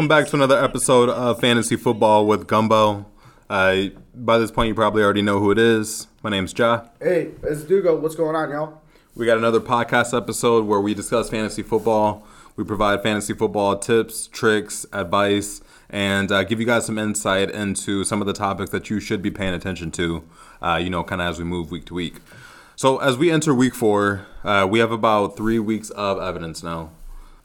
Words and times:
welcome 0.00 0.08
back 0.08 0.26
to 0.26 0.34
another 0.34 0.64
episode 0.64 1.10
of 1.10 1.38
Fantasy 1.40 1.76
Football 1.76 2.26
with 2.26 2.46
Gumbo. 2.46 3.04
Uh, 3.50 3.88
by 4.14 4.38
this 4.38 4.50
point, 4.50 4.68
you 4.68 4.74
probably 4.74 5.02
already 5.02 5.20
know 5.20 5.38
who 5.38 5.50
it 5.50 5.58
is. 5.58 6.06
My 6.22 6.30
name's 6.30 6.58
Ja. 6.58 6.86
Hey, 7.02 7.32
it's 7.42 7.64
Dugo. 7.64 8.00
What's 8.00 8.14
going 8.14 8.34
on, 8.34 8.48
y'all? 8.48 8.80
We 9.14 9.26
got 9.26 9.36
another 9.36 9.60
podcast 9.60 10.16
episode 10.16 10.64
where 10.64 10.80
we 10.80 10.94
discuss 10.94 11.28
fantasy 11.28 11.62
football. 11.62 12.26
We 12.56 12.64
provide 12.64 13.02
fantasy 13.02 13.34
football 13.34 13.76
tips, 13.76 14.26
tricks, 14.28 14.86
advice, 14.90 15.60
and 15.90 16.32
uh, 16.32 16.44
give 16.44 16.60
you 16.60 16.66
guys 16.66 16.86
some 16.86 16.96
insight 16.96 17.50
into 17.50 18.02
some 18.02 18.22
of 18.22 18.26
the 18.26 18.32
topics 18.32 18.70
that 18.70 18.88
you 18.88 19.00
should 19.00 19.20
be 19.20 19.30
paying 19.30 19.52
attention 19.52 19.90
to, 19.90 20.24
uh, 20.62 20.80
you 20.82 20.88
know, 20.88 21.04
kind 21.04 21.20
of 21.20 21.28
as 21.28 21.38
we 21.38 21.44
move 21.44 21.70
week 21.70 21.84
to 21.84 21.92
week. 21.92 22.20
So, 22.74 22.96
as 22.96 23.18
we 23.18 23.30
enter 23.30 23.54
week 23.54 23.74
four, 23.74 24.26
uh, 24.44 24.66
we 24.66 24.78
have 24.78 24.92
about 24.92 25.36
three 25.36 25.58
weeks 25.58 25.90
of 25.90 26.18
evidence 26.22 26.62
now. 26.62 26.88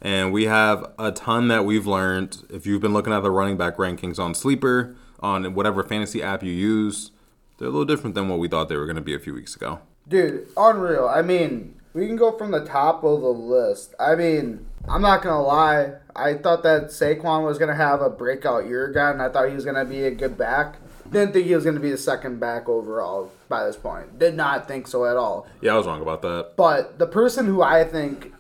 And 0.02 0.32
we 0.34 0.46
have 0.46 0.92
a 1.00 1.12
ton 1.12 1.48
that 1.48 1.66
we've 1.66 1.88
learned. 1.88 2.44
If 2.50 2.66
you've 2.66 2.82
been 2.82 2.94
looking 2.94 3.14
at 3.14 3.22
the 3.22 3.32
running 3.32 3.58
back 3.58 3.78
rankings 3.78 4.20
on 4.20 4.36
Sleeper, 4.36 4.96
on 5.20 5.54
whatever 5.54 5.84
fantasy 5.84 6.22
app 6.22 6.44
you 6.44 6.52
use, 6.52 7.12
they're 7.58 7.68
a 7.68 7.72
little 7.72 7.86
different 7.86 8.16
than 8.16 8.30
what 8.30 8.40
we 8.40 8.48
thought 8.48 8.70
they 8.70 8.76
were 8.76 8.86
going 8.86 8.98
to 8.98 9.02
be 9.02 9.16
a 9.16 9.20
few 9.20 9.34
weeks 9.34 9.56
ago. 9.56 9.80
Dude, 10.08 10.48
unreal. 10.56 11.08
I 11.08 11.22
mean, 11.22 11.80
we 11.94 12.06
can 12.06 12.18
go 12.18 12.38
from 12.38 12.52
the 12.52 12.64
top 12.64 13.04
of 13.04 13.22
the 13.22 13.30
list. 13.30 13.96
I 14.00 14.16
mean, 14.16 14.68
I'm 14.88 15.02
not 15.02 15.24
gonna 15.24 15.42
lie. 15.42 15.94
I 16.16 16.36
thought 16.36 16.62
that 16.64 16.88
Saquon 16.88 17.46
was 17.46 17.58
gonna 17.58 17.76
have 17.76 18.02
a 18.02 18.10
breakout 18.10 18.68
year 18.68 18.86
again. 18.86 19.20
I 19.20 19.30
thought 19.30 19.48
he 19.48 19.56
was 19.56 19.66
gonna 19.66 19.86
be 19.86 20.04
a 20.04 20.12
good 20.12 20.38
back. 20.38 20.76
Didn't 21.10 21.34
think 21.34 21.48
he 21.48 21.56
was 21.56 21.64
gonna 21.64 21.80
be 21.80 21.90
the 21.90 21.98
second 21.98 22.40
back 22.40 22.68
overall 22.68 23.32
by 23.48 23.66
this 23.66 23.78
point. 23.78 24.20
Did 24.20 24.36
not 24.36 24.68
think 24.68 24.88
so 24.88 25.06
at 25.06 25.16
all. 25.18 25.48
Yeah, 25.62 25.74
I 25.74 25.78
was 25.78 25.88
wrong 25.88 26.02
about 26.02 26.22
that. 26.24 26.52
But 26.56 27.00
the 27.00 27.08
person 27.08 27.46
who 27.46 27.62
I 27.62 27.84
think 27.84 28.34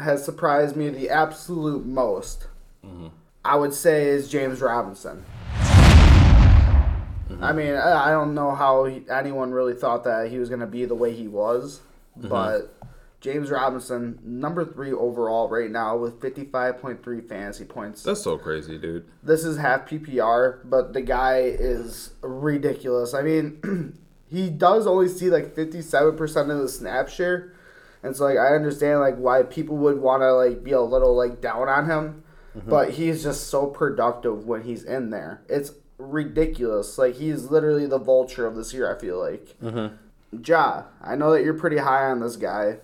has 0.00 0.24
surprised 0.24 0.76
me 0.76 0.88
the 0.88 1.10
absolute 1.10 1.86
most, 1.86 2.46
I 3.44 3.56
would 3.56 3.74
say, 3.74 4.08
is 4.08 4.28
James 4.28 4.60
Robinson. 4.60 5.24
Mm-hmm. 7.30 7.44
I 7.44 7.52
mean, 7.52 7.74
I 7.74 8.10
don't 8.10 8.34
know 8.34 8.54
how 8.54 8.84
he, 8.84 9.02
anyone 9.10 9.52
really 9.52 9.74
thought 9.74 10.04
that 10.04 10.30
he 10.30 10.38
was 10.38 10.48
going 10.48 10.60
to 10.60 10.66
be 10.66 10.84
the 10.84 10.94
way 10.94 11.14
he 11.14 11.28
was, 11.28 11.80
mm-hmm. 12.18 12.28
but 12.28 12.74
James 13.20 13.50
Robinson, 13.50 14.18
number 14.24 14.64
three 14.64 14.92
overall 14.92 15.48
right 15.48 15.70
now 15.70 15.96
with 15.96 16.20
55.3 16.20 17.28
fantasy 17.28 17.64
points. 17.64 18.02
That's 18.02 18.22
so 18.22 18.36
crazy, 18.38 18.78
dude. 18.78 19.06
This 19.22 19.44
is 19.44 19.58
half 19.58 19.88
PPR, 19.88 20.60
but 20.64 20.92
the 20.92 21.02
guy 21.02 21.40
is 21.40 22.10
ridiculous. 22.22 23.14
I 23.14 23.22
mean, 23.22 23.98
he 24.28 24.50
does 24.50 24.86
only 24.86 25.08
see 25.08 25.30
like 25.30 25.54
57% 25.54 26.50
of 26.50 26.58
the 26.58 26.68
snap 26.68 27.08
share. 27.08 27.52
And 28.02 28.16
so 28.16 28.24
like 28.24 28.38
I 28.38 28.54
understand 28.54 29.00
like 29.00 29.16
why 29.16 29.42
people 29.42 29.76
would 29.78 30.00
want 30.00 30.22
to 30.22 30.32
like 30.32 30.64
be 30.64 30.72
a 30.72 30.80
little 30.80 31.14
like 31.14 31.40
down 31.40 31.68
on 31.68 31.86
him, 31.86 32.22
mm-hmm. 32.56 32.68
but 32.70 32.90
he's 32.90 33.22
just 33.22 33.48
so 33.48 33.66
productive 33.66 34.46
when 34.46 34.62
he's 34.62 34.84
in 34.84 35.10
there. 35.10 35.42
It's 35.48 35.72
ridiculous. 35.98 36.98
Like 36.98 37.16
he's 37.16 37.50
literally 37.50 37.86
the 37.86 37.98
vulture 37.98 38.46
of 38.46 38.56
this 38.56 38.72
year, 38.72 38.94
I 38.94 38.98
feel 38.98 39.18
like. 39.18 39.56
Mm-hmm. 39.62 40.42
Ja, 40.44 40.84
I 41.02 41.16
know 41.16 41.32
that 41.32 41.42
you're 41.42 41.54
pretty 41.54 41.78
high 41.78 42.04
on 42.10 42.20
this 42.20 42.36
guy. 42.36 42.78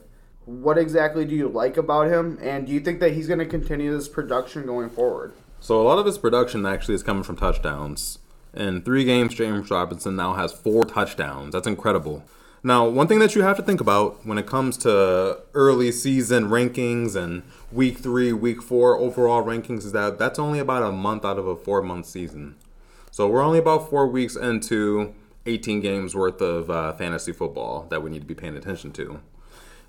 What 0.44 0.78
exactly 0.78 1.24
do 1.24 1.34
you 1.34 1.48
like 1.48 1.76
about 1.76 2.08
him 2.08 2.38
and 2.40 2.66
do 2.66 2.72
you 2.72 2.80
think 2.80 3.00
that 3.00 3.12
he's 3.12 3.26
going 3.26 3.40
to 3.40 3.46
continue 3.46 3.96
this 3.96 4.08
production 4.08 4.64
going 4.64 4.90
forward? 4.90 5.32
So 5.60 5.80
a 5.80 5.82
lot 5.82 5.98
of 5.98 6.06
his 6.06 6.18
production 6.18 6.64
actually 6.66 6.94
is 6.94 7.02
coming 7.02 7.24
from 7.24 7.36
touchdowns. 7.36 8.18
In 8.54 8.82
three 8.82 9.04
games, 9.04 9.34
James 9.34 9.70
Robinson 9.70 10.16
now 10.16 10.34
has 10.34 10.52
four 10.52 10.84
touchdowns. 10.84 11.52
That's 11.52 11.66
incredible. 11.66 12.24
Now, 12.66 12.88
one 12.88 13.06
thing 13.06 13.20
that 13.20 13.36
you 13.36 13.42
have 13.42 13.56
to 13.58 13.62
think 13.62 13.80
about 13.80 14.26
when 14.26 14.38
it 14.38 14.46
comes 14.48 14.76
to 14.78 15.38
early 15.54 15.92
season 15.92 16.46
rankings 16.48 17.14
and 17.14 17.44
week 17.70 17.98
three, 17.98 18.32
week 18.32 18.60
four 18.60 18.98
overall 18.98 19.44
rankings 19.44 19.84
is 19.84 19.92
that 19.92 20.18
that's 20.18 20.40
only 20.40 20.58
about 20.58 20.82
a 20.82 20.90
month 20.90 21.24
out 21.24 21.38
of 21.38 21.46
a 21.46 21.54
four 21.54 21.80
month 21.80 22.06
season. 22.06 22.56
So 23.12 23.28
we're 23.28 23.40
only 23.40 23.60
about 23.60 23.88
four 23.88 24.08
weeks 24.08 24.34
into 24.34 25.14
18 25.46 25.80
games 25.80 26.16
worth 26.16 26.42
of 26.42 26.68
uh, 26.68 26.92
fantasy 26.94 27.30
football 27.30 27.86
that 27.90 28.02
we 28.02 28.10
need 28.10 28.22
to 28.22 28.26
be 28.26 28.34
paying 28.34 28.56
attention 28.56 28.90
to. 28.94 29.20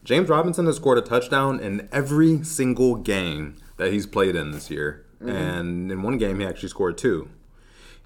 James 0.04 0.30
Robinson 0.30 0.68
has 0.68 0.76
scored 0.76 1.00
a 1.00 1.02
touchdown 1.02 1.60
in 1.60 1.90
every 1.92 2.44
single 2.44 2.94
game 2.94 3.56
that 3.78 3.92
he's 3.92 4.06
played 4.06 4.36
in 4.36 4.52
this 4.52 4.70
year. 4.70 5.04
And 5.20 5.92
in 5.92 6.04
one 6.04 6.20
game, 6.20 6.40
he 6.40 6.46
actually 6.46 6.70
scored 6.70 7.00
two. 7.00 7.28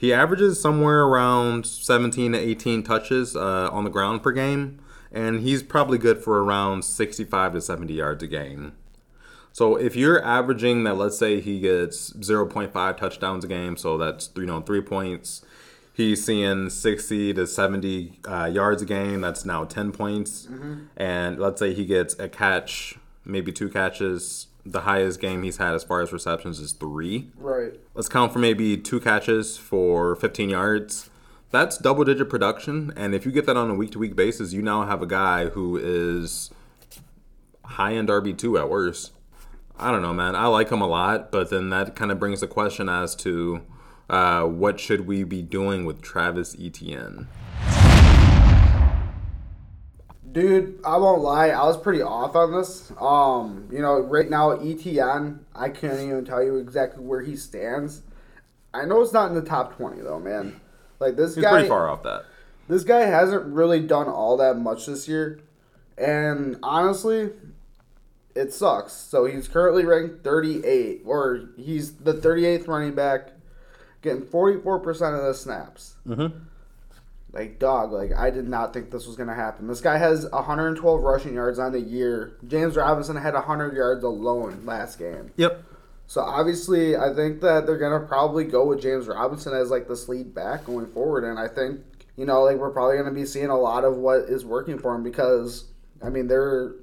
He 0.01 0.11
averages 0.11 0.59
somewhere 0.59 1.03
around 1.03 1.67
17 1.67 2.31
to 2.31 2.39
18 2.39 2.81
touches 2.81 3.35
uh, 3.35 3.69
on 3.71 3.83
the 3.83 3.91
ground 3.91 4.23
per 4.23 4.31
game, 4.31 4.79
and 5.11 5.41
he's 5.41 5.61
probably 5.61 5.99
good 5.99 6.17
for 6.17 6.43
around 6.43 6.83
65 6.83 7.53
to 7.53 7.61
70 7.61 7.93
yards 7.93 8.23
a 8.23 8.27
game. 8.27 8.73
So 9.53 9.75
if 9.75 9.95
you're 9.95 10.19
averaging 10.25 10.85
that, 10.85 10.95
let's 10.95 11.19
say 11.19 11.39
he 11.39 11.59
gets 11.59 12.13
0.5 12.13 12.97
touchdowns 12.97 13.45
a 13.45 13.47
game, 13.47 13.77
so 13.77 13.99
that's 13.99 14.31
you 14.35 14.47
know 14.47 14.61
three 14.61 14.81
points. 14.81 15.45
He's 15.93 16.25
seeing 16.25 16.71
60 16.71 17.35
to 17.35 17.45
70 17.45 18.21
uh, 18.27 18.45
yards 18.51 18.81
a 18.81 18.85
game. 18.85 19.21
That's 19.21 19.45
now 19.45 19.65
10 19.65 19.91
points. 19.91 20.47
And 20.97 21.37
let's 21.37 21.59
say 21.59 21.75
he 21.75 21.85
gets 21.85 22.17
a 22.17 22.27
catch, 22.27 22.95
maybe 23.23 23.51
two 23.51 23.69
catches. 23.69 24.47
The 24.65 24.81
highest 24.81 25.19
game 25.19 25.43
he's 25.43 25.57
had 25.57 25.73
as 25.73 25.83
far 25.83 26.01
as 26.01 26.13
receptions 26.13 26.59
is 26.59 26.71
three 26.73 27.29
Right. 27.37 27.73
let's 27.95 28.07
count 28.09 28.31
for 28.31 28.39
maybe 28.39 28.77
two 28.77 28.99
catches 28.99 29.57
for 29.57 30.15
15 30.15 30.49
yards. 30.49 31.09
That's 31.49 31.77
double 31.77 32.03
digit 32.03 32.29
production. 32.29 32.93
And 32.95 33.13
if 33.15 33.25
you 33.25 33.31
get 33.31 33.45
that 33.47 33.57
on 33.57 33.69
a 33.69 33.73
week 33.75 33.91
to 33.91 33.99
week 33.99 34.15
basis, 34.15 34.53
you 34.53 34.61
now 34.61 34.85
have 34.85 35.01
a 35.01 35.07
guy 35.07 35.47
who 35.49 35.77
is 35.77 36.49
high 37.65 37.93
end 37.95 38.09
RB2 38.09 38.59
at 38.59 38.69
worst. 38.69 39.11
I 39.77 39.91
don't 39.91 40.01
know, 40.03 40.13
man. 40.13 40.35
I 40.35 40.45
like 40.47 40.69
him 40.69 40.81
a 40.81 40.87
lot, 40.87 41.31
but 41.31 41.49
then 41.49 41.69
that 41.71 41.95
kind 41.95 42.11
of 42.11 42.19
brings 42.19 42.41
the 42.41 42.47
question 42.47 42.87
as 42.87 43.15
to 43.17 43.61
uh, 44.09 44.43
what 44.43 44.79
should 44.79 45.07
we 45.07 45.23
be 45.23 45.41
doing 45.41 45.85
with 45.85 46.01
Travis 46.01 46.55
Etienne? 46.61 47.27
Dude, 50.31 50.79
I 50.85 50.97
won't 50.97 51.21
lie, 51.21 51.49
I 51.49 51.65
was 51.65 51.77
pretty 51.77 52.01
off 52.01 52.35
on 52.35 52.53
this. 52.53 52.91
Um, 52.99 53.67
you 53.71 53.79
know, 53.81 53.99
right 53.99 54.29
now 54.29 54.51
Etienne, 54.51 55.45
I 55.53 55.69
can't 55.69 55.99
even 55.99 56.23
tell 56.23 56.41
you 56.43 56.57
exactly 56.57 57.03
where 57.03 57.21
he 57.21 57.35
stands. 57.35 58.01
I 58.73 58.85
know 58.85 59.01
it's 59.01 59.11
not 59.11 59.27
in 59.29 59.35
the 59.35 59.41
top 59.41 59.75
twenty 59.75 60.01
though, 60.01 60.19
man. 60.19 60.61
Like 60.99 61.17
this 61.17 61.35
He's 61.35 61.43
guy, 61.43 61.51
pretty 61.51 61.67
far 61.67 61.89
off 61.89 62.03
that. 62.03 62.23
this 62.69 62.83
guy 62.83 63.01
hasn't 63.01 63.45
really 63.47 63.81
done 63.81 64.07
all 64.07 64.37
that 64.37 64.57
much 64.57 64.85
this 64.85 65.07
year, 65.07 65.41
and 65.97 66.57
honestly, 66.63 67.31
it 68.33 68.53
sucks. 68.53 68.93
So 68.93 69.25
he's 69.25 69.49
currently 69.49 69.83
ranked 69.83 70.23
thirty 70.23 70.63
eight, 70.65 71.01
or 71.05 71.49
he's 71.57 71.93
the 71.95 72.13
thirty 72.13 72.45
eighth 72.45 72.69
running 72.69 72.93
back, 72.95 73.31
getting 74.01 74.23
forty 74.23 74.61
four 74.61 74.79
percent 74.79 75.15
of 75.15 75.23
the 75.23 75.33
snaps. 75.33 75.95
Mm-hmm. 76.07 76.37
Like 77.33 77.59
dog, 77.59 77.93
like 77.93 78.11
I 78.13 78.29
did 78.29 78.47
not 78.47 78.73
think 78.73 78.91
this 78.91 79.07
was 79.07 79.15
gonna 79.15 79.33
happen. 79.33 79.67
This 79.67 79.79
guy 79.79 79.97
has 79.97 80.29
112 80.29 81.01
rushing 81.01 81.33
yards 81.33 81.59
on 81.59 81.71
the 81.71 81.79
year. 81.79 82.37
James 82.45 82.75
Robinson 82.75 83.15
had 83.15 83.33
100 83.33 83.75
yards 83.75 84.03
alone 84.03 84.63
last 84.65 84.99
game. 84.99 85.31
Yep. 85.37 85.63
So 86.07 86.19
obviously, 86.19 86.97
I 86.97 87.13
think 87.13 87.39
that 87.39 87.65
they're 87.65 87.77
gonna 87.77 88.05
probably 88.05 88.43
go 88.43 88.65
with 88.65 88.81
James 88.81 89.07
Robinson 89.07 89.53
as 89.53 89.71
like 89.71 89.87
this 89.87 90.09
lead 90.09 90.35
back 90.35 90.65
going 90.65 90.87
forward, 90.87 91.23
and 91.23 91.39
I 91.39 91.47
think 91.47 91.79
you 92.17 92.25
know 92.25 92.43
like 92.43 92.57
we're 92.57 92.71
probably 92.71 92.97
gonna 92.97 93.11
be 93.11 93.25
seeing 93.25 93.49
a 93.49 93.57
lot 93.57 93.85
of 93.85 93.95
what 93.95 94.23
is 94.23 94.43
working 94.43 94.77
for 94.77 94.93
him 94.93 95.03
because 95.03 95.71
I 96.03 96.09
mean 96.09 96.27
they're 96.27 96.73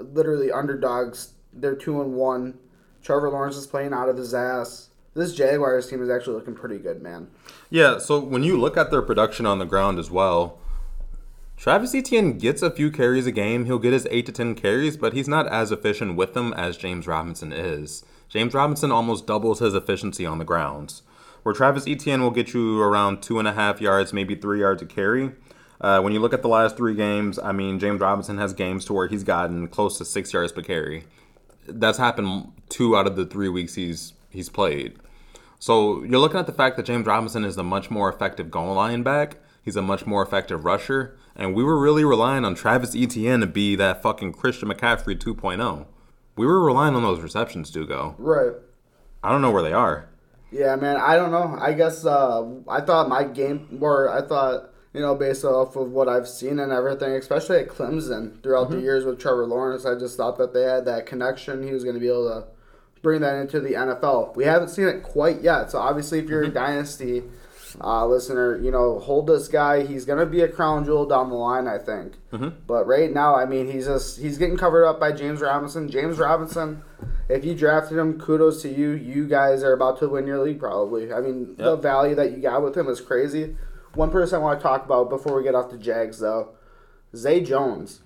literally 0.00 0.50
underdogs. 0.50 1.34
They're 1.52 1.76
two 1.76 2.02
and 2.02 2.14
one. 2.14 2.58
Trevor 3.04 3.30
Lawrence 3.30 3.56
is 3.56 3.68
playing 3.68 3.92
out 3.92 4.08
of 4.08 4.16
his 4.16 4.34
ass. 4.34 4.88
This 5.14 5.32
Jaguars 5.32 5.88
team 5.88 6.02
is 6.02 6.10
actually 6.10 6.34
looking 6.34 6.54
pretty 6.54 6.78
good, 6.78 7.00
man. 7.00 7.28
Yeah, 7.70 7.98
so 7.98 8.18
when 8.18 8.42
you 8.42 8.58
look 8.60 8.76
at 8.76 8.90
their 8.90 9.02
production 9.02 9.46
on 9.46 9.60
the 9.60 9.64
ground 9.64 9.98
as 9.98 10.10
well, 10.10 10.58
Travis 11.56 11.94
Etienne 11.94 12.36
gets 12.36 12.62
a 12.62 12.70
few 12.70 12.90
carries 12.90 13.26
a 13.26 13.32
game. 13.32 13.64
He'll 13.64 13.78
get 13.78 13.92
his 13.92 14.08
8 14.10 14.26
to 14.26 14.32
10 14.32 14.54
carries, 14.56 14.96
but 14.96 15.12
he's 15.12 15.28
not 15.28 15.46
as 15.46 15.70
efficient 15.70 16.16
with 16.16 16.34
them 16.34 16.52
as 16.54 16.76
James 16.76 17.06
Robinson 17.06 17.52
is. 17.52 18.04
James 18.28 18.54
Robinson 18.54 18.90
almost 18.90 19.26
doubles 19.26 19.60
his 19.60 19.74
efficiency 19.74 20.26
on 20.26 20.38
the 20.38 20.44
grounds. 20.44 21.02
Where 21.44 21.54
Travis 21.54 21.86
Etienne 21.86 22.22
will 22.22 22.32
get 22.32 22.52
you 22.52 22.80
around 22.80 23.22
two 23.22 23.38
and 23.38 23.46
a 23.46 23.52
half 23.52 23.80
yards, 23.80 24.12
maybe 24.12 24.34
three 24.34 24.60
yards 24.60 24.82
a 24.82 24.86
carry. 24.86 25.30
Uh, 25.80 26.00
when 26.00 26.12
you 26.12 26.18
look 26.18 26.34
at 26.34 26.42
the 26.42 26.48
last 26.48 26.76
three 26.76 26.94
games, 26.94 27.38
I 27.38 27.52
mean, 27.52 27.78
James 27.78 28.00
Robinson 28.00 28.38
has 28.38 28.52
games 28.52 28.84
to 28.86 28.92
where 28.92 29.06
he's 29.06 29.22
gotten 29.22 29.68
close 29.68 29.98
to 29.98 30.04
six 30.04 30.32
yards 30.32 30.50
per 30.50 30.62
carry. 30.62 31.04
That's 31.68 31.98
happened 31.98 32.52
two 32.68 32.96
out 32.96 33.06
of 33.06 33.14
the 33.14 33.26
three 33.26 33.48
weeks 33.48 33.74
he's 33.74 34.14
he's 34.34 34.50
played. 34.50 34.96
So 35.58 36.02
you're 36.02 36.20
looking 36.20 36.38
at 36.38 36.46
the 36.46 36.52
fact 36.52 36.76
that 36.76 36.84
James 36.84 37.06
Robinson 37.06 37.44
is 37.44 37.56
a 37.56 37.62
much 37.62 37.90
more 37.90 38.10
effective 38.10 38.50
goal 38.50 38.74
line 38.74 39.02
back. 39.02 39.36
He's 39.62 39.76
a 39.76 39.82
much 39.82 40.04
more 40.04 40.22
effective 40.22 40.66
rusher, 40.66 41.16
and 41.34 41.54
we 41.54 41.64
were 41.64 41.78
really 41.78 42.04
relying 42.04 42.44
on 42.44 42.54
Travis 42.54 42.94
Etienne 42.94 43.40
to 43.40 43.46
be 43.46 43.74
that 43.76 44.02
fucking 44.02 44.34
Christian 44.34 44.68
McCaffrey 44.68 45.18
2.0. 45.18 45.86
We 46.36 46.44
were 46.44 46.62
relying 46.62 46.94
on 46.94 47.02
those 47.02 47.20
receptions, 47.20 47.70
Dugo. 47.70 48.14
Right. 48.18 48.52
I 49.22 49.30
don't 49.30 49.40
know 49.40 49.50
where 49.50 49.62
they 49.62 49.72
are. 49.72 50.10
Yeah, 50.50 50.76
man. 50.76 50.96
I 50.98 51.16
don't 51.16 51.30
know. 51.30 51.56
I 51.58 51.72
guess 51.72 52.04
uh, 52.04 52.46
I 52.68 52.82
thought 52.82 53.08
my 53.08 53.24
game, 53.24 53.78
or 53.80 54.10
I 54.10 54.20
thought 54.20 54.70
you 54.94 55.00
know, 55.00 55.16
based 55.16 55.44
off 55.44 55.74
of 55.74 55.90
what 55.90 56.08
I've 56.08 56.28
seen 56.28 56.60
and 56.60 56.70
everything, 56.70 57.12
especially 57.14 57.58
at 57.58 57.68
Clemson 57.68 58.40
throughout 58.42 58.70
the 58.70 58.80
years 58.80 59.04
with 59.04 59.18
Trevor 59.18 59.44
Lawrence, 59.44 59.84
I 59.84 59.98
just 59.98 60.16
thought 60.16 60.38
that 60.38 60.54
they 60.54 60.62
had 60.62 60.84
that 60.84 61.04
connection. 61.04 61.64
He 61.64 61.72
was 61.72 61.82
going 61.82 61.94
to 61.94 62.00
be 62.00 62.06
able 62.06 62.28
to 62.28 62.46
bring 63.04 63.20
that 63.20 63.36
into 63.36 63.60
the 63.60 63.74
NFL. 63.74 64.34
We 64.34 64.44
haven't 64.44 64.70
seen 64.70 64.88
it 64.88 65.04
quite 65.04 65.42
yet. 65.42 65.70
So 65.70 65.78
obviously, 65.78 66.18
if 66.18 66.28
you're 66.28 66.42
a 66.42 66.48
dynasty 66.48 67.22
uh, 67.80 68.06
listener, 68.06 68.56
you 68.58 68.70
know, 68.70 68.98
hold 68.98 69.26
this 69.26 69.48
guy. 69.48 69.84
He's 69.84 70.04
gonna 70.04 70.26
be 70.26 70.40
a 70.42 70.48
crown 70.48 70.84
jewel 70.84 71.06
down 71.06 71.28
the 71.28 71.34
line, 71.36 71.66
I 71.68 71.78
think. 71.78 72.14
But 72.66 72.86
right 72.86 73.12
now, 73.12 73.36
I 73.36 73.46
mean, 73.46 73.70
he's 73.70 73.86
just 73.86 74.18
he's 74.20 74.38
getting 74.38 74.56
covered 74.56 74.86
up 74.86 74.98
by 75.00 75.12
James 75.12 75.40
Robinson. 75.40 75.88
James 75.88 76.18
Robinson, 76.18 76.82
if 77.28 77.44
you 77.44 77.54
drafted 77.54 77.98
him, 77.98 78.18
kudos 78.20 78.62
to 78.62 78.68
you. 78.68 78.90
You 78.90 79.26
guys 79.28 79.62
are 79.62 79.72
about 79.72 79.98
to 80.00 80.08
win 80.08 80.26
your 80.26 80.44
league, 80.44 80.58
probably. 80.58 81.12
I 81.12 81.20
mean, 81.20 81.56
the 81.56 81.76
value 81.76 82.14
that 82.16 82.32
you 82.32 82.38
got 82.38 82.62
with 82.62 82.76
him 82.76 82.88
is 82.88 83.00
crazy. 83.00 83.56
One 83.94 84.10
person 84.10 84.36
I 84.36 84.42
want 84.42 84.58
to 84.58 84.62
talk 84.62 84.84
about 84.84 85.08
before 85.08 85.36
we 85.36 85.44
get 85.44 85.54
off 85.54 85.70
the 85.70 85.78
Jags, 85.78 86.18
though, 86.18 86.50
Zay 87.14 87.40
Jones. 87.40 88.00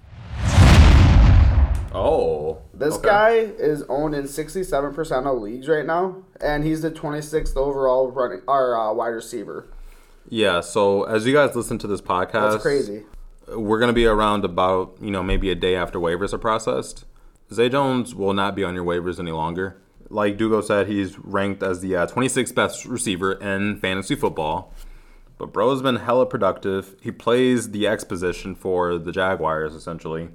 Oh, 1.94 2.58
This 2.74 2.94
okay. 2.96 3.08
guy 3.08 3.30
is 3.58 3.82
owned 3.88 4.14
in 4.14 4.24
67% 4.24 5.26
of 5.26 5.40
leagues 5.42 5.68
right 5.68 5.86
now, 5.86 6.22
and 6.40 6.64
he's 6.64 6.82
the 6.82 6.90
26th 6.90 7.56
overall 7.56 8.10
running 8.10 8.42
or 8.46 8.76
uh, 8.76 8.92
wide 8.92 9.08
receiver. 9.08 9.66
Yeah. 10.28 10.60
So 10.60 11.04
as 11.04 11.26
you 11.26 11.32
guys 11.32 11.56
listen 11.56 11.78
to 11.78 11.86
this 11.86 12.00
podcast, 12.02 12.50
That's 12.52 12.62
crazy. 12.62 13.04
We're 13.48 13.80
gonna 13.80 13.94
be 13.94 14.04
around 14.04 14.44
about 14.44 14.98
you 15.00 15.10
know 15.10 15.22
maybe 15.22 15.50
a 15.50 15.54
day 15.54 15.74
after 15.74 15.98
waivers 15.98 16.34
are 16.34 16.38
processed. 16.38 17.06
Zay 17.50 17.70
Jones 17.70 18.14
will 18.14 18.34
not 18.34 18.54
be 18.54 18.62
on 18.62 18.74
your 18.74 18.84
waivers 18.84 19.18
any 19.18 19.30
longer. 19.30 19.80
Like 20.10 20.36
Dugo 20.36 20.60
said, 20.60 20.86
he's 20.86 21.18
ranked 21.18 21.62
as 21.62 21.80
the 21.80 21.96
uh, 21.96 22.06
26th 22.06 22.54
best 22.54 22.84
receiver 22.84 23.32
in 23.32 23.78
fantasy 23.80 24.14
football. 24.14 24.74
But 25.38 25.52
bro 25.54 25.70
has 25.70 25.80
been 25.80 25.96
hella 25.96 26.26
productive. 26.26 26.94
He 27.00 27.10
plays 27.10 27.70
the 27.70 27.86
X 27.86 28.04
position 28.04 28.54
for 28.54 28.98
the 28.98 29.12
Jaguars 29.12 29.74
essentially. 29.74 30.28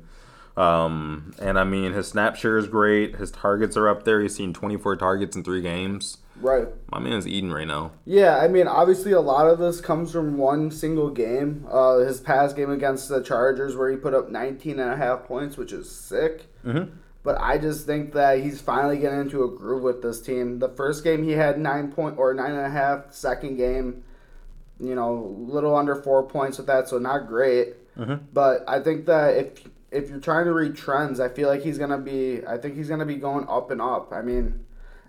Um, 0.56 1.34
and 1.42 1.58
I 1.58 1.64
mean, 1.64 1.94
his 1.94 2.08
snap 2.08 2.36
share 2.36 2.58
is 2.58 2.68
great. 2.68 3.16
His 3.16 3.32
targets 3.32 3.76
are 3.76 3.88
up 3.88 4.04
there. 4.04 4.22
He's 4.22 4.36
seen 4.36 4.54
24 4.54 4.98
targets 4.98 5.36
in 5.36 5.44
three 5.44 5.62
games. 5.62 6.18
Right. 6.36 6.68
My 6.92 7.00
man's 7.00 7.28
eating 7.28 7.52
right 7.52 7.68
now. 7.68 7.92
Yeah, 8.06 8.38
I 8.38 8.48
mean, 8.48 8.68
obviously, 8.68 9.12
a 9.12 9.22
lot 9.22 9.48
of 9.48 9.60
this 9.60 9.82
comes 9.82 10.12
from 10.12 10.38
one 10.38 10.72
single 10.72 11.10
game. 11.10 11.66
Uh, 11.70 12.00
his 12.00 12.20
past 12.20 12.56
game 12.56 12.70
against 12.70 13.10
the 13.10 13.22
Chargers, 13.22 13.76
where 13.76 13.90
he 13.90 13.98
put 13.98 14.14
up 14.14 14.30
19 14.30 14.80
and 14.80 14.92
a 14.92 14.98
half 14.98 15.26
points, 15.26 15.58
which 15.58 15.72
is 15.72 15.90
sick. 15.90 16.48
Mm-hmm. 16.66 16.96
But 17.24 17.40
I 17.40 17.58
just 17.58 17.86
think 17.86 18.14
that 18.14 18.42
he's 18.42 18.60
finally 18.60 18.98
getting 18.98 19.22
into 19.22 19.44
a 19.44 19.50
groove 19.50 19.84
with 19.84 20.02
this 20.02 20.22
team. 20.22 20.60
The 20.60 20.70
first 20.70 21.04
game 21.04 21.24
he 21.24 21.32
had 21.32 21.58
nine 21.58 21.92
point 21.92 22.18
or 22.18 22.34
nine 22.34 22.52
and 22.52 22.66
a 22.66 22.70
half. 22.70 23.14
Second 23.14 23.56
game, 23.56 24.04
you 24.80 24.94
know, 24.94 25.34
little 25.40 25.76
under 25.76 25.96
four 25.96 26.24
points 26.24 26.58
with 26.58 26.68
that, 26.68 26.90
so 26.90 26.98
not 26.98 27.28
great. 27.28 27.76
Mm-hmm. 27.98 28.26
But 28.34 28.66
I 28.68 28.82
think 28.82 29.06
that 29.06 29.38
if 29.38 29.64
if 29.94 30.10
you're 30.10 30.20
trying 30.20 30.46
to 30.46 30.54
read 30.54 30.76
trends, 30.76 31.20
I 31.20 31.30
feel 31.30 31.48
like 31.50 31.62
he's 31.62 31.78
gonna 31.78 31.98
be. 31.98 32.46
I 32.46 32.58
think 32.58 32.76
he's 32.76 32.90
gonna 32.90 33.06
be 33.06 33.16
going 33.16 33.46
up 33.48 33.72
and 33.72 33.82
up. 33.82 34.12
I 34.12 34.22
mean, 34.22 34.66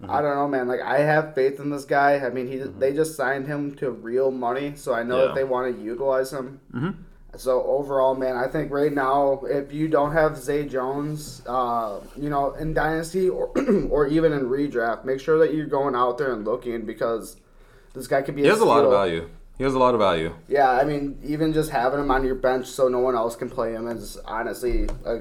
I 0.09 0.21
don't 0.21 0.37
know, 0.37 0.49
man. 0.49 0.69
Like 0.69 0.81
I 0.81 0.99
have 1.01 1.35
faith 1.35 1.59
in 1.61 1.71
this 1.71 1.85
guy. 1.85 2.17
I 2.25 2.31
mean, 2.31 2.47
he 2.49 2.59
they 2.59 2.93
just 2.93 3.17
signed 3.17 3.47
him 3.47 3.75
to 3.77 3.91
real 3.91 4.31
money, 4.31 4.75
so 4.77 4.93
I 4.95 5.03
know 5.03 5.19
Yeah. 5.21 5.25
that 5.27 5.35
they 5.35 5.45
want 5.45 5.75
to 5.77 5.83
utilize 5.83 6.33
him. 6.33 6.61
Mm-hmm. 6.75 6.91
So 7.37 7.65
overall, 7.65 8.15
man, 8.15 8.37
I 8.37 8.47
think 8.47 8.71
right 8.71 8.93
now, 8.93 9.41
if 9.45 9.73
you 9.73 9.89
don't 9.89 10.13
have 10.13 10.37
Zay 10.37 10.67
Jones, 10.67 11.43
uh, 11.49 11.99
you 12.17 12.31
know, 12.31 12.53
in 12.55 12.75
dynasty 12.75 13.29
or 13.29 13.49
or 13.91 14.07
even 14.07 14.33
in 14.33 14.43
redraft, 14.43 15.05
make 15.05 15.21
sure 15.21 15.39
that 15.39 15.53
you're 15.55 15.67
going 15.67 15.95
out 15.97 16.17
there 16.19 16.33
and 16.33 16.45
looking 16.45 16.85
because 16.87 17.37
this 17.93 18.07
guy 18.07 18.23
could 18.23 18.37
be. 18.37 18.43
He 18.43 18.49
has 18.49 18.61
a 18.61 18.65
lot 18.65 18.85
of 18.85 18.91
value. 18.91 19.29
He 19.57 19.63
has 19.65 19.75
a 19.75 19.79
lot 19.79 19.95
of 19.95 20.01
value. 20.01 20.35
Yeah, 20.49 20.71
I 20.71 20.85
mean, 20.85 21.19
even 21.25 21.53
just 21.53 21.71
having 21.71 22.01
him 22.01 22.11
on 22.11 22.25
your 22.25 22.35
bench 22.35 22.67
so 22.67 22.89
no 22.89 22.99
one 22.99 23.15
else 23.15 23.37
can 23.37 23.49
play 23.49 23.73
him 23.73 23.87
is 23.87 24.17
honestly, 24.25 24.89
a, 25.05 25.21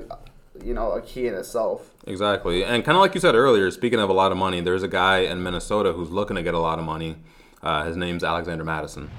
you 0.63 0.74
know, 0.74 0.91
a 0.91 1.01
key 1.01 1.27
in 1.27 1.35
itself. 1.35 1.91
Exactly. 2.07 2.63
And 2.63 2.83
kind 2.83 2.95
of 2.97 3.01
like 3.01 3.13
you 3.13 3.21
said 3.21 3.35
earlier, 3.35 3.69
speaking 3.69 4.00
of 4.00 4.09
a 4.09 4.13
lot 4.13 4.31
of 4.31 4.38
money, 4.39 4.59
there's 4.59 4.81
a 4.81 4.88
guy 4.88 5.19
in 5.19 5.44
Minnesota 5.44 5.94
who's 5.94 6.09
looking 6.09 6.35
to 6.35 6.41
get 6.44 6.56
a 6.56 6.59
lot 6.59 6.80
of 6.80 6.85
money. 6.85 7.18
Uh, 7.62 7.85
his 7.85 7.95
name's 7.95 8.24
Alexander 8.24 8.63
Mattison. 8.63 9.09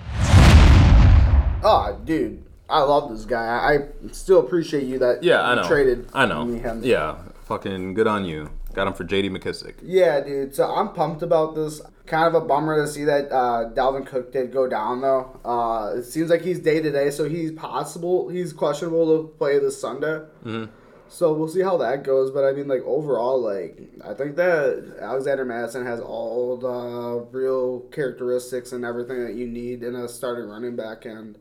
Oh, 1.66 1.98
dude, 2.04 2.44
I 2.68 2.80
love 2.82 3.10
this 3.10 3.24
guy. 3.24 3.46
I, 3.46 4.08
still 4.12 4.40
appreciate 4.40 4.84
you 4.84 4.98
that 4.98 5.22
Yeah, 5.22 5.42
I 5.42 5.54
know. 5.54 5.66
traded 5.66 6.08
I 6.12 6.26
know. 6.26 6.44
me 6.44 6.58
him. 6.58 6.80
Yeah. 6.82 7.16
Fucking 7.44 7.94
good 7.94 8.06
on 8.06 8.24
you. 8.24 8.50
Got 8.74 8.88
him 8.88 8.94
for 8.94 9.04
JD 9.04 9.30
McKissic. 9.30 9.74
Yeah, 9.82 10.20
dude. 10.20 10.54
So 10.54 10.66
I'm 10.74 10.88
pumped 10.92 11.22
about 11.22 11.54
this. 11.54 11.80
Kind 12.06 12.34
of 12.34 12.42
a 12.42 12.46
bummer 12.46 12.82
to 12.82 12.86
see 12.86 13.04
that 13.04 13.32
uh, 13.32 13.70
Dalvin 13.74 14.04
Cook 14.06 14.30
did 14.30 14.52
go 14.52 14.68
down 14.68 15.00
though. 15.00 15.40
Uh, 15.42 15.94
it 15.96 16.04
seems 16.04 16.28
like 16.28 16.42
he's 16.42 16.58
day 16.58 16.80
to 16.82 16.90
day, 16.92 17.10
so 17.10 17.26
he's 17.26 17.50
possible. 17.52 18.28
He's 18.28 18.52
questionable 18.52 19.06
to 19.22 19.28
play 19.38 19.58
this 19.58 19.80
Sunday. 19.80 20.20
Mhm. 20.44 20.68
So 21.08 21.32
we'll 21.32 21.48
see 21.48 21.62
how 21.62 21.78
that 21.78 22.02
goes. 22.02 22.30
But 22.30 22.44
I 22.44 22.52
mean, 22.52 22.68
like 22.68 22.82
overall, 22.84 23.40
like 23.40 23.80
I 24.04 24.12
think 24.12 24.36
that 24.36 24.96
Alexander 25.00 25.46
Mattison 25.46 25.86
has 25.86 25.98
all 26.00 26.56
the 26.58 27.26
real 27.38 27.80
characteristics 27.90 28.72
and 28.72 28.84
everything 28.84 29.24
that 29.24 29.34
you 29.34 29.46
need 29.46 29.82
in 29.82 29.94
a 29.94 30.06
starting 30.06 30.46
running 30.50 30.76
back, 30.76 31.06
and 31.06 31.38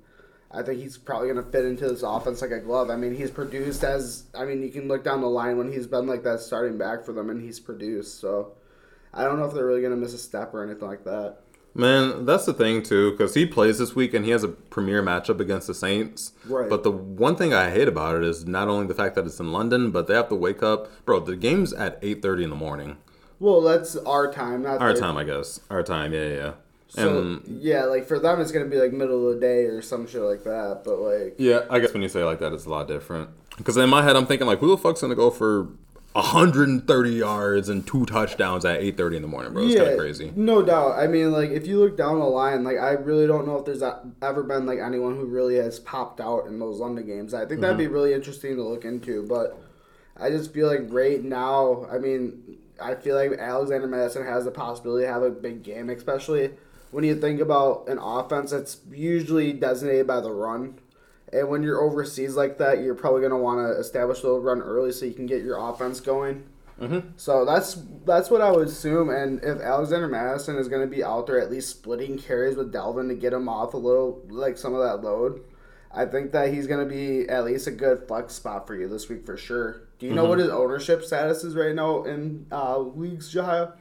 I 0.49 0.61
think 0.61 0.79
he's 0.79 0.97
probably 0.97 1.27
going 1.29 1.43
to 1.43 1.51
fit 1.51 1.65
into 1.65 1.89
this 1.89 2.03
offense 2.03 2.41
like 2.41 2.51
a 2.51 2.59
glove. 2.59 2.89
I 2.89 2.95
mean, 2.95 3.15
he's 3.15 3.31
produced 3.31 3.83
as 3.83 4.25
I 4.33 4.45
mean, 4.45 4.61
you 4.63 4.69
can 4.69 4.87
look 4.87 5.03
down 5.03 5.19
the 5.19 5.27
line 5.29 5.57
when 5.57 5.73
he's 5.73 5.87
been 5.87 6.07
like 6.07 6.23
that 6.23 6.39
starting 6.39 6.77
back 6.77 7.03
for 7.03 7.11
them, 7.11 7.29
and 7.29 7.41
he's 7.41 7.59
produced. 7.59 8.21
So 8.21 8.53
I 9.13 9.23
don't 9.23 9.37
know 9.39 9.45
if 9.45 9.53
they're 9.53 9.65
really 9.65 9.81
going 9.81 9.91
to 9.93 9.97
miss 9.97 10.13
a 10.13 10.17
step 10.17 10.53
or 10.53 10.63
anything 10.63 10.87
like 10.87 11.03
that. 11.05 11.37
Man, 11.75 12.25
that's 12.25 12.45
the 12.45 12.53
thing 12.53 12.83
too, 12.83 13.11
because 13.11 13.33
he 13.33 13.45
plays 13.47 13.79
this 13.79 13.95
week 13.95 14.13
and 14.13 14.23
he 14.25 14.31
has 14.31 14.43
a 14.43 14.47
premier 14.47 15.01
matchup 15.01 15.39
against 15.39 15.65
the 15.67 15.73
Saints. 15.73 16.33
Right. 16.45 16.69
But 16.69 16.83
the 16.83 16.91
one 16.91 17.35
thing 17.35 17.51
I 17.53 17.71
hate 17.71 17.87
about 17.87 18.15
it 18.15 18.23
is 18.23 18.45
not 18.45 18.67
only 18.67 18.85
the 18.85 18.93
fact 18.93 19.15
that 19.15 19.25
it's 19.25 19.39
in 19.39 19.51
London, 19.51 19.89
but 19.89 20.05
they 20.07 20.13
have 20.13 20.29
to 20.29 20.35
wake 20.35 20.61
up. 20.61 20.87
Bro, 21.05 21.21
the 21.21 21.35
game's 21.35 21.73
at 21.73 21.97
eight 22.03 22.21
thirty 22.21 22.43
in 22.43 22.51
the 22.51 22.55
morning. 22.55 22.97
Well, 23.39 23.61
that's 23.61 23.95
our 23.97 24.31
time, 24.31 24.61
not 24.61 24.81
Our 24.81 24.93
their- 24.93 25.01
time, 25.01 25.17
I 25.17 25.23
guess. 25.23 25.59
Our 25.71 25.81
time, 25.81 26.13
yeah, 26.13 26.27
yeah. 26.27 26.35
yeah. 26.35 26.53
So 26.89 27.17
and 27.19 27.59
yeah, 27.59 27.85
like 27.85 28.05
for 28.07 28.19
them, 28.19 28.39
it's 28.39 28.51
going 28.51 28.65
to 28.65 28.69
be 28.69 28.79
like 28.79 28.93
middle 28.93 29.27
of 29.27 29.33
the 29.35 29.41
day 29.41 29.63
or 29.63 29.81
some 29.81 30.05
shit 30.05 30.21
like 30.21 30.43
that. 30.43 30.81
But 30.85 30.99
like, 30.99 31.35
yeah, 31.39 31.61
I 31.71 31.79
guess 31.79 31.91
when 31.91 32.03
you 32.03 32.07
say 32.07 32.21
it 32.21 32.25
like 32.25 32.39
that, 32.39 32.53
it's 32.53 32.65
a 32.65 32.69
lot 32.69 32.87
different. 32.87 33.29
Because 33.57 33.77
in 33.77 33.89
my 33.89 34.03
head, 34.03 34.15
I'm 34.15 34.27
thinking 34.27 34.45
like, 34.45 34.59
who 34.59 34.67
the 34.67 34.77
fuck's 34.77 35.01
gonna 35.01 35.15
go 35.15 35.31
for 35.31 35.69
130 36.13 37.09
yards 37.11 37.69
and 37.69 37.85
two 37.85 38.05
touchdowns 38.05 38.65
at 38.65 38.79
8:30 38.81 39.15
in 39.17 39.21
the 39.23 39.27
morning, 39.27 39.53
bro? 39.53 39.63
It's 39.63 39.75
kind 39.75 39.89
of 39.89 39.97
crazy. 39.97 40.31
No 40.35 40.61
doubt. 40.61 40.97
I 40.99 41.07
mean, 41.07 41.31
like 41.31 41.49
if 41.49 41.65
you 41.67 41.79
look 41.79 41.97
down 41.97 42.19
the 42.19 42.25
line, 42.25 42.63
like 42.63 42.77
I 42.77 42.91
really 42.91 43.27
don't 43.27 43.47
know 43.47 43.57
if 43.57 43.65
there's 43.65 43.83
ever 44.21 44.43
been 44.43 44.65
like 44.65 44.79
anyone 44.79 45.15
who 45.15 45.25
really 45.25 45.55
has 45.55 45.79
popped 45.79 46.21
out 46.21 46.45
in 46.45 46.59
those 46.59 46.79
London 46.79 47.05
games. 47.05 47.33
I 47.33 47.45
think 47.45 47.61
that'd 47.61 47.77
be 47.77 47.85
Mm-hmm. 47.85 47.93
really 47.93 48.13
interesting 48.13 48.55
to 48.57 48.63
look 48.63 48.85
into. 48.85 49.23
But 49.27 49.57
I 50.19 50.29
just 50.29 50.53
feel 50.53 50.67
like 50.67 50.81
right 50.89 51.23
now, 51.23 51.85
I 51.91 51.97
mean, 51.97 52.57
I 52.81 52.95
feel 52.95 53.15
like 53.15 53.37
Alexander 53.39 53.87
Mattison 53.87 54.25
has 54.25 54.45
the 54.45 54.51
possibility 54.51 55.05
to 55.05 55.11
have 55.11 55.23
a 55.23 55.31
big 55.31 55.63
game, 55.63 55.89
especially 55.89 56.51
when 56.91 57.03
you 57.03 57.15
think 57.19 57.39
about 57.41 57.87
an 57.87 57.97
offense 57.97 58.51
that's 58.51 58.77
usually 58.91 59.51
designated 59.53 60.05
by 60.05 60.21
the 60.21 60.29
run. 60.31 60.75
And 61.33 61.49
when 61.49 61.63
you're 61.63 61.81
overseas 61.81 62.35
like 62.35 62.57
that, 62.59 62.81
you're 62.81 62.95
probably 62.95 63.21
going 63.21 63.31
to 63.31 63.37
want 63.37 63.59
to 63.59 63.79
establish 63.79 64.21
a 64.21 64.23
little 64.23 64.41
run 64.41 64.61
early 64.61 64.91
so 64.91 65.05
you 65.05 65.13
can 65.13 65.25
get 65.25 65.43
your 65.43 65.57
offense 65.57 65.99
going. 65.99 66.43
Mm-hmm. 66.79 67.09
So 67.17 67.45
that's 67.45 67.77
that's 68.05 68.29
what 68.29 68.41
I 68.41 68.51
would 68.51 68.67
assume. 68.67 69.09
And 69.09 69.43
if 69.43 69.59
Alexander 69.59 70.07
Mattison 70.07 70.57
is 70.57 70.67
going 70.67 70.81
to 70.81 70.87
be 70.87 71.03
out 71.03 71.27
there 71.27 71.39
at 71.39 71.51
least 71.51 71.69
splitting 71.69 72.17
carries 72.17 72.55
with 72.55 72.73
Dalvin 72.73 73.07
to 73.09 73.15
get 73.15 73.33
him 73.33 73.47
off 73.47 73.73
a 73.73 73.77
little, 73.77 74.21
like 74.29 74.57
some 74.57 74.73
of 74.73 74.81
that 74.81 75.07
load, 75.07 75.41
I 75.91 76.05
think 76.05 76.31
that 76.31 76.53
he's 76.53 76.67
going 76.67 76.87
to 76.87 76.93
be 76.93 77.29
at 77.29 77.45
least 77.45 77.67
a 77.67 77.71
good 77.71 78.07
flex 78.07 78.33
spot 78.33 78.65
for 78.65 78.75
you 78.75 78.87
this 78.87 79.07
week 79.07 79.25
for 79.25 79.37
sure. 79.37 79.83
Do 79.99 80.07
you 80.07 80.13
know 80.13 80.25
what 80.25 80.39
his 80.39 80.49
ownership 80.49 81.03
status 81.03 81.43
is 81.43 81.55
right 81.55 81.73
now 81.73 82.03
in 82.03 82.47
uh, 82.51 82.79
leagues, 82.79 83.33
Jahia? 83.33 83.73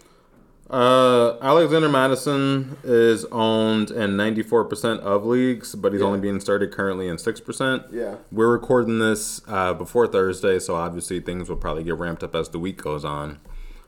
Uh, 0.72 1.36
Alexander 1.42 1.88
Mattison 1.90 2.78
is 2.82 3.26
owned 3.26 3.90
in 3.90 4.16
94% 4.16 5.00
of 5.00 5.26
leagues, 5.26 5.74
but 5.74 5.92
he's 5.92 6.00
Yeah. 6.00 6.06
only 6.06 6.18
being 6.20 6.40
started 6.40 6.72
currently 6.72 7.08
in 7.08 7.18
6%. 7.18 7.84
Yeah. 7.92 8.14
We're 8.32 8.50
recording 8.50 8.98
this 8.98 9.42
uh, 9.46 9.74
before 9.74 10.06
Thursday, 10.06 10.58
so 10.58 10.74
obviously 10.74 11.20
things 11.20 11.50
will 11.50 11.56
probably 11.56 11.84
get 11.84 11.98
ramped 11.98 12.24
up 12.24 12.34
as 12.34 12.48
the 12.48 12.58
week 12.58 12.82
goes 12.82 13.04
on. 13.04 13.38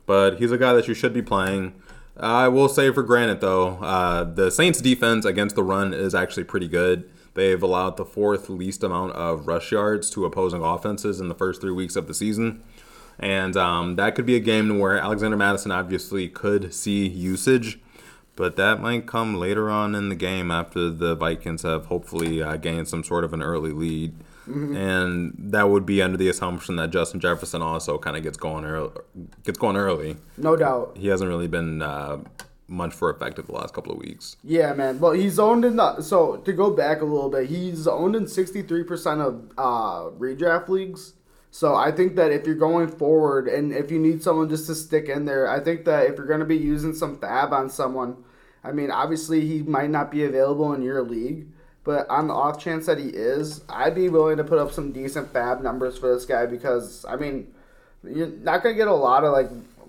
But 0.04 0.36
he's 0.36 0.52
a 0.52 0.58
guy 0.58 0.74
that 0.74 0.86
you 0.86 0.92
should 0.92 1.14
be 1.14 1.22
playing. 1.22 1.72
I 2.18 2.48
will 2.48 2.68
say, 2.68 2.92
for 2.92 3.02
granted, 3.02 3.40
though, 3.40 3.78
uh, 3.80 4.24
the 4.24 4.50
Saints' 4.50 4.82
defense 4.82 5.24
against 5.24 5.56
the 5.56 5.62
run 5.62 5.94
is 5.94 6.14
actually 6.14 6.44
pretty 6.44 6.68
good. 6.68 7.04
They've 7.32 7.60
allowed 7.62 7.96
the 7.96 8.04
fourth 8.04 8.48
least 8.50 8.84
amount 8.84 9.12
of 9.14 9.48
rush 9.48 9.72
yards 9.72 10.10
to 10.10 10.24
opposing 10.26 10.62
offenses 10.62 11.18
in 11.18 11.28
the 11.28 11.34
first 11.34 11.60
three 11.62 11.72
weeks 11.72 11.96
of 11.96 12.06
the 12.08 12.14
season. 12.14 12.60
And 13.18 13.56
um, 13.56 13.96
that 13.96 14.14
could 14.14 14.26
be 14.26 14.36
a 14.36 14.40
game 14.40 14.78
where 14.78 14.98
Alexander 14.98 15.36
Mattison 15.36 15.70
obviously 15.70 16.28
could 16.28 16.74
see 16.74 17.06
usage, 17.06 17.78
but 18.36 18.56
that 18.56 18.80
might 18.80 19.06
come 19.06 19.36
later 19.36 19.70
on 19.70 19.94
in 19.94 20.08
the 20.08 20.16
game 20.16 20.50
after 20.50 20.90
the 20.90 21.14
Vikings 21.14 21.62
have 21.62 21.86
hopefully 21.86 22.42
uh, 22.42 22.56
gained 22.56 22.88
some 22.88 23.04
sort 23.04 23.24
of 23.24 23.32
an 23.32 23.42
early 23.42 23.72
lead. 23.72 24.14
And 24.46 25.34
that 25.38 25.70
would 25.70 25.86
be 25.86 26.02
under 26.02 26.18
the 26.18 26.28
assumption 26.28 26.76
that 26.76 26.90
Justin 26.90 27.18
Jefferson 27.18 27.62
also 27.62 27.96
kind 27.96 28.14
of 28.14 28.22
gets 28.22 28.36
going 28.36 28.66
early. 28.66 28.90
Gets 29.42 29.58
going 29.58 29.76
early. 29.76 30.16
No 30.36 30.54
doubt. 30.54 30.98
He 31.00 31.08
hasn't 31.08 31.28
really 31.28 31.48
been 31.48 31.80
uh, 31.80 32.18
much 32.68 32.92
for 32.92 33.08
effective 33.08 33.46
the 33.46 33.52
last 33.52 33.72
couple 33.72 33.92
of 33.92 33.98
weeks. 33.98 34.36
Yeah, 34.44 34.74
man. 34.74 35.00
Well, 35.00 35.12
he's 35.12 35.38
owned 35.38 35.64
in 35.64 35.76
the. 35.76 36.02
So 36.02 36.36
to 36.36 36.52
go 36.52 36.70
back 36.70 37.00
a 37.00 37.06
little 37.06 37.30
bit, 37.30 37.48
he's 37.48 37.86
owned 37.86 38.14
in 38.14 38.26
sixty 38.26 38.60
three 38.60 38.84
percent 38.84 39.22
of 39.22 39.50
uh, 39.56 40.10
redraft 40.18 40.68
leagues. 40.68 41.14
So 41.54 41.76
I 41.76 41.92
think 41.92 42.16
that 42.16 42.32
if 42.32 42.46
you're 42.46 42.56
going 42.56 42.88
forward 42.88 43.46
and 43.46 43.72
if 43.72 43.88
you 43.88 44.00
need 44.00 44.24
someone 44.24 44.48
just 44.48 44.66
to 44.66 44.74
stick 44.74 45.08
in 45.08 45.24
there, 45.24 45.48
I 45.48 45.60
think 45.60 45.84
that 45.84 46.06
if 46.08 46.16
you're 46.16 46.26
going 46.26 46.40
to 46.40 46.44
be 46.44 46.56
using 46.56 46.92
some 46.92 47.16
fab 47.16 47.52
on 47.52 47.70
someone, 47.70 48.24
I 48.64 48.72
mean, 48.72 48.90
obviously 48.90 49.40
he 49.46 49.62
might 49.62 49.88
not 49.88 50.10
be 50.10 50.24
available 50.24 50.72
in 50.72 50.82
your 50.82 51.00
league, 51.02 51.46
but 51.84 52.10
on 52.10 52.26
the 52.26 52.34
off 52.34 52.60
chance 52.60 52.86
that 52.86 52.98
he 52.98 53.06
is, 53.06 53.62
I'd 53.68 53.94
be 53.94 54.08
willing 54.08 54.36
to 54.38 54.42
put 54.42 54.58
up 54.58 54.72
some 54.72 54.90
decent 54.90 55.32
fab 55.32 55.62
numbers 55.62 55.96
for 55.96 56.12
this 56.12 56.24
guy 56.24 56.44
because 56.46 57.04
I 57.08 57.14
mean, 57.14 57.54
you're 58.02 58.26
not 58.26 58.64
going 58.64 58.74
to 58.74 58.76
get 58.76 58.88
a 58.88 58.92
lot 58.92 59.22
of 59.22 59.30
like 59.30 59.48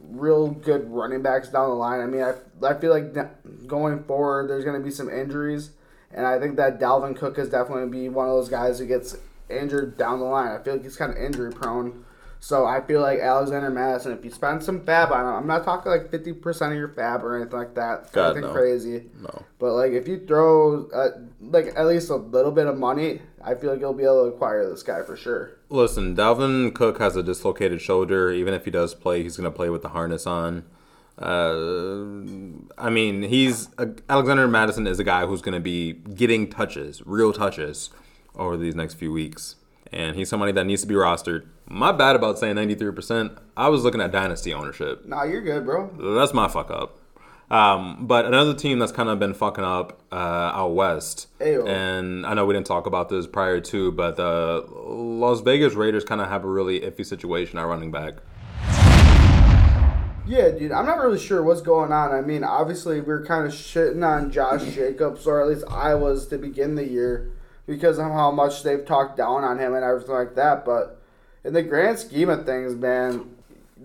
real 0.09 0.49
good 0.49 0.87
running 0.91 1.23
backs 1.23 1.47
down 1.49 1.69
the 1.69 1.75
line. 1.75 1.99
I 1.99 2.05
mean, 2.05 2.21
I, 2.21 2.35
I 2.63 2.79
feel 2.79 2.91
like 2.91 3.65
going 3.65 4.03
forward, 4.03 4.51
there's 4.51 4.65
going 4.65 4.79
to 4.79 4.85
be 4.85 4.91
some 4.91 5.09
injuries, 5.09 5.71
and 6.11 6.27
I 6.27 6.37
think 6.37 6.57
that 6.57 6.79
Dalvin 6.79 7.17
Cook 7.17 7.39
is 7.39 7.49
definitely 7.49 7.89
be 7.89 8.07
one 8.07 8.27
of 8.27 8.35
those 8.35 8.49
guys 8.49 8.77
who 8.77 8.85
gets 8.85 9.17
injured 9.49 9.97
down 9.97 10.19
the 10.19 10.25
line. 10.25 10.51
I 10.51 10.63
feel 10.63 10.73
like 10.73 10.83
he's 10.83 10.95
kind 10.95 11.11
of 11.11 11.17
injury 11.17 11.51
prone. 11.51 12.05
So 12.39 12.65
I 12.65 12.79
feel 12.81 13.01
like 13.01 13.19
Alexander 13.19 13.71
Mattison, 13.71 14.11
if 14.11 14.23
you 14.23 14.29
spend 14.29 14.61
some 14.61 14.85
fab 14.85 15.11
on 15.11 15.21
him, 15.21 15.33
I'm 15.33 15.47
not 15.47 15.63
talking 15.63 15.91
like 15.91 16.11
50% 16.11 16.71
of 16.71 16.77
your 16.77 16.89
fab 16.89 17.23
or 17.23 17.35
anything 17.37 17.57
like 17.57 17.73
that. 17.73 18.11
God, 18.11 18.31
anything 18.31 18.43
no. 18.43 18.53
crazy. 18.53 19.05
No. 19.19 19.43
But 19.57 19.73
like 19.73 19.93
if 19.93 20.07
you 20.07 20.23
throw 20.27 20.87
uh, 20.89 21.09
like 21.41 21.73
at 21.75 21.87
least 21.87 22.11
a 22.11 22.15
little 22.15 22.51
bit 22.51 22.67
of 22.67 22.77
money, 22.77 23.21
I 23.43 23.55
feel 23.55 23.71
like 23.71 23.79
you'll 23.79 23.93
be 23.93 24.03
able 24.03 24.29
to 24.29 24.35
acquire 24.35 24.69
this 24.69 24.83
guy 24.83 25.01
for 25.01 25.15
sure. 25.15 25.57
Listen, 25.69 26.15
Dalvin 26.15 26.73
Cook 26.75 26.99
has 26.99 27.15
a 27.15 27.23
dislocated 27.23 27.81
shoulder. 27.81 28.31
Even 28.31 28.53
if 28.53 28.65
he 28.65 28.69
does 28.69 28.93
play, 28.93 29.23
he's 29.23 29.37
going 29.37 29.51
to 29.51 29.55
play 29.55 29.69
with 29.69 29.81
the 29.81 29.89
harness 29.89 30.27
on. 30.27 30.65
Uh, 31.17 31.55
I 32.77 32.89
mean, 32.89 33.23
he's 33.23 33.69
uh, 33.77 33.87
Alexander 34.09 34.47
Mattison 34.47 34.85
is 34.85 34.99
a 34.99 35.03
guy 35.03 35.25
who's 35.25 35.41
going 35.41 35.55
to 35.55 35.61
be 35.61 35.93
getting 35.93 36.49
touches, 36.49 37.01
real 37.05 37.31
touches, 37.31 37.89
over 38.37 38.57
these 38.57 38.75
next 38.75 38.95
few 38.95 39.11
weeks, 39.11 39.55
and 39.91 40.15
he's 40.15 40.29
somebody 40.29 40.51
that 40.53 40.65
needs 40.65 40.81
to 40.81 40.87
be 40.87 40.95
rostered. 40.95 41.45
My 41.67 41.91
bad 41.91 42.15
about 42.15 42.37
saying 42.39 42.55
ninety 42.55 42.75
three 42.75 42.91
percent. 42.91 43.33
I 43.57 43.69
was 43.69 43.83
looking 43.83 44.01
at 44.01 44.11
dynasty 44.11 44.53
ownership. 44.53 45.05
Nah, 45.05 45.23
you're 45.23 45.41
good, 45.41 45.65
bro. 45.65 45.89
That's 46.15 46.33
my 46.33 46.47
fuck 46.47 46.69
up. 46.69 46.99
Um, 47.49 48.07
but 48.07 48.25
another 48.25 48.55
team 48.55 48.79
that's 48.79 48.91
kind 48.91 49.07
of 49.07 49.19
been 49.19 49.35
fucking 49.35 49.63
up 49.63 50.01
uh, 50.11 50.15
out 50.15 50.69
west, 50.73 51.27
Ayo. 51.39 51.67
and 51.67 52.25
I 52.25 52.33
know 52.33 52.45
we 52.45 52.55
didn't 52.55 52.65
talk 52.65 52.87
about 52.87 53.09
this 53.09 53.27
prior 53.27 53.61
to, 53.61 53.91
but 53.91 54.15
the 54.15 54.65
Las 54.73 55.41
Vegas 55.41 55.73
Raiders 55.75 56.03
kind 56.03 56.21
of 56.21 56.27
have 56.27 56.43
a 56.43 56.49
really 56.49 56.79
iffy 56.81 57.05
situation 57.05 57.59
at 57.59 57.63
running 57.63 57.91
back. 57.91 58.15
Yeah, 60.27 60.49
dude, 60.49 60.71
I'm 60.71 60.87
not 60.87 60.97
really 60.97 61.19
sure 61.19 61.43
what's 61.43 61.61
going 61.61 61.91
on. 61.91 62.11
I 62.11 62.21
mean, 62.21 62.43
obviously, 62.43 62.99
we 62.99 63.13
are 63.13 63.23
kind 63.23 63.45
of 63.45 63.51
shitting 63.51 64.03
on 64.03 64.31
Josh 64.31 64.63
Jacobs, 64.73 65.27
or 65.27 65.39
at 65.39 65.47
least 65.47 65.65
I 65.69 65.93
was 65.93 66.25
to 66.29 66.39
begin 66.39 66.73
the 66.73 66.87
year, 66.87 67.31
because 67.65 67.97
of 67.97 68.05
how 68.05 68.31
much 68.31 68.63
they've 68.63 68.85
talked 68.85 69.17
down 69.17 69.43
on 69.43 69.59
him 69.59 69.73
and 69.73 69.83
everything 69.83 70.15
like 70.15 70.35
that. 70.35 70.65
But 70.65 71.01
in 71.43 71.53
the 71.53 71.63
grand 71.63 71.99
scheme 71.99 72.29
of 72.29 72.45
things, 72.45 72.75
man, 72.75 73.35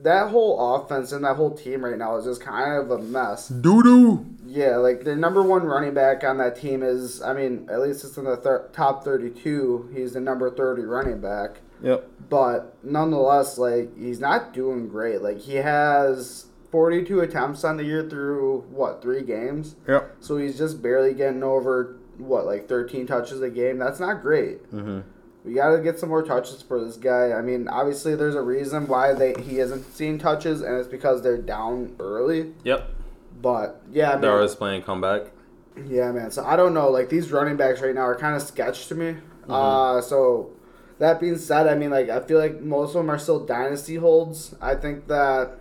that 0.03 0.31
whole 0.31 0.77
offense 0.77 1.13
and 1.13 1.25
that 1.25 1.37
whole 1.37 1.51
team 1.51 1.85
right 1.85 1.99
now 1.99 2.17
is 2.17 2.25
just 2.25 2.41
kind 2.41 2.79
of 2.79 2.91
a 2.91 2.99
mess. 2.99 3.49
Doo 3.49 3.83
doo. 3.83 4.27
Yeah, 4.47 4.77
like 4.77 5.05
the 5.05 5.15
number 5.15 5.43
one 5.43 5.65
running 5.65 5.95
back 5.95 6.25
on 6.25 6.39
that 6.39 6.57
team 6.57 6.83
is, 6.83 7.23
I 7.23 7.33
mean, 7.33 7.69
at 7.71 7.81
least 7.81 8.05
it's 8.05 8.17
in 8.17 8.25
the 8.25 8.37
thir- 8.37 8.69
top 8.73 9.05
32. 9.05 9.91
He's 9.95 10.15
the 10.15 10.21
number 10.21 10.51
30 10.51 10.83
running 10.83 11.21
back. 11.21 11.61
Yep. 11.83 12.09
But 12.29 12.77
nonetheless, 12.83 13.59
like 13.59 13.97
he's 13.97 14.21
not 14.21 14.53
doing 14.53 14.89
great. 14.89 15.23
Like 15.23 15.39
he 15.39 15.57
has 15.57 16.47
42 16.71 17.21
attempts 17.21 17.65
on 17.65 17.77
the 17.77 17.85
year 17.85 18.09
through 18.09 18.61
what 18.71 19.03
three 19.03 19.23
games. 19.23 19.77
Yep. 19.89 20.17
So 20.21 20.37
he's 20.37 20.57
just 20.59 20.83
barely 20.83 21.15
getting 21.15 21.43
over 21.43 21.97
what 22.21 22.47
like 22.47 22.69
13 22.69 23.07
touches 23.07 23.41
a 23.43 23.51
game. 23.51 23.79
That's 23.79 24.01
not 24.01 24.23
great. 24.23 24.71
Mm-hmm. 24.73 25.01
We 25.45 25.55
got 25.55 25.75
to 25.75 25.83
get 25.83 25.99
some 25.99 26.11
more 26.11 26.23
touches 26.23 26.61
for 26.61 26.85
this 26.85 26.97
guy. 26.97 27.33
I 27.33 27.41
mean, 27.41 27.67
obviously 27.69 28.15
there's 28.15 28.35
a 28.35 28.43
reason 28.43 28.87
why 28.87 29.15
they 29.15 29.35
he 29.41 29.59
isn't 29.59 29.85
seeing 29.95 30.19
touches, 30.19 30.61
and 30.61 30.77
it's 30.77 30.89
because 30.89 31.23
they're 31.23 31.39
down 31.39 31.97
early. 31.99 32.53
Yep. 32.65 32.91
But 33.41 33.81
yeah, 33.91 34.11
I 34.11 34.13
mean, 34.13 34.21
They're 34.23 34.35
always 34.35 34.55
playing 34.55 34.83
comeback. 34.83 35.23
yeah, 35.89 36.13
man. 36.13 36.31
So 36.31 36.45
I 36.45 36.57
don't 36.57 36.75
know. 36.75 36.91
Like 36.91 37.09
these 37.09 37.33
running 37.33 37.57
backs 37.57 37.81
right 37.81 37.95
now 37.95 38.03
are 38.03 38.17
kind 38.17 38.37
of 38.37 38.43
sketch 38.43 38.87
to 38.89 38.95
me. 38.95 39.17
Uh, 39.49 40.01
so 40.03 40.51
that 40.99 41.19
being 41.21 41.39
said, 41.39 41.67
I 41.67 41.75
mean, 41.75 41.89
like 41.91 42.11
I 42.11 42.21
feel 42.21 42.39
like 42.39 42.61
most 42.61 42.91
of 42.91 42.95
them 42.97 43.11
are 43.11 43.19
still 43.19 43.45
dynasty 43.47 43.97
holds. 43.97 44.55
I 44.61 44.75
think 44.75 45.07
that 45.09 45.59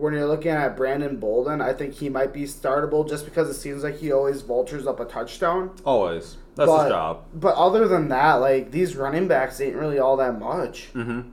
when 0.00 0.14
you're 0.14 0.26
looking 0.26 0.52
at 0.52 0.76
Brandon 0.76 1.16
Bolden, 1.16 1.60
I 1.60 1.72
think 1.72 1.94
he 1.94 2.08
might 2.08 2.32
be 2.32 2.42
startable 2.44 3.08
just 3.08 3.24
because 3.24 3.48
it 3.50 3.54
seems 3.54 3.82
like 3.82 3.98
he 3.98 4.10
always 4.10 4.40
vultures 4.40 4.86
up 4.86 4.98
a 4.98 5.04
touchdown. 5.04 5.72
Always. 5.84 6.38
That's 6.56 6.68
but, 6.70 6.84
his 6.84 6.90
job. 6.90 7.24
But 7.34 7.54
other 7.54 7.86
than 7.86 8.08
that, 8.08 8.34
like 8.34 8.70
these 8.70 8.96
running 8.96 9.28
backs 9.28 9.60
ain't 9.60 9.76
really 9.76 9.98
all 9.98 10.16
that 10.16 10.38
much. 10.38 10.90
Mm-hmm. 10.94 11.28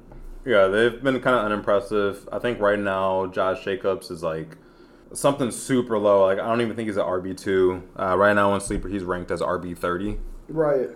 Yeah, 0.46 0.68
they've 0.68 1.02
been 1.02 1.20
kind 1.20 1.36
of 1.36 1.46
unimpressive. 1.46 2.28
I 2.32 2.40
think 2.40 2.60
right 2.60 2.80
now 2.80 3.28
Josh 3.28 3.64
Jacobs 3.64 4.12
is 4.12 4.24
like 4.24 4.58
something 5.14 5.52
super 5.52 5.98
low. 5.98 6.26
Like 6.26 6.40
I 6.40 6.48
don't 6.48 6.62
even 6.62 6.76
think 6.76 6.88
he's 6.88 6.98
an 6.98 7.06
RB 7.06 7.38
two. 7.38 7.84
Uh, 7.98 8.18
right 8.18 8.34
now 8.34 8.52
on 8.52 8.62
Sleeper, 8.62 8.88
he's 8.90 9.04
ranked 9.04 9.32
as 9.32 9.42
RB 9.42 9.78
thirty. 9.78 10.20
Right. 10.48 10.90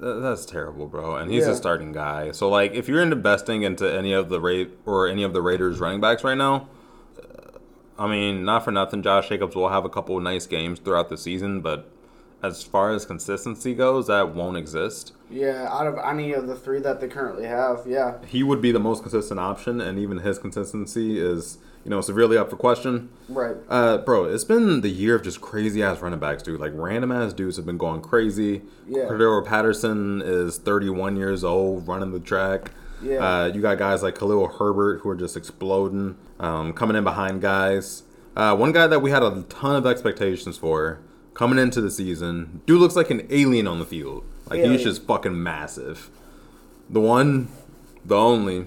Th- 0.00 0.22
that's 0.22 0.44
terrible, 0.44 0.86
bro. 0.86 1.16
And 1.16 1.30
he's 1.30 1.46
Yeah. 1.46 1.52
a 1.52 1.56
starting 1.56 1.92
guy. 1.92 2.32
So 2.32 2.48
like, 2.48 2.74
if 2.74 2.88
you're 2.88 3.00
into 3.02 3.16
investing 3.16 3.62
into 3.62 3.90
any 3.90 4.12
of 4.12 4.28
the 4.28 4.40
rate 4.40 4.72
or 4.84 5.06
any 5.08 5.22
of 5.22 5.32
the 5.32 5.40
Raiders 5.42 5.78
running 5.78 6.00
backs 6.00 6.24
right 6.24 6.36
now, 6.36 6.68
I 7.98 8.06
mean, 8.06 8.44
not 8.44 8.64
for 8.64 8.70
nothing, 8.70 9.02
Josh 9.02 9.28
Jacobs 9.28 9.54
will 9.54 9.68
have 9.68 9.84
a 9.84 9.88
couple 9.88 10.16
of 10.16 10.22
nice 10.22 10.46
games 10.46 10.78
throughout 10.78 11.08
the 11.08 11.16
season, 11.16 11.60
but 11.60 11.88
as 12.42 12.62
far 12.62 12.92
as 12.92 13.06
consistency 13.06 13.74
goes, 13.74 14.06
that 14.08 14.34
won't 14.34 14.56
exist. 14.56 15.12
Yeah, 15.30 15.68
out 15.70 15.86
of 15.86 15.98
any 15.98 16.32
of 16.32 16.46
the 16.46 16.54
three 16.54 16.80
that 16.80 17.00
they 17.00 17.08
currently 17.08 17.46
have, 17.46 17.84
yeah. 17.86 18.18
He 18.26 18.42
would 18.42 18.60
be 18.60 18.72
the 18.72 18.78
most 18.78 19.02
consistent 19.02 19.40
option, 19.40 19.80
and 19.80 19.98
even 19.98 20.18
his 20.18 20.38
consistency 20.38 21.18
is, 21.18 21.58
you 21.84 21.90
know, 21.90 22.00
severely 22.00 22.36
up 22.36 22.50
for 22.50 22.56
question. 22.56 23.08
Right. 23.28 23.56
Uh, 23.68 23.98
bro, 23.98 24.24
it's 24.24 24.44
been 24.44 24.82
the 24.82 24.90
year 24.90 25.16
of 25.16 25.22
just 25.22 25.40
crazy 25.40 25.82
ass 25.82 26.00
running 26.00 26.18
backs, 26.18 26.42
dude. 26.42 26.60
Like 26.60 26.72
random 26.74 27.10
ass 27.10 27.32
dudes 27.32 27.56
have 27.56 27.66
been 27.66 27.78
going 27.78 28.02
crazy. 28.02 28.62
Yeah. 28.86 29.04
Cordarrelle 29.04 29.44
Patterson 29.44 30.22
is 30.22 30.58
31 30.58 31.16
years 31.16 31.42
old, 31.42 31.88
running 31.88 32.12
the 32.12 32.20
track. 32.20 32.70
Yeah. 33.02 33.18
Uh, 33.18 33.46
you 33.46 33.60
got 33.60 33.78
guys 33.78 34.02
like 34.02 34.18
Khalil 34.18 34.48
Herbert 34.48 35.00
who 35.00 35.08
are 35.10 35.16
just 35.16 35.36
exploding, 35.36 36.16
um, 36.40 36.72
coming 36.72 36.96
in 36.96 37.04
behind 37.04 37.40
guys. 37.42 38.02
Uh, 38.36 38.54
one 38.56 38.72
guy 38.72 38.86
that 38.86 39.00
we 39.00 39.10
had 39.10 39.22
a 39.22 39.42
ton 39.48 39.76
of 39.76 39.86
expectations 39.86 40.56
for 40.58 41.00
coming 41.34 41.58
into 41.58 41.80
the 41.80 41.90
season, 41.90 42.60
dude 42.66 42.80
looks 42.80 42.96
like 42.96 43.10
an 43.10 43.26
alien 43.30 43.66
on 43.66 43.78
the 43.78 43.84
field. 43.84 44.24
Like 44.48 44.58
he's 44.60 44.66
Alien. 44.66 44.82
just 44.82 45.02
fucking 45.06 45.42
massive. 45.42 46.10
The 46.88 47.00
one, 47.00 47.48
the 48.04 48.16
only, 48.16 48.66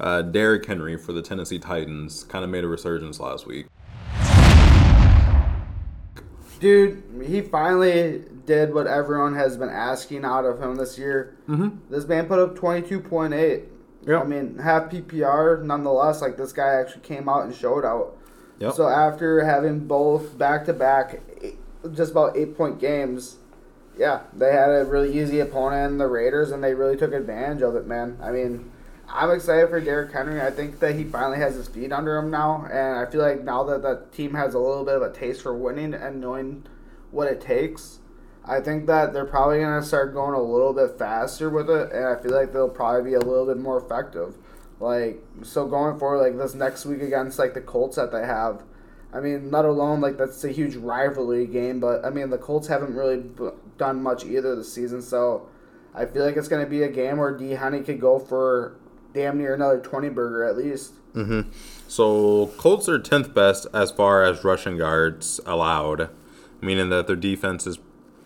uh, 0.00 0.22
Derrick 0.22 0.64
Henry 0.66 0.96
for 0.96 1.12
the 1.12 1.22
Tennessee 1.22 1.58
Titans 1.58 2.24
kind 2.24 2.44
of 2.44 2.50
made 2.50 2.64
a 2.64 2.68
resurgence 2.68 3.20
last 3.20 3.46
week. 3.46 3.66
Dude, 6.62 7.02
he 7.24 7.40
finally 7.40 8.22
did 8.46 8.72
what 8.72 8.86
everyone 8.86 9.34
has 9.34 9.56
been 9.56 9.68
asking 9.68 10.24
out 10.24 10.44
of 10.44 10.62
him 10.62 10.76
this 10.76 10.96
year. 10.96 11.36
Mm-hmm. 11.48 11.92
This 11.92 12.06
man 12.06 12.26
put 12.26 12.38
up 12.38 12.56
22.8. 12.56 13.66
Yep. 14.06 14.22
I 14.22 14.24
mean, 14.24 14.58
half 14.58 14.84
PPR, 14.84 15.64
nonetheless, 15.64 16.22
like 16.22 16.36
this 16.36 16.52
guy 16.52 16.74
actually 16.74 17.02
came 17.02 17.28
out 17.28 17.44
and 17.44 17.54
showed 17.54 17.84
out. 17.84 18.16
Yep. 18.60 18.74
So 18.74 18.88
after 18.88 19.44
having 19.44 19.88
both 19.88 20.38
back 20.38 20.64
to 20.66 20.72
back, 20.72 21.20
just 21.92 22.12
about 22.12 22.36
eight 22.36 22.56
point 22.56 22.78
games, 22.78 23.38
yeah, 23.98 24.20
they 24.32 24.52
had 24.52 24.68
a 24.68 24.84
really 24.84 25.20
easy 25.20 25.40
opponent 25.40 25.92
in 25.92 25.98
the 25.98 26.06
Raiders, 26.06 26.52
and 26.52 26.62
they 26.62 26.74
really 26.74 26.96
took 26.96 27.12
advantage 27.12 27.62
of 27.62 27.74
it, 27.74 27.88
man. 27.88 28.18
I 28.22 28.30
mean, 28.30 28.71
I'm 29.14 29.30
excited 29.30 29.68
for 29.68 29.78
Derrick 29.78 30.10
Henry. 30.10 30.40
I 30.40 30.50
think 30.50 30.80
that 30.80 30.94
he 30.94 31.04
finally 31.04 31.36
has 31.36 31.54
his 31.54 31.68
feet 31.68 31.92
under 31.92 32.16
him 32.16 32.30
now, 32.30 32.64
and 32.64 32.98
I 32.98 33.10
feel 33.10 33.20
like 33.20 33.44
now 33.44 33.62
that 33.64 33.82
that 33.82 34.10
team 34.12 34.32
has 34.34 34.54
a 34.54 34.58
little 34.58 34.86
bit 34.86 34.94
of 34.94 35.02
a 35.02 35.12
taste 35.12 35.42
for 35.42 35.54
winning 35.54 35.92
and 35.92 36.18
knowing 36.18 36.64
what 37.10 37.28
it 37.28 37.38
takes, 37.38 37.98
I 38.42 38.60
think 38.60 38.86
that 38.86 39.12
they're 39.12 39.26
probably 39.26 39.60
gonna 39.60 39.82
start 39.82 40.14
going 40.14 40.34
a 40.34 40.42
little 40.42 40.72
bit 40.72 40.98
faster 40.98 41.50
with 41.50 41.68
it, 41.68 41.92
and 41.92 42.06
I 42.06 42.16
feel 42.16 42.32
like 42.32 42.54
they'll 42.54 42.70
probably 42.70 43.10
be 43.10 43.14
a 43.14 43.20
little 43.20 43.44
bit 43.44 43.58
more 43.58 43.76
effective. 43.76 44.38
Like 44.80 45.22
so 45.42 45.66
going 45.66 45.98
forward, 45.98 46.22
like 46.22 46.38
this 46.38 46.54
next 46.54 46.86
week 46.86 47.02
against 47.02 47.38
like 47.38 47.52
the 47.52 47.60
Colts 47.60 47.96
that 47.96 48.12
they 48.12 48.24
have. 48.24 48.62
I 49.12 49.20
mean, 49.20 49.50
let 49.50 49.66
alone 49.66 50.00
like 50.00 50.16
that's 50.16 50.42
a 50.42 50.48
huge 50.48 50.76
rivalry 50.76 51.46
game, 51.46 51.80
but 51.80 52.02
I 52.02 52.08
mean 52.08 52.30
the 52.30 52.38
Colts 52.38 52.66
haven't 52.66 52.94
really 52.94 53.18
b- 53.18 53.50
done 53.76 54.02
much 54.02 54.24
either 54.24 54.56
this 54.56 54.72
season, 54.72 55.02
so 55.02 55.48
I 55.94 56.06
feel 56.06 56.24
like 56.24 56.38
it's 56.38 56.48
gonna 56.48 56.66
be 56.66 56.82
a 56.82 56.88
game 56.88 57.18
where 57.18 57.36
D 57.36 57.54
Honey 57.54 57.82
could 57.82 58.00
go 58.00 58.18
for 58.18 58.78
damn 59.12 59.38
near 59.38 59.54
another 59.54 59.78
twenty 59.80 60.08
burger 60.08 60.44
at 60.44 60.56
least. 60.56 60.92
Mm-hmm. 61.14 61.50
So 61.88 62.46
Colts 62.56 62.88
are 62.88 62.98
tenth 62.98 63.34
best 63.34 63.66
as 63.74 63.90
far 63.90 64.24
as 64.24 64.44
rushing 64.44 64.76
yards 64.76 65.40
allowed, 65.44 66.08
meaning 66.60 66.88
that 66.88 67.06
their 67.06 67.16
defense 67.16 67.66
is 67.66 67.78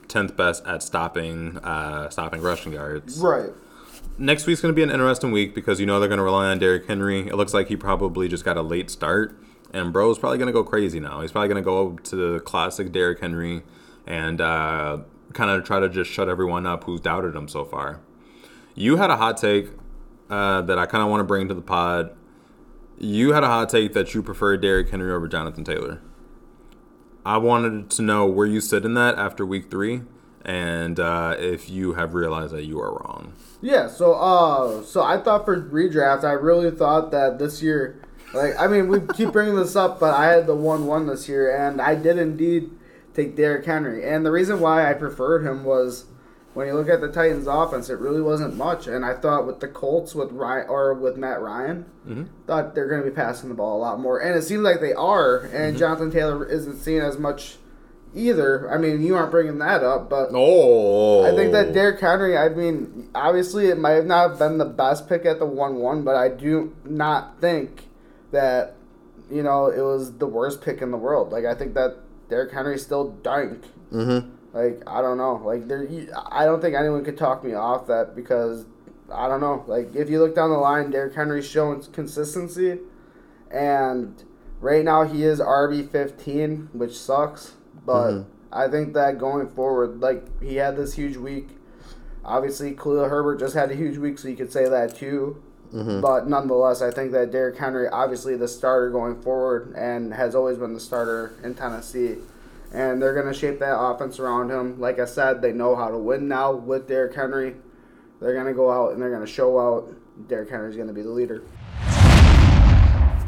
tenth 0.08 0.36
best 0.36 0.64
at 0.66 0.82
stopping 0.82 1.58
uh, 1.58 2.08
stopping 2.10 2.40
rushing 2.42 2.72
yards. 2.72 3.18
Right. 3.18 3.50
Next 4.18 4.46
week's 4.46 4.62
going 4.62 4.72
to 4.72 4.76
be 4.76 4.82
an 4.82 4.90
interesting 4.90 5.30
week 5.30 5.54
because 5.54 5.78
you 5.78 5.84
know 5.86 6.00
they're 6.00 6.08
going 6.08 6.18
to 6.18 6.24
rely 6.24 6.46
on 6.46 6.58
Derrick 6.58 6.86
Henry. 6.86 7.26
It 7.26 7.34
looks 7.34 7.52
like 7.52 7.68
he 7.68 7.76
probably 7.76 8.28
just 8.28 8.44
got 8.44 8.56
a 8.56 8.62
late 8.62 8.88
start, 8.88 9.38
and 9.74 9.92
Bro's 9.92 10.18
probably 10.18 10.38
going 10.38 10.46
to 10.46 10.52
go 10.52 10.64
crazy 10.64 11.00
now. 11.00 11.20
He's 11.20 11.32
probably 11.32 11.48
going 11.48 11.62
to 11.62 11.64
go 11.64 11.96
to 11.96 12.16
the 12.16 12.40
classic 12.40 12.92
Derrick 12.92 13.20
Henry 13.20 13.62
and 14.06 14.40
uh, 14.40 15.00
kind 15.34 15.50
of 15.50 15.64
try 15.64 15.80
to 15.80 15.88
just 15.88 16.10
shut 16.10 16.28
everyone 16.28 16.66
up 16.66 16.84
who's 16.84 17.00
doubted 17.00 17.34
him 17.34 17.46
so 17.48 17.64
far. 17.64 18.00
You 18.74 18.96
had 18.96 19.10
a 19.10 19.16
hot 19.16 19.36
take 19.36 19.70
uh, 20.30 20.62
that 20.62 20.78
I 20.78 20.86
kind 20.86 21.02
of 21.02 21.10
want 21.10 21.20
to 21.20 21.24
bring 21.24 21.48
to 21.48 21.54
the 21.54 21.62
pod. 21.62 22.16
You 22.98 23.32
had 23.32 23.42
a 23.44 23.48
hot 23.48 23.68
take 23.68 23.92
that 23.92 24.14
you 24.14 24.22
preferred 24.22 24.62
Derrick 24.62 24.88
Henry 24.90 25.12
over 25.12 25.28
Jonathan 25.28 25.64
Taylor. 25.64 26.00
I 27.24 27.38
wanted 27.38 27.90
to 27.90 28.02
know 28.02 28.24
where 28.26 28.46
you 28.46 28.60
sit 28.60 28.84
in 28.84 28.94
that 28.94 29.18
after 29.18 29.44
week 29.44 29.70
three, 29.70 30.02
and 30.44 31.00
uh, 31.00 31.34
if 31.38 31.68
you 31.68 31.94
have 31.94 32.14
realized 32.14 32.54
that 32.54 32.64
you 32.64 32.80
are 32.80 32.92
wrong. 32.92 33.32
Yeah, 33.60 33.88
so 33.88 34.14
uh, 34.14 34.82
so 34.84 35.02
I 35.02 35.18
thought 35.18 35.44
for 35.44 35.60
redraft, 35.60 36.24
I 36.24 36.32
really 36.32 36.70
thought 36.70 37.10
that 37.10 37.38
this 37.38 37.60
year, 37.62 38.00
like 38.32 38.54
I 38.58 38.68
mean, 38.68 38.88
we 38.88 39.00
keep 39.14 39.32
bringing 39.32 39.56
this 39.56 39.74
up, 39.74 39.98
but 39.98 40.14
I 40.14 40.26
had 40.26 40.46
the 40.46 40.54
one 40.54 40.86
one 40.86 41.06
this 41.06 41.28
year, 41.28 41.54
and 41.54 41.80
I 41.80 41.96
did 41.96 42.16
indeed 42.16 42.70
take 43.12 43.34
Derrick 43.34 43.66
Henry, 43.66 44.08
and 44.08 44.24
the 44.24 44.30
reason 44.30 44.60
why 44.60 44.88
I 44.88 44.94
preferred 44.94 45.44
him 45.44 45.64
was 45.64 46.04
when 46.56 46.66
you 46.66 46.72
look 46.74 46.88
at 46.88 47.00
the 47.00 47.08
Titans' 47.12 47.46
offense, 47.46 47.90
it 47.90 47.98
really 47.98 48.22
wasn't 48.22 48.56
much, 48.56 48.86
and 48.86 49.04
I 49.04 49.14
thought 49.14 49.46
with 49.46 49.60
the 49.60 49.68
Colts 49.68 50.14
with 50.14 50.32
Ryan 50.32 50.66
or 50.68 50.94
with 50.94 51.16
Matt 51.16 51.40
Ryan, 51.40 51.84
Mm-hmm. 52.08 52.22
thought 52.46 52.74
they're 52.74 52.88
going 52.88 53.02
to 53.02 53.08
be 53.10 53.14
passing 53.14 53.48
the 53.48 53.54
ball 53.54 53.76
a 53.76 53.80
lot 53.80 54.00
more, 54.00 54.18
and 54.20 54.36
it 54.38 54.42
seems 54.42 54.62
like 54.62 54.80
they 54.80 54.92
are, 54.94 55.38
and 55.40 55.52
Mm-hmm. 55.74 55.78
Jonathan 55.78 56.10
Taylor 56.10 56.46
isn't 56.46 56.78
seen 56.80 57.00
as 57.02 57.18
much 57.18 57.56
either. 58.14 58.70
I 58.72 58.78
mean, 58.78 59.02
you 59.02 59.14
aren't 59.16 59.30
bringing 59.30 59.58
that 59.58 59.82
up, 59.84 60.08
but. 60.08 60.30
Oh, 60.32 61.24
I 61.30 61.36
think 61.36 61.52
that 61.52 61.74
Derrick 61.74 62.00
Henry. 62.00 62.36
I 62.38 62.48
mean, 62.48 63.10
obviously, 63.14 63.66
it 63.68 63.78
might 63.78 64.04
not 64.06 64.30
have 64.30 64.30
not 64.30 64.38
been 64.38 64.58
the 64.58 64.64
best 64.64 65.08
pick 65.08 65.26
at 65.26 65.38
the 65.38 65.46
one-one, 65.46 66.02
but 66.04 66.14
I 66.16 66.28
do 66.28 66.74
not 66.84 67.40
think 67.40 67.88
that 68.32 68.74
you 69.30 69.42
know 69.42 69.66
it 69.66 69.82
was 69.82 70.16
the 70.18 70.26
worst 70.26 70.62
pick 70.62 70.80
in 70.80 70.90
the 70.92 70.96
world. 70.96 71.32
Like 71.32 71.44
I 71.44 71.54
think 71.54 71.74
that 71.74 71.96
Derrick 72.30 72.52
Henry's 72.52 72.82
still 72.82 73.10
dank. 73.10 73.64
Mm-hmm. 73.92 74.30
Like 74.56 74.82
I 74.86 75.02
don't 75.02 75.18
know. 75.18 75.42
Like 75.44 75.68
there, 75.68 75.86
I 76.30 76.46
don't 76.46 76.60
think 76.62 76.74
anyone 76.74 77.04
could 77.04 77.18
talk 77.18 77.44
me 77.44 77.52
off 77.52 77.86
that 77.88 78.16
because 78.16 78.64
I 79.12 79.28
don't 79.28 79.40
know. 79.40 79.64
Like 79.66 79.94
if 79.94 80.08
you 80.08 80.18
look 80.18 80.34
down 80.34 80.50
the 80.50 80.56
line, 80.56 80.90
Derrick 80.90 81.14
Henry's 81.14 81.46
showing 81.46 81.82
consistency, 81.92 82.78
and 83.50 84.22
right 84.60 84.84
now 84.84 85.02
he 85.04 85.24
is 85.24 85.40
RB 85.40 85.90
fifteen, 85.90 86.70
which 86.72 86.96
sucks. 86.98 87.52
But 87.84 88.10
Mhm. 88.12 88.24
I 88.52 88.68
think 88.68 88.94
that 88.94 89.18
going 89.18 89.48
forward, 89.48 90.00
like 90.00 90.24
he 90.42 90.56
had 90.56 90.76
this 90.76 90.94
huge 90.94 91.16
week. 91.16 91.50
Obviously, 92.24 92.72
Khalil 92.72 93.08
Herbert 93.08 93.38
just 93.38 93.54
had 93.54 93.70
a 93.70 93.74
huge 93.74 93.98
week, 93.98 94.18
so 94.18 94.28
you 94.28 94.36
could 94.36 94.52
say 94.52 94.68
that 94.68 94.96
too. 94.96 95.42
Mm-hmm. 95.74 96.00
But 96.00 96.28
nonetheless, 96.28 96.80
I 96.80 96.90
think 96.90 97.12
that 97.12 97.30
Derrick 97.30 97.56
Henry, 97.58 97.88
obviously 97.88 98.36
the 98.36 98.48
starter 98.48 98.88
going 98.90 99.20
forward, 99.20 99.74
and 99.76 100.14
has 100.14 100.34
always 100.34 100.56
been 100.56 100.72
the 100.74 100.80
starter 100.80 101.32
in 101.44 101.54
Tennessee. 101.54 102.16
And 102.72 103.00
they're 103.00 103.14
going 103.14 103.32
to 103.32 103.38
shape 103.38 103.58
that 103.60 103.78
offense 103.78 104.18
around 104.18 104.50
him. 104.50 104.80
Like 104.80 104.98
I 104.98 105.04
said, 105.04 105.40
they 105.40 105.52
know 105.52 105.76
how 105.76 105.88
to 105.88 105.98
win 105.98 106.28
now 106.28 106.52
with 106.52 106.88
Derrick 106.88 107.14
Henry. 107.14 107.56
They're 108.20 108.34
going 108.34 108.46
to 108.46 108.54
go 108.54 108.70
out 108.70 108.92
and 108.92 109.00
they're 109.00 109.10
going 109.10 109.24
to 109.24 109.32
show 109.32 109.58
out. 109.58 109.94
Derrick 110.28 110.50
Henry's 110.50 110.76
going 110.76 110.88
to 110.88 110.94
be 110.94 111.02
the 111.02 111.10
leader. 111.10 111.42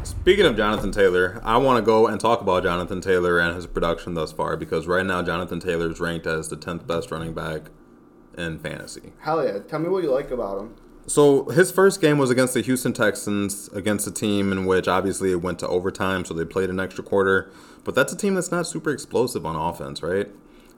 Speaking 0.03 0.45
of 0.45 0.57
Jonathan 0.57 0.91
Taylor, 0.91 1.39
I 1.43 1.57
want 1.57 1.77
to 1.77 1.85
go 1.85 2.07
and 2.07 2.19
talk 2.19 2.41
about 2.41 2.63
Jonathan 2.63 2.99
Taylor 2.99 3.39
and 3.39 3.55
his 3.55 3.67
production 3.67 4.15
thus 4.15 4.31
far 4.31 4.57
because 4.57 4.87
right 4.87 5.05
now 5.05 5.21
Jonathan 5.21 5.59
Taylor 5.59 5.89
is 5.89 5.99
ranked 5.99 6.25
as 6.27 6.49
the 6.49 6.57
10th 6.57 6.85
best 6.87 7.11
running 7.11 7.33
back 7.33 7.69
in 8.37 8.59
fantasy. 8.59 9.13
Hell 9.19 9.45
yeah. 9.45 9.59
Tell 9.59 9.79
me 9.79 9.89
what 9.89 10.03
you 10.03 10.11
like 10.11 10.31
about 10.31 10.59
him. 10.59 10.75
So 11.07 11.45
his 11.45 11.71
first 11.71 12.01
game 12.01 12.17
was 12.17 12.29
against 12.29 12.53
the 12.53 12.61
Houston 12.61 12.93
Texans, 12.93 13.67
against 13.69 14.05
a 14.05 14.11
team 14.11 14.51
in 14.51 14.65
which 14.65 14.87
obviously 14.87 15.31
it 15.31 15.41
went 15.41 15.59
to 15.59 15.67
overtime, 15.67 16.23
so 16.23 16.33
they 16.33 16.45
played 16.45 16.69
an 16.69 16.79
extra 16.79 17.03
quarter. 17.03 17.51
But 17.83 17.95
that's 17.95 18.13
a 18.13 18.17
team 18.17 18.35
that's 18.35 18.51
not 18.51 18.67
super 18.67 18.91
explosive 18.91 19.45
on 19.45 19.55
offense, 19.55 20.03
right? 20.03 20.27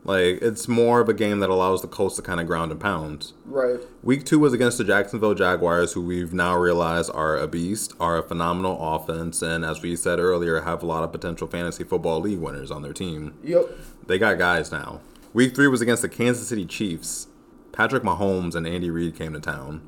Like 0.03 0.41
it's 0.41 0.67
more 0.67 0.99
of 0.99 1.09
a 1.09 1.13
game 1.13 1.39
that 1.39 1.49
allows 1.49 1.81
the 1.81 1.87
Colts 1.87 2.15
to 2.15 2.21
kind 2.21 2.39
of 2.39 2.47
ground 2.47 2.71
and 2.71 2.79
pound. 2.79 3.33
Right. 3.45 3.79
Week 4.01 4.25
two 4.25 4.39
was 4.39 4.53
against 4.53 4.77
the 4.77 4.83
Jacksonville 4.83 5.35
Jaguars, 5.35 5.93
who 5.93 6.01
we've 6.01 6.33
now 6.33 6.57
realized 6.57 7.11
are 7.13 7.37
a 7.37 7.47
beast, 7.47 7.93
are 7.99 8.17
a 8.17 8.23
phenomenal 8.23 8.77
offense, 8.79 9.41
and 9.41 9.63
as 9.63 9.81
we 9.81 9.95
said 9.95 10.19
earlier, 10.19 10.61
have 10.61 10.81
a 10.81 10.85
lot 10.85 11.03
of 11.03 11.11
potential 11.11 11.47
fantasy 11.47 11.83
football 11.83 12.19
league 12.19 12.39
winners 12.39 12.71
on 12.71 12.81
their 12.81 12.93
team. 12.93 13.33
Yep. 13.43 13.69
They 14.07 14.17
got 14.17 14.39
guys 14.39 14.71
now. 14.71 15.01
Week 15.33 15.55
three 15.55 15.67
was 15.67 15.81
against 15.81 16.01
the 16.01 16.09
Kansas 16.09 16.47
City 16.47 16.65
Chiefs. 16.65 17.27
Patrick 17.71 18.03
Mahomes 18.03 18.55
and 18.55 18.67
Andy 18.67 18.89
Reid 18.89 19.15
came 19.15 19.33
to 19.33 19.39
town. 19.39 19.87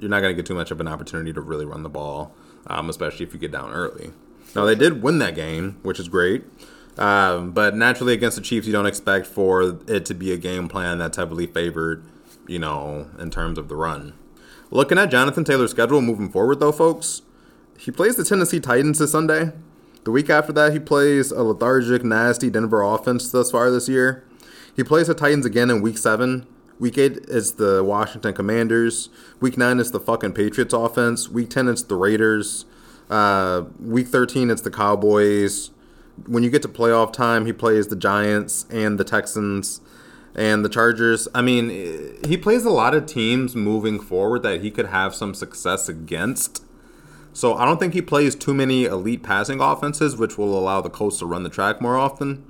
You're 0.00 0.10
not 0.10 0.20
going 0.20 0.34
to 0.34 0.36
get 0.36 0.46
too 0.46 0.54
much 0.54 0.70
of 0.70 0.80
an 0.80 0.88
opportunity 0.88 1.32
to 1.34 1.40
really 1.40 1.66
run 1.66 1.82
the 1.82 1.90
ball, 1.90 2.34
um, 2.66 2.88
especially 2.88 3.26
if 3.26 3.34
you 3.34 3.38
get 3.38 3.52
down 3.52 3.70
early. 3.70 4.12
Now, 4.56 4.64
they 4.64 4.74
did 4.74 5.02
win 5.02 5.18
that 5.18 5.34
game, 5.34 5.78
which 5.82 6.00
is 6.00 6.08
great. 6.08 6.44
Um, 6.98 7.52
but 7.52 7.76
naturally, 7.76 8.14
against 8.14 8.36
the 8.36 8.42
Chiefs, 8.42 8.66
you 8.66 8.72
don't 8.72 8.86
expect 8.86 9.26
for 9.26 9.78
it 9.86 10.04
to 10.06 10.14
be 10.14 10.32
a 10.32 10.36
game 10.36 10.68
plan 10.68 10.98
that's 10.98 11.18
heavily 11.18 11.46
favored, 11.46 12.04
you 12.48 12.58
know, 12.58 13.08
in 13.18 13.30
terms 13.30 13.58
of 13.58 13.68
the 13.68 13.76
run. 13.76 14.14
Looking 14.70 14.98
at 14.98 15.10
Jonathan 15.10 15.44
Taylor's 15.44 15.70
schedule 15.72 16.00
moving 16.00 16.30
forward, 16.30 16.60
though, 16.60 16.72
folks, 16.72 17.22
he 17.78 17.90
plays 17.90 18.16
the 18.16 18.24
Tennessee 18.24 18.60
Titans 18.60 18.98
this 18.98 19.12
Sunday. 19.12 19.52
The 20.04 20.10
week 20.10 20.30
after 20.30 20.52
that, 20.54 20.72
he 20.72 20.78
plays 20.78 21.30
a 21.30 21.42
lethargic, 21.42 22.02
nasty 22.02 22.50
Denver 22.50 22.82
offense 22.82 23.30
thus 23.30 23.50
far 23.50 23.70
this 23.70 23.88
year. 23.88 24.24
He 24.74 24.82
plays 24.82 25.08
the 25.08 25.14
Titans 25.14 25.44
again 25.44 25.70
in 25.70 25.82
week 25.82 25.98
seven. 25.98 26.46
Week 26.80 26.96
eight 26.96 27.18
is 27.28 27.52
the 27.52 27.84
Washington 27.84 28.32
Commanders. 28.32 29.10
Week 29.38 29.58
nine 29.58 29.78
is 29.78 29.90
the 29.90 30.00
fucking 30.00 30.32
Patriots 30.32 30.72
offense. 30.72 31.28
Week 31.28 31.50
ten 31.50 31.68
it's 31.68 31.82
the 31.82 31.94
Raiders. 31.94 32.64
Uh, 33.10 33.64
week 33.78 34.08
thirteen 34.08 34.48
it's 34.48 34.62
the 34.62 34.70
Cowboys. 34.70 35.72
When 36.26 36.42
you 36.42 36.48
get 36.48 36.62
to 36.62 36.68
playoff 36.68 37.12
time, 37.12 37.44
he 37.44 37.52
plays 37.52 37.88
the 37.88 37.96
Giants 37.96 38.64
and 38.70 38.98
the 38.98 39.04
Texans 39.04 39.82
and 40.34 40.64
the 40.64 40.70
Chargers. 40.70 41.28
I 41.34 41.42
mean, 41.42 41.68
he 42.26 42.38
plays 42.38 42.64
a 42.64 42.70
lot 42.70 42.94
of 42.94 43.04
teams 43.04 43.54
moving 43.54 44.00
forward 44.00 44.42
that 44.44 44.62
he 44.62 44.70
could 44.70 44.86
have 44.86 45.14
some 45.14 45.34
success 45.34 45.86
against. 45.86 46.64
So 47.34 47.54
I 47.54 47.66
don't 47.66 47.78
think 47.78 47.92
he 47.92 48.02
plays 48.02 48.34
too 48.34 48.54
many 48.54 48.86
elite 48.86 49.22
passing 49.22 49.60
offenses, 49.60 50.16
which 50.16 50.38
will 50.38 50.58
allow 50.58 50.80
the 50.80 50.90
Colts 50.90 51.18
to 51.18 51.26
run 51.26 51.42
the 51.42 51.50
track 51.50 51.82
more 51.82 51.98
often. 51.98 52.49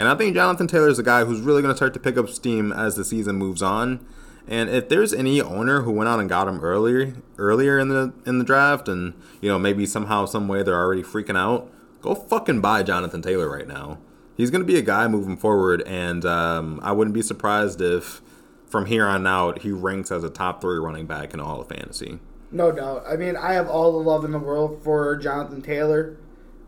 And 0.00 0.08
I 0.08 0.14
think 0.14 0.34
Jonathan 0.34 0.66
Taylor 0.66 0.88
is 0.88 0.98
a 0.98 1.02
guy 1.02 1.26
who's 1.26 1.42
really 1.42 1.60
going 1.60 1.74
to 1.74 1.76
start 1.76 1.92
to 1.92 2.00
pick 2.00 2.16
up 2.16 2.30
steam 2.30 2.72
as 2.72 2.96
the 2.96 3.04
season 3.04 3.36
moves 3.36 3.60
on. 3.60 4.00
And 4.48 4.70
if 4.70 4.88
there's 4.88 5.12
any 5.12 5.42
owner 5.42 5.82
who 5.82 5.90
went 5.90 6.08
out 6.08 6.18
and 6.18 6.26
got 6.26 6.48
him 6.48 6.58
earlier, 6.60 7.12
earlier 7.36 7.78
in 7.78 7.90
the 7.90 8.14
in 8.24 8.38
the 8.38 8.44
draft, 8.44 8.88
and 8.88 9.12
you 9.42 9.50
know 9.50 9.58
maybe 9.58 9.84
somehow, 9.84 10.24
some 10.24 10.48
way 10.48 10.62
they're 10.62 10.74
already 10.74 11.02
freaking 11.02 11.36
out, 11.36 11.70
go 12.00 12.14
fucking 12.14 12.62
buy 12.62 12.82
Jonathan 12.82 13.20
Taylor 13.20 13.50
right 13.50 13.68
now. 13.68 13.98
He's 14.38 14.50
going 14.50 14.62
to 14.62 14.66
be 14.66 14.78
a 14.78 14.82
guy 14.82 15.06
moving 15.06 15.36
forward, 15.36 15.82
and 15.82 16.24
um, 16.24 16.80
I 16.82 16.92
wouldn't 16.92 17.12
be 17.12 17.20
surprised 17.20 17.82
if 17.82 18.22
from 18.66 18.86
here 18.86 19.06
on 19.06 19.26
out 19.26 19.58
he 19.58 19.70
ranks 19.70 20.10
as 20.10 20.24
a 20.24 20.30
top 20.30 20.62
three 20.62 20.78
running 20.78 21.04
back 21.04 21.34
in 21.34 21.40
all 21.40 21.60
of 21.60 21.68
fantasy. 21.68 22.20
No 22.50 22.72
doubt. 22.72 23.04
I 23.06 23.16
mean, 23.16 23.36
I 23.36 23.52
have 23.52 23.68
all 23.68 23.92
the 23.92 23.98
love 23.98 24.24
in 24.24 24.32
the 24.32 24.38
world 24.38 24.82
for 24.82 25.14
Jonathan 25.16 25.60
Taylor. 25.60 26.16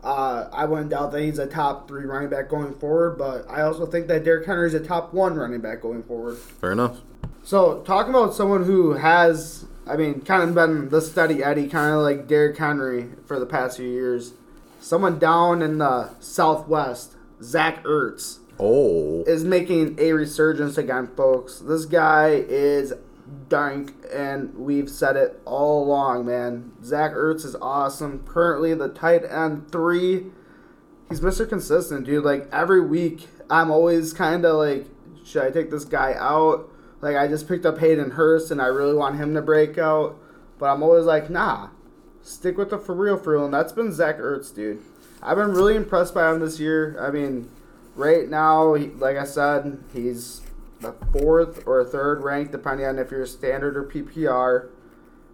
Uh, 0.03 0.49
I 0.51 0.65
wouldn't 0.65 0.89
doubt 0.89 1.11
that 1.13 1.21
he's 1.21 1.39
a 1.39 1.47
top 1.47 1.87
three 1.87 2.05
running 2.05 2.29
back 2.29 2.49
going 2.49 2.73
forward, 2.73 3.17
but 3.17 3.49
I 3.49 3.61
also 3.61 3.85
think 3.85 4.07
that 4.07 4.23
Derrick 4.25 4.45
Henry 4.45 4.67
is 4.67 4.73
a 4.73 4.79
top 4.81 5.13
one 5.13 5.35
running 5.35 5.61
back 5.61 5.81
going 5.81 6.03
forward. 6.03 6.37
Fair 6.37 6.73
enough. 6.73 6.99
So, 7.43 7.79
talking 7.81 8.09
about 8.13 8.33
someone 8.33 8.65
who 8.65 8.93
has, 8.93 9.65
I 9.87 9.95
mean, 9.95 10.21
kind 10.21 10.43
of 10.43 10.53
been 10.55 10.89
the 10.89 11.01
steady 11.01 11.43
Eddie, 11.43 11.67
kind 11.69 11.93
of 11.93 12.01
like 12.01 12.27
Derrick 12.27 12.57
Henry 12.57 13.09
for 13.25 13.39
the 13.39 13.45
past 13.45 13.77
few 13.77 13.89
years. 13.89 14.33
Someone 14.81 15.19
down 15.19 15.61
in 15.61 15.77
the 15.77 16.09
Southwest, 16.19 17.13
Zach 17.41 17.83
Ertz, 17.83 18.39
Oh, 18.59 19.23
is 19.23 19.43
making 19.43 19.95
a 19.99 20.13
resurgence 20.13 20.77
again, 20.77 21.07
folks. 21.15 21.59
This 21.59 21.85
guy 21.85 22.29
is 22.47 22.93
dank, 23.49 23.93
and 24.13 24.55
we've 24.55 24.89
said 24.89 25.15
it 25.15 25.41
all 25.45 25.83
along, 25.83 26.25
man. 26.25 26.71
Zach 26.83 27.13
Ertz 27.13 27.45
is 27.45 27.55
awesome. 27.55 28.25
Currently, 28.25 28.73
the 28.73 28.89
tight 28.89 29.23
end 29.23 29.71
three. 29.71 30.25
He's 31.09 31.21
Mr. 31.21 31.47
Consistent, 31.47 32.05
dude. 32.05 32.23
Like 32.23 32.47
every 32.51 32.81
week, 32.81 33.27
I'm 33.49 33.71
always 33.71 34.13
kind 34.13 34.45
of 34.45 34.55
like, 34.55 34.87
should 35.25 35.43
I 35.43 35.51
take 35.51 35.69
this 35.71 35.85
guy 35.85 36.15
out? 36.17 36.69
Like 37.01 37.15
I 37.15 37.27
just 37.27 37.47
picked 37.47 37.65
up 37.65 37.79
Hayden 37.79 38.11
Hurst, 38.11 38.51
and 38.51 38.61
I 38.61 38.67
really 38.67 38.95
want 38.95 39.17
him 39.17 39.33
to 39.33 39.41
break 39.41 39.77
out, 39.77 40.17
but 40.57 40.67
I'm 40.67 40.83
always 40.83 41.05
like, 41.05 41.29
nah, 41.29 41.69
stick 42.21 42.57
with 42.57 42.69
the 42.69 42.77
for 42.77 42.95
real, 42.95 43.17
for 43.17 43.33
real. 43.33 43.45
And 43.45 43.53
that's 43.53 43.73
been 43.73 43.91
Zach 43.91 44.17
Ertz, 44.17 44.53
dude. 44.53 44.81
I've 45.21 45.37
been 45.37 45.53
really 45.53 45.75
impressed 45.75 46.13
by 46.13 46.31
him 46.31 46.39
this 46.39 46.59
year. 46.59 46.97
I 46.99 47.11
mean, 47.11 47.49
right 47.95 48.29
now, 48.29 48.75
like 48.75 49.17
I 49.17 49.25
said, 49.25 49.83
he's 49.93 50.41
the 50.83 50.93
fourth 51.11 51.65
or 51.65 51.83
third 51.83 52.23
ranked, 52.23 52.51
depending 52.51 52.85
on 52.85 52.99
if 52.99 53.11
you're 53.11 53.25
standard 53.25 53.75
or 53.75 53.83
PPR. 53.83 54.69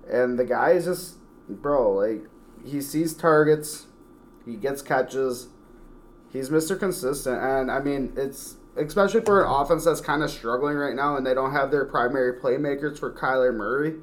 And 0.10 0.40
the 0.40 0.46
guy 0.46 0.72
is 0.72 0.86
just, 0.86 1.16
bro, 1.48 1.92
like, 1.92 2.24
he 2.66 2.82
sees 2.82 3.14
targets, 3.14 3.88
he 4.46 4.56
gets 4.56 4.82
catches, 4.82 5.48
he's 6.32 6.50
Mr. 6.50 6.80
Consistent. 6.80 7.42
And, 7.42 7.70
I 7.70 7.80
mean, 7.80 8.14
it's 8.16 8.56
especially 8.76 9.22
for 9.22 9.44
an 9.44 9.50
offense 9.50 9.86
that's 9.86 10.02
kind 10.02 10.24
of 10.24 10.30
struggling 10.30 10.78
right 10.78 10.96
now 10.96 11.18
and 11.18 11.26
they 11.26 11.34
don't 11.34 11.52
have 11.52 11.72
their 11.72 11.86
primary 11.86 12.40
playmakers 12.40 12.98
for 12.98 13.12
Kyler 13.12 13.54
Murray. 13.54 13.96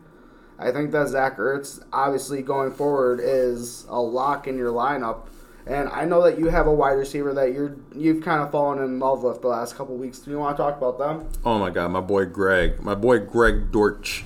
I 0.58 0.70
think 0.70 0.90
that 0.92 1.08
Zach 1.08 1.36
Ertz, 1.36 1.82
obviously 1.92 2.42
going 2.42 2.72
forward, 2.72 3.20
is 3.22 3.86
a 3.88 4.00
lock 4.00 4.46
in 4.46 4.56
your 4.56 4.72
lineup. 4.72 5.26
And 5.66 5.88
I 5.88 6.04
know 6.04 6.22
that 6.22 6.38
you 6.38 6.46
have 6.46 6.68
a 6.68 6.72
wide 6.72 6.92
receiver 6.92 7.34
that 7.34 7.52
you're 7.52 7.76
you've 7.94 8.22
kind 8.22 8.40
of 8.40 8.52
fallen 8.52 8.78
in 8.78 9.00
love 9.00 9.24
with 9.24 9.42
the 9.42 9.48
last 9.48 9.76
couple 9.76 9.96
weeks. 9.96 10.20
Do 10.20 10.30
you 10.30 10.38
want 10.38 10.56
to 10.56 10.62
talk 10.62 10.76
about 10.76 10.98
them? 10.98 11.28
Oh 11.44 11.58
my 11.58 11.70
god, 11.70 11.90
my 11.90 12.00
boy 12.00 12.26
Greg. 12.26 12.80
My 12.80 12.94
boy 12.94 13.18
Greg 13.18 13.72
Dortch. 13.72 14.24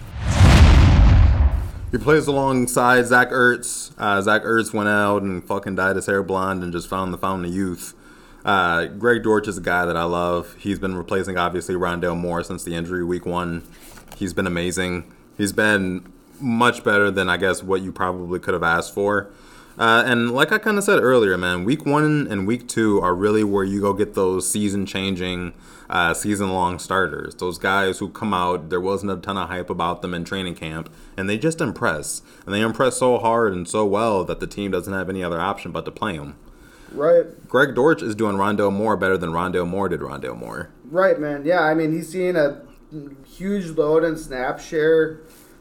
He 1.90 1.98
plays 1.98 2.26
alongside 2.26 3.06
Zach 3.06 3.30
Ertz. 3.30 3.92
Uh, 3.98 4.20
Zach 4.20 4.42
Ertz 4.42 4.72
went 4.72 4.88
out 4.88 5.22
and 5.22 5.42
fucking 5.42 5.74
dyed 5.74 5.96
his 5.96 6.06
hair 6.06 6.22
blonde 6.22 6.62
and 6.62 6.72
just 6.72 6.88
found 6.88 7.12
the 7.12 7.18
fountain 7.18 7.46
of 7.46 7.54
youth. 7.54 7.94
Uh, 8.44 8.86
Greg 8.86 9.22
Dortch 9.22 9.48
is 9.48 9.58
a 9.58 9.62
guy 9.62 9.86
that 9.86 9.96
I 9.96 10.04
love. 10.04 10.54
He's 10.58 10.78
been 10.78 10.94
replacing 10.94 11.36
obviously 11.36 11.74
Rondale 11.74 12.16
Moore 12.16 12.44
since 12.44 12.64
the 12.64 12.74
injury 12.74 13.04
week 13.04 13.26
one. 13.26 13.62
He's 14.16 14.32
been 14.34 14.46
amazing. 14.46 15.12
He's 15.36 15.52
been 15.52 16.12
much 16.38 16.84
better 16.84 17.10
than 17.10 17.28
I 17.28 17.38
guess 17.38 17.62
what 17.62 17.80
you 17.80 17.92
probably 17.92 18.38
could 18.38 18.54
have 18.54 18.62
asked 18.62 18.94
for. 18.94 19.30
Uh, 19.78 20.02
and 20.06 20.30
like 20.32 20.52
I 20.52 20.58
kind 20.58 20.76
of 20.78 20.84
said 20.84 21.00
earlier, 21.00 21.36
man, 21.38 21.64
week 21.64 21.86
one 21.86 22.26
and 22.28 22.46
week 22.46 22.68
two 22.68 23.00
are 23.00 23.14
really 23.14 23.44
where 23.44 23.64
you 23.64 23.80
go 23.80 23.92
get 23.92 24.14
those 24.14 24.48
season 24.48 24.84
changing, 24.84 25.54
uh, 25.88 26.12
season 26.12 26.52
long 26.52 26.78
starters. 26.78 27.34
Those 27.36 27.58
guys 27.58 27.98
who 27.98 28.10
come 28.10 28.34
out, 28.34 28.68
there 28.68 28.80
wasn't 28.80 29.12
a 29.12 29.16
ton 29.16 29.38
of 29.38 29.48
hype 29.48 29.70
about 29.70 30.02
them 30.02 30.12
in 30.12 30.24
training 30.24 30.54
camp, 30.54 30.92
and 31.16 31.28
they 31.28 31.38
just 31.38 31.60
impress. 31.60 32.22
And 32.44 32.54
they 32.54 32.60
impress 32.60 32.98
so 32.98 33.18
hard 33.18 33.52
and 33.52 33.66
so 33.66 33.86
well 33.86 34.24
that 34.24 34.40
the 34.40 34.46
team 34.46 34.70
doesn't 34.70 34.92
have 34.92 35.08
any 35.08 35.24
other 35.24 35.40
option 35.40 35.72
but 35.72 35.84
to 35.86 35.90
play 35.90 36.18
them. 36.18 36.36
Right. 36.92 37.26
Greg 37.48 37.74
Dortch 37.74 38.02
is 38.02 38.14
doing 38.14 38.36
Rondale 38.36 38.72
Moore 38.72 38.96
better 38.96 39.16
than 39.16 39.30
Rondale 39.30 39.66
Moore 39.66 39.88
did 39.88 40.00
Rondale 40.00 40.36
Moore. 40.36 40.70
Right, 40.84 41.18
man. 41.18 41.44
Yeah, 41.44 41.60
I 41.60 41.74
mean, 41.74 41.92
he's 41.92 42.10
seeing 42.10 42.36
a 42.36 42.62
huge 43.24 43.66
load 43.70 44.04
in 44.04 44.16
snap 44.16 44.60
share. 44.60 45.20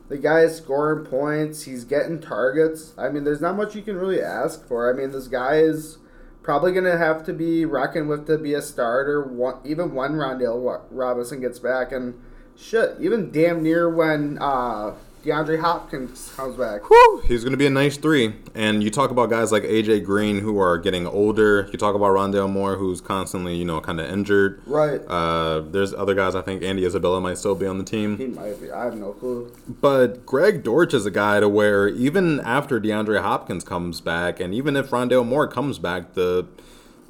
The 0.09 0.17
guy 0.17 0.41
is 0.41 0.57
scoring 0.57 1.05
points. 1.05 1.63
He's 1.63 1.85
getting 1.85 2.19
targets. 2.19 2.93
I 2.97 3.09
mean, 3.09 3.23
there's 3.23 3.41
not 3.41 3.55
much 3.55 3.75
you 3.75 3.83
can 3.83 3.95
really 3.95 4.21
ask 4.21 4.67
for. 4.67 4.91
I 4.91 4.97
mean, 4.97 5.11
this 5.11 5.27
guy 5.27 5.57
is 5.57 5.99
probably 6.41 6.71
going 6.71 6.85
to 6.85 6.97
have 6.97 7.23
to 7.25 7.33
be 7.33 7.63
reckoned 7.63 8.09
with 8.09 8.25
to 8.25 8.39
be 8.39 8.55
a 8.55 8.61
starter, 8.61 9.23
one, 9.23 9.59
even 9.63 9.93
when 9.93 10.13
Rondale 10.13 10.81
Robinson 10.89 11.41
gets 11.41 11.59
back. 11.59 11.91
And 11.91 12.19
shit, 12.57 12.97
even 12.99 13.31
damn 13.31 13.61
near 13.61 13.87
when 13.87 14.39
uh, 14.41 14.95
DeAndre 15.23 15.59
Hopkins 15.59 16.31
comes 16.35 16.55
back. 16.55 16.89
Whew, 16.89 17.21
he's 17.25 17.43
going 17.43 17.51
to 17.51 17.57
be 17.57 17.65
a 17.65 17.69
nice 17.69 17.97
three. 17.97 18.35
And 18.55 18.81
you 18.81 18.89
talk 18.89 19.11
about 19.11 19.29
guys 19.29 19.51
like 19.51 19.63
AJ 19.63 20.05
Green 20.05 20.39
who 20.39 20.59
are 20.59 20.77
getting 20.77 21.05
older. 21.05 21.67
You 21.71 21.77
talk 21.77 21.93
about 21.93 22.11
Rondale 22.11 22.49
Moore 22.49 22.77
who's 22.77 23.01
constantly, 23.01 23.55
you 23.55 23.65
know, 23.65 23.81
kind 23.81 23.99
of 23.99 24.09
injured. 24.09 24.61
Right. 24.65 25.01
Uh, 25.07 25.59
there's 25.59 25.93
other 25.93 26.15
guys. 26.15 26.35
I 26.35 26.41
think 26.41 26.63
Andy 26.63 26.85
Isabella 26.85 27.19
might 27.19 27.37
still 27.37 27.55
be 27.55 27.65
on 27.65 27.77
the 27.77 27.83
team. 27.83 28.17
He 28.17 28.27
might 28.27 28.61
be. 28.61 28.71
I 28.71 28.85
have 28.85 28.95
no 28.95 29.11
clue. 29.11 29.51
But 29.67 30.25
Greg 30.25 30.63
Dortch 30.63 30.93
is 30.93 31.05
a 31.05 31.11
guy 31.11 31.41
to 31.41 31.49
where 31.49 31.89
even 31.89 32.39
after 32.39 32.79
DeAndre 32.79 33.21
Hopkins 33.21 33.65
comes 33.65 33.99
back, 33.99 34.39
and 34.39 34.53
even 34.53 34.77
if 34.77 34.89
Rondale 34.89 35.25
Moore 35.27 35.47
comes 35.47 35.79
back, 35.79 36.13
the 36.13 36.47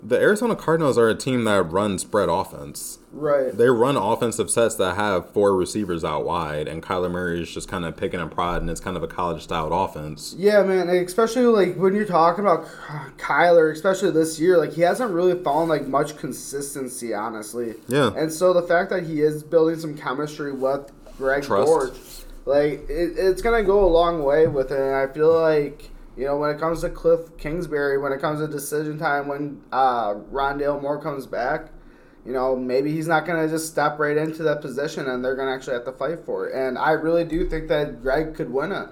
the 0.01 0.17
Arizona 0.17 0.55
Cardinals 0.55 0.97
are 0.97 1.09
a 1.09 1.15
team 1.15 1.43
that 1.43 1.61
run 1.71 1.99
spread 1.99 2.29
offense. 2.29 2.98
Right. 3.11 3.55
They 3.55 3.69
run 3.69 3.97
offensive 3.97 4.51
sets 4.51 4.75
that 4.75 4.95
have 4.95 5.31
four 5.31 5.55
receivers 5.55 6.03
out 6.03 6.25
wide, 6.25 6.67
and 6.67 6.83
Kyler 6.83 7.09
Murray 7.09 7.41
is 7.41 7.51
just 7.51 7.67
kind 7.67 7.85
of 7.85 7.97
picking 7.97 8.19
and 8.19 8.31
prod, 8.31 8.61
and 8.61 8.69
it's 8.69 8.79
kind 8.79 8.95
of 8.95 9.03
a 9.03 9.07
college 9.07 9.41
styled 9.41 9.71
offense. 9.71 10.35
Yeah, 10.37 10.63
man. 10.63 10.89
Especially 10.89 11.43
like 11.43 11.75
when 11.75 11.95
you're 11.95 12.05
talking 12.05 12.43
about 12.43 12.67
Kyler, 13.17 13.71
especially 13.71 14.11
this 14.11 14.39
year, 14.39 14.57
like 14.57 14.73
he 14.73 14.81
hasn't 14.81 15.11
really 15.11 15.41
found 15.43 15.69
like 15.69 15.87
much 15.87 16.17
consistency, 16.17 17.13
honestly. 17.13 17.75
Yeah. 17.87 18.11
And 18.15 18.31
so 18.31 18.53
the 18.53 18.63
fact 18.63 18.89
that 18.91 19.05
he 19.05 19.21
is 19.21 19.43
building 19.43 19.79
some 19.79 19.97
chemistry 19.97 20.51
with 20.51 20.91
Greg 21.17 21.43
Trust. 21.43 21.67
Dortch, 21.67 21.97
like 22.45 22.89
it, 22.89 23.17
it's 23.17 23.41
gonna 23.41 23.63
go 23.63 23.83
a 23.83 23.89
long 23.89 24.23
way 24.23 24.47
with 24.47 24.71
it. 24.71 24.79
And 24.79 24.95
I 24.95 25.07
feel 25.07 25.33
like 25.33 25.89
you 26.15 26.25
know, 26.25 26.37
when 26.37 26.49
it 26.49 26.59
comes 26.59 26.81
to 26.81 26.89
Cliff 26.89 27.37
Kingsbury, 27.37 27.97
when 27.97 28.11
it 28.11 28.19
comes 28.19 28.41
to 28.41 28.47
decision 28.47 28.99
time, 28.99 29.27
when 29.27 29.61
uh, 29.71 30.15
Rondale 30.15 30.81
Moore 30.81 31.01
comes 31.01 31.25
back, 31.25 31.69
you 32.25 32.33
know, 32.33 32.55
maybe 32.55 32.91
he's 32.91 33.07
not 33.07 33.25
going 33.25 33.41
to 33.41 33.51
just 33.51 33.67
step 33.71 33.97
right 33.99 34.17
into 34.17 34.43
that 34.43 34.61
position 34.61 35.07
and 35.07 35.23
they're 35.23 35.35
going 35.35 35.47
to 35.47 35.53
actually 35.53 35.73
have 35.73 35.85
to 35.85 35.91
fight 35.91 36.25
for 36.25 36.47
it. 36.47 36.55
And 36.55 36.77
I 36.77 36.91
really 36.91 37.23
do 37.23 37.47
think 37.47 37.67
that 37.69 38.01
Greg 38.01 38.35
could 38.35 38.51
win 38.51 38.71
it. 38.71 38.89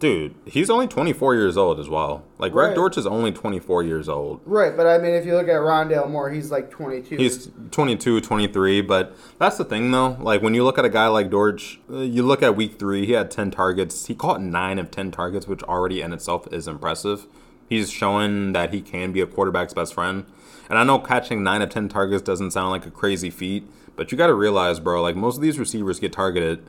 Dude, 0.00 0.34
he's 0.44 0.68
only 0.68 0.86
24 0.86 1.34
years 1.34 1.56
old 1.56 1.80
as 1.80 1.88
well. 1.88 2.22
Like, 2.38 2.52
Greg 2.52 2.68
Right. 2.68 2.74
Dortch 2.74 2.98
is 2.98 3.06
only 3.06 3.32
24 3.32 3.84
years 3.84 4.06
old. 4.06 4.42
Right, 4.44 4.76
but 4.76 4.86
I 4.86 4.98
mean, 4.98 5.14
if 5.14 5.24
you 5.24 5.34
look 5.34 5.48
at 5.48 5.54
Rondale 5.54 6.10
Moore, 6.10 6.28
he's 6.30 6.50
like 6.50 6.70
22. 6.70 7.16
He's 7.16 7.48
22, 7.70 8.20
23, 8.20 8.82
but 8.82 9.16
that's 9.38 9.56
the 9.56 9.64
thing 9.64 9.90
though. 9.90 10.18
Like 10.20 10.42
when 10.42 10.52
you 10.52 10.62
look 10.62 10.76
at 10.78 10.84
a 10.84 10.90
guy 10.90 11.06
like 11.06 11.30
Dortch, 11.30 11.80
uh, 11.90 12.00
you 12.00 12.22
look 12.22 12.42
at 12.42 12.54
week 12.54 12.78
three, 12.78 13.06
he 13.06 13.12
had 13.12 13.30
10 13.30 13.50
targets. 13.50 14.08
He 14.08 14.14
caught 14.14 14.42
nine 14.42 14.78
of 14.78 14.90
10 14.90 15.10
targets, 15.10 15.48
which 15.48 15.62
already 15.62 16.02
in 16.02 16.12
itself 16.12 16.46
is 16.52 16.68
impressive. 16.68 17.26
He's 17.66 17.90
showing 17.90 18.52
that 18.52 18.74
he 18.74 18.82
can 18.82 19.12
be 19.12 19.22
a 19.22 19.26
quarterback's 19.26 19.72
best 19.72 19.94
friend. 19.94 20.26
And 20.68 20.78
I 20.78 20.84
know 20.84 20.98
catching 20.98 21.42
nine 21.42 21.62
of 21.62 21.70
10 21.70 21.88
targets 21.88 22.22
doesn't 22.22 22.50
sound 22.50 22.70
like 22.70 22.86
a 22.86 22.90
crazy 22.90 23.30
feat, 23.30 23.66
but 23.96 24.12
you 24.12 24.18
got 24.18 24.26
to 24.26 24.34
realize, 24.34 24.80
bro, 24.80 25.02
like 25.02 25.16
most 25.16 25.36
of 25.36 25.42
these 25.42 25.58
receivers 25.58 25.98
get 25.98 26.12
targeted 26.12 26.64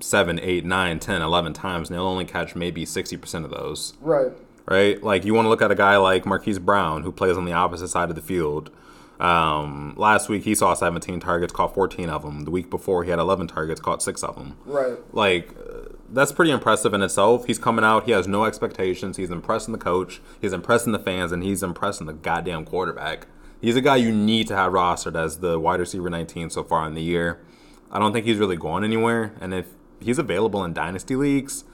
seven, 0.00 0.38
eight, 0.40 0.64
nine, 0.64 0.98
10, 0.98 1.22
11 1.22 1.52
times, 1.52 1.88
and 1.88 1.96
they'll 1.96 2.06
only 2.06 2.24
catch 2.24 2.54
maybe 2.54 2.84
60% 2.84 3.44
of 3.44 3.50
those 3.50 3.94
right. 4.00 4.32
right? 4.66 5.02
Like 5.02 5.24
you 5.24 5.34
want 5.34 5.46
to 5.46 5.50
look 5.50 5.62
at 5.62 5.70
a 5.70 5.74
guy 5.74 5.96
like 5.96 6.24
Marquise 6.24 6.58
Brown 6.58 7.02
who 7.02 7.12
plays 7.12 7.36
on 7.36 7.44
the 7.44 7.52
opposite 7.52 7.88
side 7.88 8.08
of 8.10 8.16
the 8.16 8.22
field. 8.22 8.70
Um, 9.18 9.94
last 9.98 10.28
week 10.28 10.44
he 10.44 10.54
saw 10.54 10.72
17 10.72 11.20
targets, 11.20 11.52
caught 11.52 11.74
14 11.74 12.08
of 12.08 12.22
them. 12.22 12.44
The 12.44 12.50
week 12.50 12.70
before 12.70 13.04
he 13.04 13.10
had 13.10 13.18
11 13.18 13.48
targets, 13.48 13.80
caught 13.80 14.02
six 14.02 14.22
of 14.22 14.36
them. 14.36 14.56
Right. 14.64 14.96
Like 15.12 15.50
uh, 15.58 15.92
that's 16.12 16.32
pretty 16.32 16.50
impressive 16.50 16.94
in 16.94 17.02
itself. 17.02 17.46
He's 17.46 17.58
coming 17.58 17.84
out, 17.84 18.04
he 18.04 18.12
has 18.12 18.26
no 18.26 18.44
expectations. 18.44 19.16
He's 19.16 19.30
impressing 19.30 19.72
the 19.72 19.78
coach, 19.78 20.20
he's 20.40 20.52
impressing 20.52 20.92
the 20.92 20.98
fans, 20.98 21.32
and 21.32 21.42
he's 21.42 21.62
impressing 21.62 22.06
the 22.06 22.12
goddamn 22.12 22.64
quarterback. 22.64 23.26
He's 23.60 23.76
a 23.76 23.80
guy 23.80 23.96
you 23.96 24.12
need 24.12 24.46
to 24.48 24.56
have 24.56 24.72
rostered 24.72 25.18
as 25.18 25.38
the 25.38 25.58
wide 25.58 25.80
receiver 25.80 26.08
19 26.08 26.50
so 26.50 26.64
far 26.64 26.86
in 26.86 26.94
the 26.94 27.02
year. 27.02 27.40
I 27.90 27.98
don't 27.98 28.12
think 28.12 28.26
he's 28.26 28.38
really 28.38 28.56
going 28.56 28.84
anywhere, 28.84 29.32
and 29.40 29.52
if 29.52 29.66
he's 30.00 30.18
available 30.18 30.64
in 30.64 30.72
dynasty 30.72 31.16
leagues, 31.16 31.64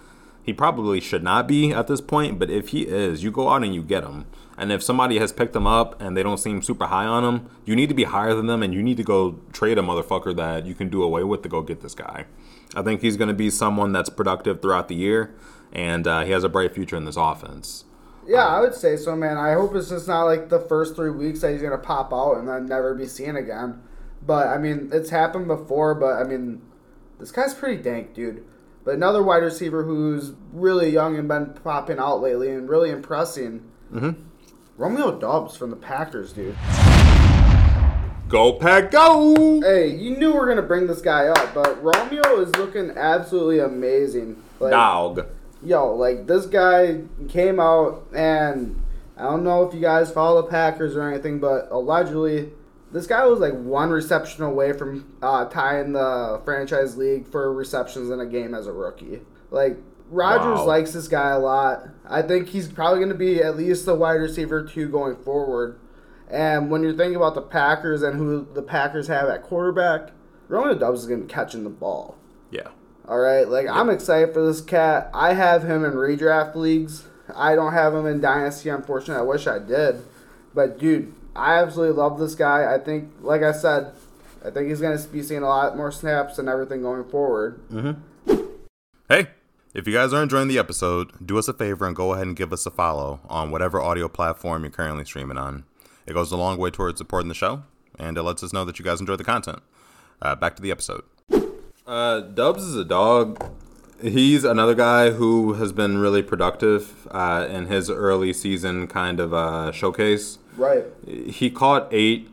he 0.42 0.53
probably 0.53 1.01
should 1.01 1.25
not 1.25 1.49
be 1.49 1.72
at 1.72 1.88
this 1.88 2.01
point, 2.01 2.38
but 2.38 2.51
if 2.51 2.68
he 2.68 2.83
is, 2.83 3.25
you 3.25 3.33
go 3.33 3.49
out 3.49 3.64
and 3.64 3.75
you 3.75 3.83
get 3.83 4.05
him. 4.05 4.27
And 4.57 4.70
if 4.70 4.83
somebody 4.83 5.18
has 5.18 5.33
picked 5.33 5.57
him 5.57 5.66
up 5.66 6.01
and 6.01 6.16
they 6.16 6.22
don't 6.22 6.38
seem 6.38 6.62
super 6.62 6.87
high 6.87 7.05
on 7.05 7.25
him, 7.25 7.51
you 7.64 7.75
need 7.75 7.88
to 7.88 7.94
be 7.94 8.05
higher 8.05 8.33
than 8.33 8.46
them 8.46 8.62
and 8.62 8.72
you 8.72 8.83
need 8.83 8.96
to 8.96 9.03
go 9.03 9.40
trade 9.53 9.77
a 9.77 9.83
motherfucker 9.83 10.35
that 10.37 10.64
you 10.64 10.75
can 10.75 10.88
do 10.88 11.03
away 11.03 11.25
with 11.25 11.42
to 11.42 11.49
go 11.49 11.62
get 11.62 11.83
this 11.83 11.94
guy. 11.94 12.27
I 12.74 12.83
think 12.83 13.00
he's 13.00 13.16
going 13.16 13.29
to 13.29 13.35
be 13.35 13.50
someone 13.50 13.92
that's 13.92 14.09
productive 14.09 14.61
throughout 14.61 14.88
the 14.88 14.96
year 14.96 15.35
and 15.72 16.07
uh, 16.07 16.24
he 16.24 16.33
has 16.33 16.44
a 16.44 16.48
bright 16.48 16.74
future 16.74 16.96
in 16.96 17.05
this 17.05 17.16
offense. 17.16 17.85
Yeah, 18.26 18.46
I 18.46 18.61
would 18.61 18.74
say 18.74 18.96
so, 18.96 19.14
man. 19.14 19.37
I 19.37 19.52
hope 19.52 19.74
it's 19.74 19.90
just 19.90 20.09
not 20.09 20.24
like 20.24 20.48
the 20.48 20.59
first 20.59 20.96
three 20.96 21.11
weeks 21.11 21.40
that 21.40 21.52
he's 21.52 21.61
going 21.61 21.72
to 21.72 21.79
pop 21.79 22.12
out 22.12 22.38
and 22.38 22.48
then 22.48 22.66
never 22.66 22.94
be 22.94 23.07
seen 23.07 23.37
again. 23.37 23.83
But, 24.20 24.48
I 24.48 24.59
mean, 24.59 24.90
it's 24.92 25.11
happened 25.11 25.46
before, 25.46 25.94
but, 25.94 26.14
I 26.14 26.24
mean, 26.24 26.62
this 27.20 27.31
guy's 27.31 27.55
pretty 27.55 27.81
dank, 27.81 28.14
dude. 28.14 28.44
But 28.85 28.94
another 28.94 29.22
wide 29.22 29.42
receiver 29.42 29.85
who's 29.85 30.33
really 30.52 30.90
young 30.90 31.16
and 31.16 31.29
been 31.29 31.55
popping 31.62 31.98
out 31.98 32.20
lately 32.20 32.50
and 32.50 32.68
really 32.68 32.90
impressing. 32.90 33.70
Mm-hmm. 33.92 34.22
Romeo 34.76 35.18
Doubs 35.18 35.57
from 35.57 35.70
the 35.70 35.76
Packers, 35.76 36.33
dude. 36.33 36.57
Go 38.29 38.55
Pack 38.55 38.91
Go! 38.91 39.61
Hey, 39.61 39.89
you 39.95 40.17
knew 40.17 40.33
we 40.33 40.39
were 40.39 40.47
gonna 40.49 40.62
bring 40.62 40.87
this 40.89 41.01
guy 41.01 41.29
up, 41.29 41.55
but 41.55 41.81
Romeo 41.83 42.41
is 42.41 42.55
looking 42.57 42.91
absolutely 42.91 43.61
amazing. 43.61 44.43
Like, 44.59 44.73
Dog. 44.73 45.27
yo, 45.62 45.95
like 45.95 46.27
this 46.27 46.47
guy 46.47 47.03
came 47.29 47.61
out 47.61 48.05
and 48.12 48.83
I 49.17 49.25
don't 49.25 49.45
know 49.45 49.62
if 49.62 49.73
you 49.75 49.81
guys 49.81 50.11
follow 50.11 50.43
the 50.43 50.49
Packers 50.49 50.97
or 50.97 51.09
anything, 51.09 51.39
but 51.39 51.69
allegedly 51.71 52.51
this 52.91 53.07
guy 53.07 53.25
was 53.27 53.39
like 53.39 53.55
one 53.55 53.91
reception 53.91 54.43
away 54.43 54.73
from 54.73 55.12
uh, 55.23 55.45
tying 55.47 55.93
the 55.93 56.41
franchise 56.45 56.97
league 56.97 57.29
for 57.29 57.53
receptions 57.53 58.11
in 58.11 58.19
a 58.19 58.27
game 58.27 58.55
as 58.55 58.67
a 58.67 58.73
rookie. 58.73 59.21
Like 59.53 59.77
Rodgers 60.11 60.59
Wow. 60.61 60.67
likes 60.67 60.93
this 60.93 61.07
guy 61.07 61.31
a 61.31 61.39
lot. 61.39 61.89
I 62.09 62.23
think 62.23 62.49
he's 62.49 62.67
probably 62.69 62.99
going 62.99 63.11
to 63.11 63.15
be 63.15 63.41
at 63.43 63.57
least 63.57 63.87
the 63.87 63.95
wide 63.95 64.15
receiver 64.15 64.65
two 64.65 64.89
going 64.89 65.17
forward. 65.17 65.79
And 66.31 66.71
when 66.71 66.83
you're 66.83 66.97
thinking 66.97 67.17
about 67.17 67.35
the 67.35 67.43
Packers 67.43 68.03
and 68.03 68.17
who 68.17 68.47
the 68.53 68.62
Packers 68.62 69.09
have 69.09 69.29
at 69.29 69.43
quarterback, 69.43 70.11
Romeo 70.49 70.75
Doubs 70.75 71.01
is 71.01 71.07
going 71.07 71.21
to 71.21 71.27
be 71.27 71.33
catching 71.33 71.65
the 71.65 71.71
ball. 71.71 72.17
Yeah. 72.51 72.69
All 73.09 73.19
right, 73.21 73.49
like 73.49 73.69
I'm 73.69 73.89
excited 73.89 74.35
for 74.35 74.45
this 74.45 74.61
cat. 74.61 75.11
I 75.15 75.35
have 75.35 75.62
him 75.62 75.85
in 75.85 75.93
redraft 75.93 76.57
leagues. 76.57 77.05
I 77.35 77.55
don't 77.55 77.73
have 77.73 77.95
him 77.95 78.05
in 78.05 78.21
dynasty, 78.21 78.69
unfortunately. 78.69 79.21
I 79.21 79.25
wish 79.25 79.47
I 79.47 79.61
did, 79.61 80.03
but 80.55 80.79
dude, 80.79 81.15
I 81.37 81.62
absolutely 81.62 81.97
love 81.97 82.19
this 82.19 82.35
guy. 82.35 82.75
I 82.75 82.79
think, 82.79 83.12
like 83.21 83.43
I 83.43 83.53
said, 83.53 83.93
I 84.45 84.51
think 84.51 84.69
he's 84.69 84.81
gonna 84.81 84.99
be 85.12 85.23
seeing 85.23 85.45
a 85.45 85.49
lot 85.49 85.77
more 85.77 85.93
snaps 85.93 86.39
and 86.39 86.49
everything 86.49 86.83
going 86.83 87.05
forward. 87.05 87.61
Mm-hmm. 87.71 88.41
Hey, 89.09 89.29
if 89.73 89.87
you 89.87 89.93
guys 89.93 90.12
are 90.12 90.23
enjoying 90.23 90.49
the 90.49 90.59
episode, 90.59 91.12
do 91.25 91.39
us 91.39 91.47
a 91.47 91.53
favor 91.53 91.87
and 91.87 91.95
go 91.95 92.12
ahead 92.12 92.27
and 92.27 92.35
give 92.35 92.53
us 92.53 92.67
a 92.67 92.73
follow 92.73 93.21
on 93.29 93.53
whatever 93.53 93.81
audio 93.81 94.09
platform 94.09 94.65
you're 94.65 94.73
currently 94.73 95.05
streaming 95.05 95.39
on. 95.39 95.65
It 96.07 96.14
goes 96.14 96.31
a 96.33 96.37
long 96.37 96.59
way 96.59 96.71
towards 96.71 96.99
supporting 96.99 97.29
the 97.29 97.35
show, 97.35 97.64
and 97.99 98.16
it 98.16 98.23
lets 98.23 98.42
us 98.42 98.53
know 98.53 98.64
that 98.64 98.79
you 98.79 98.85
guys 98.85 99.01
enjoy 99.01 99.16
the 99.16 99.25
content. 99.25 99.61
Uh, 100.23 100.35
back 100.35 100.57
to 100.57 100.62
the 100.62 100.71
episode. 100.71 101.03
Uh, 101.87 102.21
Doubs 102.21 102.62
is 102.62 102.77
a 102.77 102.85
dog. 102.85 103.53
He's 104.03 104.45
another 104.45 104.75
guy 104.75 105.11
who 105.11 105.55
has 105.55 105.73
been 105.73 105.99
really 105.99 106.23
productive 106.23 107.09
uh, 107.11 107.47
in 107.51 107.66
his 107.66 107.88
early 107.88 108.33
season 108.33 108.87
kind 108.87 109.21
of 109.21 109.33
uh, 109.33 109.73
showcase. 109.73 110.38
Right. 110.57 110.85
He 111.07 111.51
caught 111.51 111.88
eight 111.90 112.31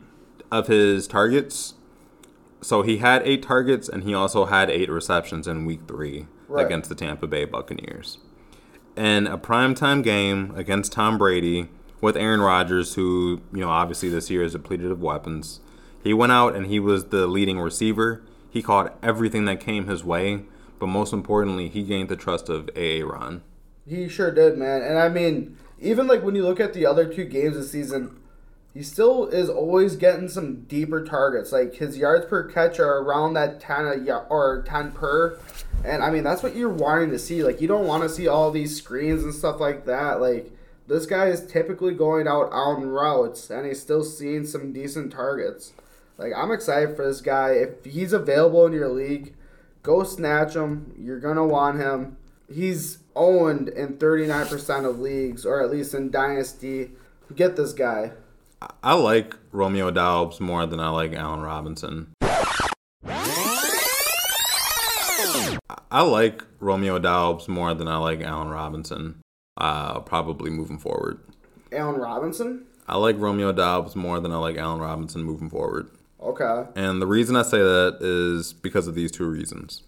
of 0.50 0.66
his 0.66 1.06
targets. 1.06 1.74
So 2.60 2.82
he 2.82 2.98
had 2.98 3.22
eight 3.26 3.42
targets 3.42 3.88
and 3.88 4.04
he 4.04 4.14
also 4.14 4.46
had 4.46 4.70
eight 4.70 4.90
receptions 4.90 5.46
in 5.46 5.64
week 5.64 5.80
three. 5.86 6.26
Right. 6.46 6.66
against 6.66 6.90
the 6.90 6.94
Tampa 6.94 7.26
Bay 7.26 7.46
Buccaneers. 7.46 8.18
In 8.96 9.26
a 9.26 9.38
primetime 9.38 10.04
game 10.04 10.52
against 10.54 10.92
Tom 10.92 11.16
Brady 11.16 11.68
with 12.04 12.18
Aaron 12.18 12.42
Rodgers, 12.42 12.94
who, 12.94 13.40
you 13.50 13.60
know, 13.60 13.70
obviously 13.70 14.10
this 14.10 14.30
year 14.30 14.42
is 14.42 14.52
depleted 14.52 14.90
of 14.90 15.00
weapons, 15.00 15.60
he 16.02 16.12
went 16.12 16.32
out 16.32 16.54
and 16.54 16.66
he 16.66 16.78
was 16.78 17.06
the 17.06 17.26
leading 17.26 17.58
receiver. 17.58 18.22
He 18.50 18.62
caught 18.62 18.96
everything 19.02 19.46
that 19.46 19.58
came 19.58 19.88
his 19.88 20.04
way, 20.04 20.42
but 20.78 20.88
most 20.88 21.14
importantly, 21.14 21.70
he 21.70 21.82
gained 21.82 22.10
the 22.10 22.16
trust 22.16 22.50
of 22.50 22.68
A.A. 22.76 23.02
Ron. 23.04 23.42
He 23.88 24.06
sure 24.08 24.30
did, 24.30 24.58
man. 24.58 24.82
And 24.82 24.98
I 24.98 25.08
mean, 25.08 25.56
even 25.80 26.06
like 26.06 26.22
when 26.22 26.34
you 26.34 26.44
look 26.44 26.60
at 26.60 26.74
the 26.74 26.84
other 26.84 27.10
two 27.10 27.24
games 27.24 27.56
this 27.56 27.70
season, 27.70 28.20
he 28.74 28.82
still 28.82 29.26
is 29.28 29.48
always 29.48 29.96
getting 29.96 30.28
some 30.28 30.64
deeper 30.64 31.02
targets. 31.04 31.52
Like 31.52 31.76
his 31.76 31.96
yards 31.96 32.26
per 32.26 32.44
catch 32.44 32.78
are 32.80 32.98
around 32.98 33.32
that 33.34 33.60
ten 33.60 33.86
or 34.28 34.62
ten 34.66 34.92
per, 34.92 35.38
and 35.84 36.02
I 36.02 36.10
mean 36.10 36.24
that's 36.24 36.42
what 36.42 36.54
you're 36.54 36.68
wanting 36.68 37.10
to 37.10 37.18
see. 37.18 37.42
Like 37.42 37.60
you 37.60 37.68
don't 37.68 37.86
want 37.86 38.02
to 38.02 38.08
see 38.08 38.28
all 38.28 38.50
these 38.50 38.76
screens 38.76 39.22
and 39.22 39.32
stuff 39.32 39.60
like 39.60 39.86
that. 39.86 40.20
Like 40.20 40.50
this 40.86 41.06
guy 41.06 41.26
is 41.26 41.46
typically 41.46 41.94
going 41.94 42.28
out 42.28 42.52
on 42.52 42.86
routes, 42.86 43.50
and 43.50 43.66
he's 43.66 43.80
still 43.80 44.04
seeing 44.04 44.46
some 44.46 44.72
decent 44.72 45.12
targets. 45.12 45.72
Like 46.18 46.32
I'm 46.36 46.52
excited 46.52 46.96
for 46.96 47.06
this 47.06 47.20
guy. 47.20 47.50
If 47.52 47.84
he's 47.84 48.12
available 48.12 48.66
in 48.66 48.72
your 48.72 48.88
league, 48.88 49.34
go 49.82 50.04
snatch 50.04 50.54
him. 50.54 50.94
You're 50.98 51.20
gonna 51.20 51.46
want 51.46 51.78
him. 51.78 52.16
He's 52.52 52.98
owned 53.16 53.68
in 53.68 53.94
39% 53.94 54.88
of 54.88 54.98
leagues, 54.98 55.46
or 55.46 55.62
at 55.62 55.70
least 55.70 55.94
in 55.94 56.10
Dynasty. 56.10 56.90
Get 57.34 57.56
this 57.56 57.72
guy. 57.72 58.12
I 58.82 58.94
like 58.94 59.34
Romeo 59.50 59.90
Doubs 59.90 60.40
more 60.40 60.66
than 60.66 60.80
I 60.80 60.90
like 60.90 61.14
Allen 61.14 61.40
Robinson. 61.40 62.12
I 65.90 66.02
like 66.02 66.42
Romeo 66.60 66.98
Doubs 66.98 67.48
more 67.48 67.72
than 67.74 67.88
I 67.88 67.96
like 67.96 68.20
Allen 68.20 68.48
Robinson. 68.48 69.20
Uh, 69.56 70.00
probably 70.00 70.50
moving 70.50 70.78
forward. 70.78 71.20
Allen 71.72 72.00
Robinson? 72.00 72.66
I 72.88 72.96
like 72.96 73.16
Romeo 73.18 73.52
Doubs 73.52 73.96
more 73.96 74.20
than 74.20 74.32
I 74.32 74.36
like 74.36 74.56
Allen 74.56 74.80
Robinson 74.80 75.22
moving 75.22 75.48
forward. 75.48 75.90
Okay. 76.20 76.64
And 76.74 77.00
the 77.00 77.06
reason 77.06 77.36
I 77.36 77.42
say 77.42 77.58
that 77.58 77.98
is 78.00 78.52
because 78.52 78.86
of 78.86 78.94
these 78.94 79.10
two 79.12 79.26
reasons. 79.28 79.82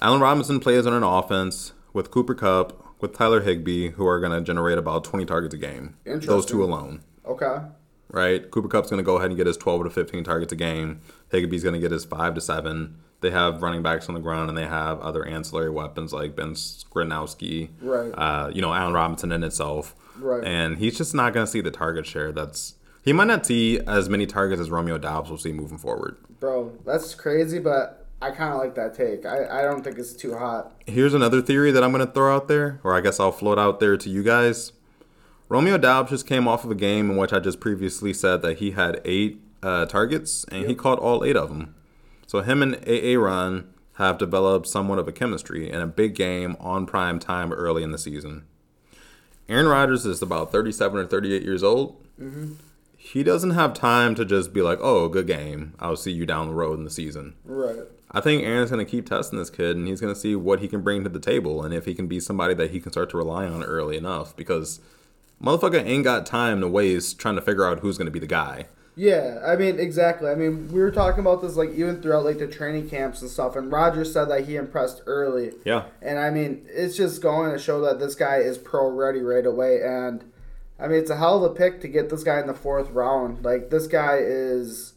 Allen 0.00 0.20
Robinson 0.20 0.60
plays 0.60 0.86
on 0.86 0.92
an 0.92 1.02
offense 1.02 1.72
with 1.92 2.10
Cooper 2.10 2.34
Kupp, 2.34 2.84
with 3.00 3.16
Tyler 3.16 3.40
Higbee, 3.40 3.90
who 3.90 4.06
are 4.06 4.20
going 4.20 4.32
to 4.32 4.40
generate 4.40 4.78
about 4.78 5.04
20 5.04 5.24
targets 5.24 5.54
a 5.54 5.58
game. 5.58 5.96
Interesting. 6.04 6.28
Those 6.30 6.46
two 6.46 6.62
alone. 6.62 7.02
Okay. 7.26 7.58
right? 8.10 8.50
Cooper 8.50 8.68
Kupp's 8.68 8.90
going 8.90 8.98
to 8.98 9.04
go 9.04 9.16
ahead 9.16 9.30
and 9.30 9.36
get 9.36 9.46
his 9.46 9.56
12 9.56 9.84
to 9.84 9.90
15 9.90 10.24
targets 10.24 10.52
a 10.52 10.56
game. 10.56 11.00
Higbee's 11.32 11.62
going 11.62 11.74
to 11.74 11.80
get 11.80 11.90
his 11.90 12.04
5 12.04 12.34
to 12.34 12.40
7. 12.40 12.96
They 13.20 13.30
have 13.30 13.62
running 13.62 13.82
backs 13.82 14.08
on 14.08 14.14
the 14.14 14.20
ground 14.20 14.48
and 14.48 14.56
they 14.56 14.66
have 14.66 15.00
other 15.00 15.24
ancillary 15.26 15.70
weapons 15.70 16.12
like 16.12 16.36
Ben 16.36 16.54
Skowronek, 16.54 17.70
Right. 17.82 18.10
uh, 18.12 18.50
you 18.52 18.60
know, 18.62 18.72
Allen 18.72 18.94
Robinson 18.94 19.32
in 19.32 19.42
itself. 19.42 19.94
Right. 20.18 20.44
And 20.44 20.78
he's 20.78 20.96
just 20.96 21.14
not 21.14 21.32
going 21.32 21.44
to 21.46 21.50
see 21.50 21.60
the 21.60 21.70
target 21.70 22.06
share 22.06 22.32
that's. 22.32 22.74
He 23.04 23.12
might 23.12 23.26
not 23.28 23.46
see 23.46 23.80
as 23.86 24.08
many 24.08 24.26
targets 24.26 24.60
as 24.60 24.70
Romeo 24.70 24.98
Doubs 24.98 25.30
will 25.30 25.38
see 25.38 25.52
moving 25.52 25.78
forward. 25.78 26.16
Bro, 26.40 26.74
that's 26.84 27.14
crazy, 27.14 27.58
but 27.58 28.06
I 28.20 28.30
kind 28.32 28.52
of 28.52 28.58
like 28.58 28.74
that 28.74 28.94
take. 28.94 29.24
I, 29.24 29.60
I 29.60 29.62
don't 29.62 29.82
think 29.82 29.98
it's 29.98 30.12
too 30.12 30.36
hot. 30.36 30.72
Here's 30.86 31.14
another 31.14 31.40
theory 31.40 31.70
that 31.70 31.82
I'm 31.82 31.90
going 31.92 32.06
to 32.06 32.12
throw 32.12 32.34
out 32.36 32.48
there, 32.48 32.80
or 32.84 32.94
I 32.94 33.00
guess 33.00 33.18
I'll 33.18 33.32
float 33.32 33.58
out 33.58 33.80
there 33.80 33.96
to 33.96 34.10
you 34.10 34.22
guys. 34.22 34.72
Romeo 35.48 35.78
Doubs 35.78 36.10
just 36.10 36.26
came 36.26 36.46
off 36.46 36.64
of 36.64 36.70
a 36.70 36.74
game 36.74 37.10
in 37.10 37.16
which 37.16 37.32
I 37.32 37.38
just 37.38 37.60
previously 37.60 38.12
said 38.12 38.42
that 38.42 38.58
he 38.58 38.72
had 38.72 39.00
eight 39.04 39.40
uh, 39.62 39.86
targets 39.86 40.44
and 40.52 40.66
he 40.66 40.74
caught 40.74 40.98
all 40.98 41.24
eight 41.24 41.36
of 41.36 41.48
them. 41.48 41.74
So 42.28 42.42
him 42.42 42.62
and 42.62 42.78
Aaron 42.86 43.72
have 43.94 44.18
developed 44.18 44.68
somewhat 44.68 44.98
of 44.98 45.08
a 45.08 45.12
chemistry 45.12 45.68
in 45.68 45.80
a 45.80 45.86
big 45.86 46.14
game 46.14 46.56
on 46.60 46.84
prime 46.84 47.18
time 47.18 47.54
early 47.54 47.82
in 47.82 47.90
the 47.90 47.98
season. 47.98 48.44
Aaron 49.48 49.66
Rodgers 49.66 50.04
is 50.04 50.20
about 50.20 50.52
37 50.52 51.00
or 51.00 51.06
38 51.06 51.42
years 51.42 51.64
old. 51.64 51.96
Mm-hmm. 52.20 52.52
He 52.98 53.22
doesn't 53.22 53.52
have 53.52 53.72
time 53.72 54.14
to 54.14 54.26
just 54.26 54.52
be 54.52 54.60
like, 54.60 54.78
oh, 54.82 55.08
good 55.08 55.26
game. 55.26 55.72
I'll 55.80 55.96
see 55.96 56.12
you 56.12 56.26
down 56.26 56.48
the 56.48 56.54
road 56.54 56.78
in 56.78 56.84
the 56.84 56.90
season. 56.90 57.34
Right. 57.46 57.78
I 58.10 58.20
think 58.20 58.42
Aaron's 58.42 58.70
going 58.70 58.84
to 58.84 58.90
keep 58.90 59.08
testing 59.08 59.38
this 59.38 59.48
kid, 59.48 59.76
and 59.76 59.88
he's 59.88 60.00
going 60.00 60.12
to 60.12 60.20
see 60.20 60.36
what 60.36 60.60
he 60.60 60.68
can 60.68 60.82
bring 60.82 61.04
to 61.04 61.08
the 61.08 61.18
table, 61.18 61.64
and 61.64 61.72
if 61.72 61.86
he 61.86 61.94
can 61.94 62.08
be 62.08 62.20
somebody 62.20 62.52
that 62.54 62.72
he 62.72 62.80
can 62.80 62.92
start 62.92 63.08
to 63.10 63.16
rely 63.16 63.46
on 63.46 63.62
early 63.62 63.96
enough. 63.96 64.36
Because 64.36 64.80
motherfucker 65.42 65.82
ain't 65.82 66.04
got 66.04 66.26
time 66.26 66.60
to 66.60 66.68
waste 66.68 67.18
trying 67.18 67.36
to 67.36 67.42
figure 67.42 67.66
out 67.66 67.80
who's 67.80 67.96
going 67.96 68.06
to 68.06 68.12
be 68.12 68.18
the 68.18 68.26
guy. 68.26 68.66
Yeah, 68.98 69.38
I 69.46 69.54
mean, 69.54 69.78
exactly. 69.78 70.28
I 70.28 70.34
mean, 70.34 70.72
we 70.72 70.80
were 70.80 70.90
talking 70.90 71.20
about 71.20 71.40
this, 71.40 71.54
like, 71.54 71.70
even 71.74 72.02
throughout, 72.02 72.24
like, 72.24 72.38
the 72.38 72.48
training 72.48 72.90
camps 72.90 73.22
and 73.22 73.30
stuff, 73.30 73.54
and 73.54 73.70
Roger 73.70 74.04
said 74.04 74.24
that 74.26 74.46
he 74.46 74.56
impressed 74.56 75.02
early. 75.06 75.52
Yeah, 75.64 75.84
And 76.02 76.18
I 76.18 76.30
mean, 76.30 76.66
it's 76.68 76.96
just 76.96 77.22
going 77.22 77.52
to 77.52 77.58
show 77.60 77.80
that 77.82 78.00
this 78.00 78.16
guy 78.16 78.38
is 78.38 78.58
pro 78.58 78.90
ready 78.90 79.20
right 79.20 79.46
away. 79.46 79.80
And 79.84 80.24
I 80.80 80.88
mean, 80.88 80.98
it's 80.98 81.10
a 81.10 81.16
hell 81.16 81.44
of 81.44 81.50
a 81.50 81.54
pick 81.54 81.80
to 81.82 81.88
get 81.88 82.08
this 82.10 82.24
guy 82.24 82.40
in 82.40 82.48
the 82.48 82.54
fourth 82.54 82.90
round. 82.90 83.44
Like 83.44 83.70
this 83.70 83.86
guy 83.86 84.18
is 84.20 84.94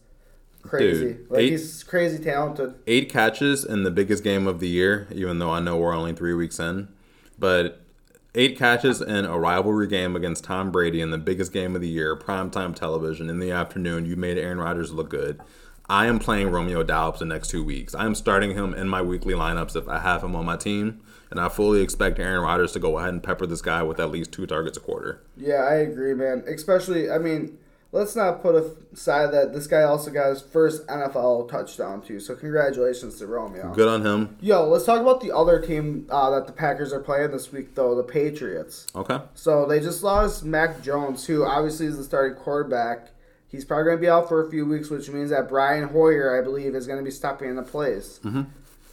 crazy. 0.64 1.14
Dude, 1.14 1.32
like 1.32 1.40
eight- 1.42 1.50
he's 1.52 1.84
crazy 1.84 2.24
talented. 2.24 2.76
eight 2.88 3.10
catches 3.10 3.66
in 3.66 3.84
the 3.84 3.92
biggest 3.92 4.24
game 4.24 4.46
of 4.48 4.60
the 4.60 4.68
year, 4.68 5.08
even 5.12 5.40
though 5.40 5.50
I 5.52 5.60
know 5.60 5.78
we're 5.78 5.94
only 5.96 6.14
three 6.14 6.34
weeks 6.36 6.60
in. 6.60 6.88
But 7.40 7.82
eight 8.36 8.58
catches 8.58 9.02
in 9.02 9.26
a 9.26 9.38
rivalry 9.38 9.88
game 9.88 10.16
against 10.16 10.44
Tom 10.44 10.72
Brady 10.72 11.02
in 11.02 11.12
the 11.12 11.18
biggest 11.18 11.52
game 11.52 11.76
of 11.76 11.82
the 11.82 11.90
year, 11.90 12.16
primetime 12.16 12.76
television 12.76 13.30
in 13.30 13.40
the 13.40 13.52
afternoon. 13.52 14.06
You 14.06 14.16
made 14.16 14.38
Aaron 14.38 14.60
Rodgers 14.60 14.94
look 14.94 15.10
good. 15.10 15.42
I 15.90 16.06
am 16.06 16.20
playing 16.20 16.52
Romeo 16.52 16.84
Doubs 16.84 17.20
the 17.20 17.26
next 17.26 17.50
two 17.50 17.64
weeks. 17.64 17.94
I 17.94 18.06
am 18.06 18.16
starting 18.16 18.52
him 18.52 18.74
in 18.74 18.88
my 18.88 19.02
weekly 19.02 19.34
lineups 19.34 19.76
if 19.76 19.90
I 19.90 20.00
have 20.00 20.24
him 20.24 20.36
on 20.36 20.46
my 20.46 20.56
team. 20.56 21.02
And 21.30 21.40
I 21.40 21.50
fully 21.50 21.82
expect 21.82 22.20
Aaron 22.20 22.42
Rodgers 22.42 22.74
to 22.74 22.80
go 22.80 22.98
ahead 22.98 23.10
and 23.10 23.24
pepper 23.24 23.46
this 23.46 23.62
guy 23.62 23.84
with 23.84 24.00
at 24.00 24.12
least 24.12 24.32
two 24.32 24.46
targets 24.46 24.78
a 24.78 24.82
quarter. 24.82 25.22
Yeah, 25.36 25.64
I 25.64 25.76
agree, 25.76 26.14
man. 26.14 26.44
Especially, 26.48 27.10
I 27.10 27.18
mean, 27.18 27.58
let's 27.92 28.16
not 28.16 28.42
put 28.42 28.56
aside 28.94 29.28
that 29.28 29.54
this 29.54 29.68
guy 29.68 29.84
also 29.84 30.12
got 30.12 30.30
his 30.30 30.42
first 30.42 30.86
NFL 30.88 31.50
touchdown 31.50 32.02
too. 32.02 32.20
So 32.20 32.36
congratulations 32.36 33.18
to 33.20 33.28
Romeo. 33.28 33.74
Good 33.74 33.88
on 33.88 34.06
him. 34.06 34.38
Yo, 34.42 34.68
let's 34.68 34.86
talk 34.86 35.02
about 35.02 35.22
the 35.22 35.36
other 35.36 35.60
team 35.60 36.08
uh, 36.10 36.30
that 36.32 36.48
the 36.48 36.54
Packers 36.54 36.94
are 36.94 37.00
playing 37.00 37.32
this 37.32 37.52
week, 37.52 37.76
though, 37.76 37.96
the 37.96 38.04
Patriots. 38.04 38.88
Okay. 38.96 39.20
So 39.36 39.66
they 39.66 39.80
just 39.80 40.04
lost 40.04 40.44
Mac 40.44 40.82
Jones, 40.82 41.26
who 41.26 41.46
obviously 41.46 41.88
is 41.88 41.98
the 41.98 42.04
starting 42.04 42.38
quarterback. 42.38 43.10
He's 43.50 43.66
probably 43.66 43.86
going 43.86 43.98
to 43.98 44.02
be 44.02 44.10
out 44.10 44.30
for 44.30 44.46
a 44.46 44.50
few 44.50 44.66
weeks, 44.66 44.90
which 44.90 45.10
means 45.10 45.30
that 45.32 45.50
Brian 45.50 45.90
Hoyer, 45.90 46.40
I 46.40 46.42
believe, 46.42 46.74
is 46.74 46.88
going 46.88 47.00
to 47.00 47.04
be 47.04 47.12
stepping 47.12 47.50
into 47.50 47.64
place. 47.64 48.22
Mm-hmm. 48.24 48.44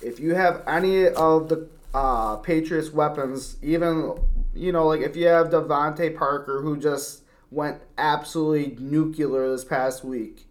If 0.02 0.18
you 0.18 0.34
have 0.34 0.62
any 0.66 1.06
of 1.06 1.48
the 1.48 1.68
uh, 1.94 2.36
Patriots 2.36 2.90
weapons, 2.90 3.56
even 3.62 4.14
you 4.54 4.72
know, 4.72 4.88
like 4.88 5.00
if 5.00 5.14
you 5.14 5.28
have 5.28 5.50
DeVante 5.50 6.16
Parker, 6.16 6.60
who 6.60 6.76
just 6.76 7.22
went 7.50 7.80
absolutely 7.96 8.76
nuclear 8.82 9.50
this 9.50 9.64
past 9.64 10.04
week. 10.04 10.46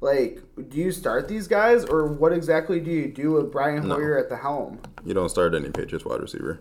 Like, 0.00 0.40
do 0.68 0.78
you 0.78 0.92
start 0.92 1.28
these 1.28 1.46
guys, 1.46 1.84
or 1.84 2.06
what 2.06 2.32
exactly 2.32 2.80
do 2.80 2.90
you 2.90 3.08
do 3.08 3.32
with 3.32 3.52
Brian 3.52 3.86
No. 3.86 3.96
Hoyer 3.96 4.18
at 4.18 4.30
the 4.30 4.38
helm? 4.38 4.80
You 5.04 5.12
don't 5.12 5.28
start 5.28 5.54
any 5.54 5.70
Patriots 5.70 6.06
wide 6.06 6.20
receiver. 6.20 6.60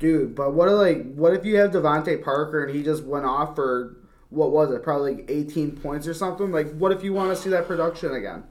Dude, 0.00 0.34
but 0.34 0.52
what 0.52 0.68
like 0.70 1.14
what 1.14 1.32
if 1.32 1.44
you 1.44 1.56
have 1.58 1.70
DeVante 1.70 2.22
Parker 2.22 2.64
and 2.64 2.74
he 2.74 2.82
just 2.82 3.04
went 3.04 3.24
off 3.24 3.54
for 3.54 3.96
what 4.30 4.50
was 4.50 4.70
it, 4.72 4.82
probably 4.82 5.14
like 5.14 5.30
18 5.30 5.72
points 5.76 6.06
or 6.06 6.14
something? 6.14 6.50
Like, 6.50 6.74
what 6.76 6.92
if 6.92 7.04
you 7.04 7.12
want 7.12 7.34
to 7.34 7.40
see 7.40 7.50
that 7.50 7.66
production 7.66 8.12
again? 8.12 8.44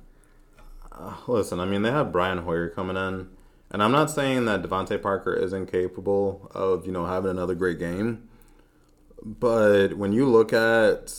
Uh, 0.91 1.15
listen, 1.27 1.59
I 1.59 1.65
mean, 1.65 1.81
they 1.81 1.91
have 1.91 2.11
Brian 2.11 2.39
Hoyer 2.39 2.69
coming 2.69 2.95
in, 2.95 3.27
and 3.71 3.83
I'm 3.83 3.91
not 3.91 4.09
saying 4.09 4.45
that 4.45 4.61
DeVante 4.61 5.01
Parker 5.01 5.33
isn't 5.33 5.71
capable 5.71 6.49
of, 6.53 6.85
you 6.85 6.91
know, 6.91 7.05
having 7.05 7.31
another 7.31 7.55
great 7.55 7.79
game. 7.79 8.29
But 9.25 9.93
when 9.93 10.11
you 10.11 10.25
look 10.25 10.51
at 10.51 11.13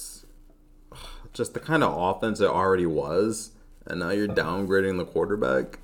just 1.32 1.54
the 1.54 1.60
kind 1.60 1.82
of 1.82 1.96
offense 1.96 2.40
it 2.40 2.48
already 2.48 2.86
was, 2.86 3.52
and 3.86 4.00
now 4.00 4.10
you're 4.10 4.28
downgrading 4.28 4.98
the 4.98 5.04
quarterback, 5.04 5.78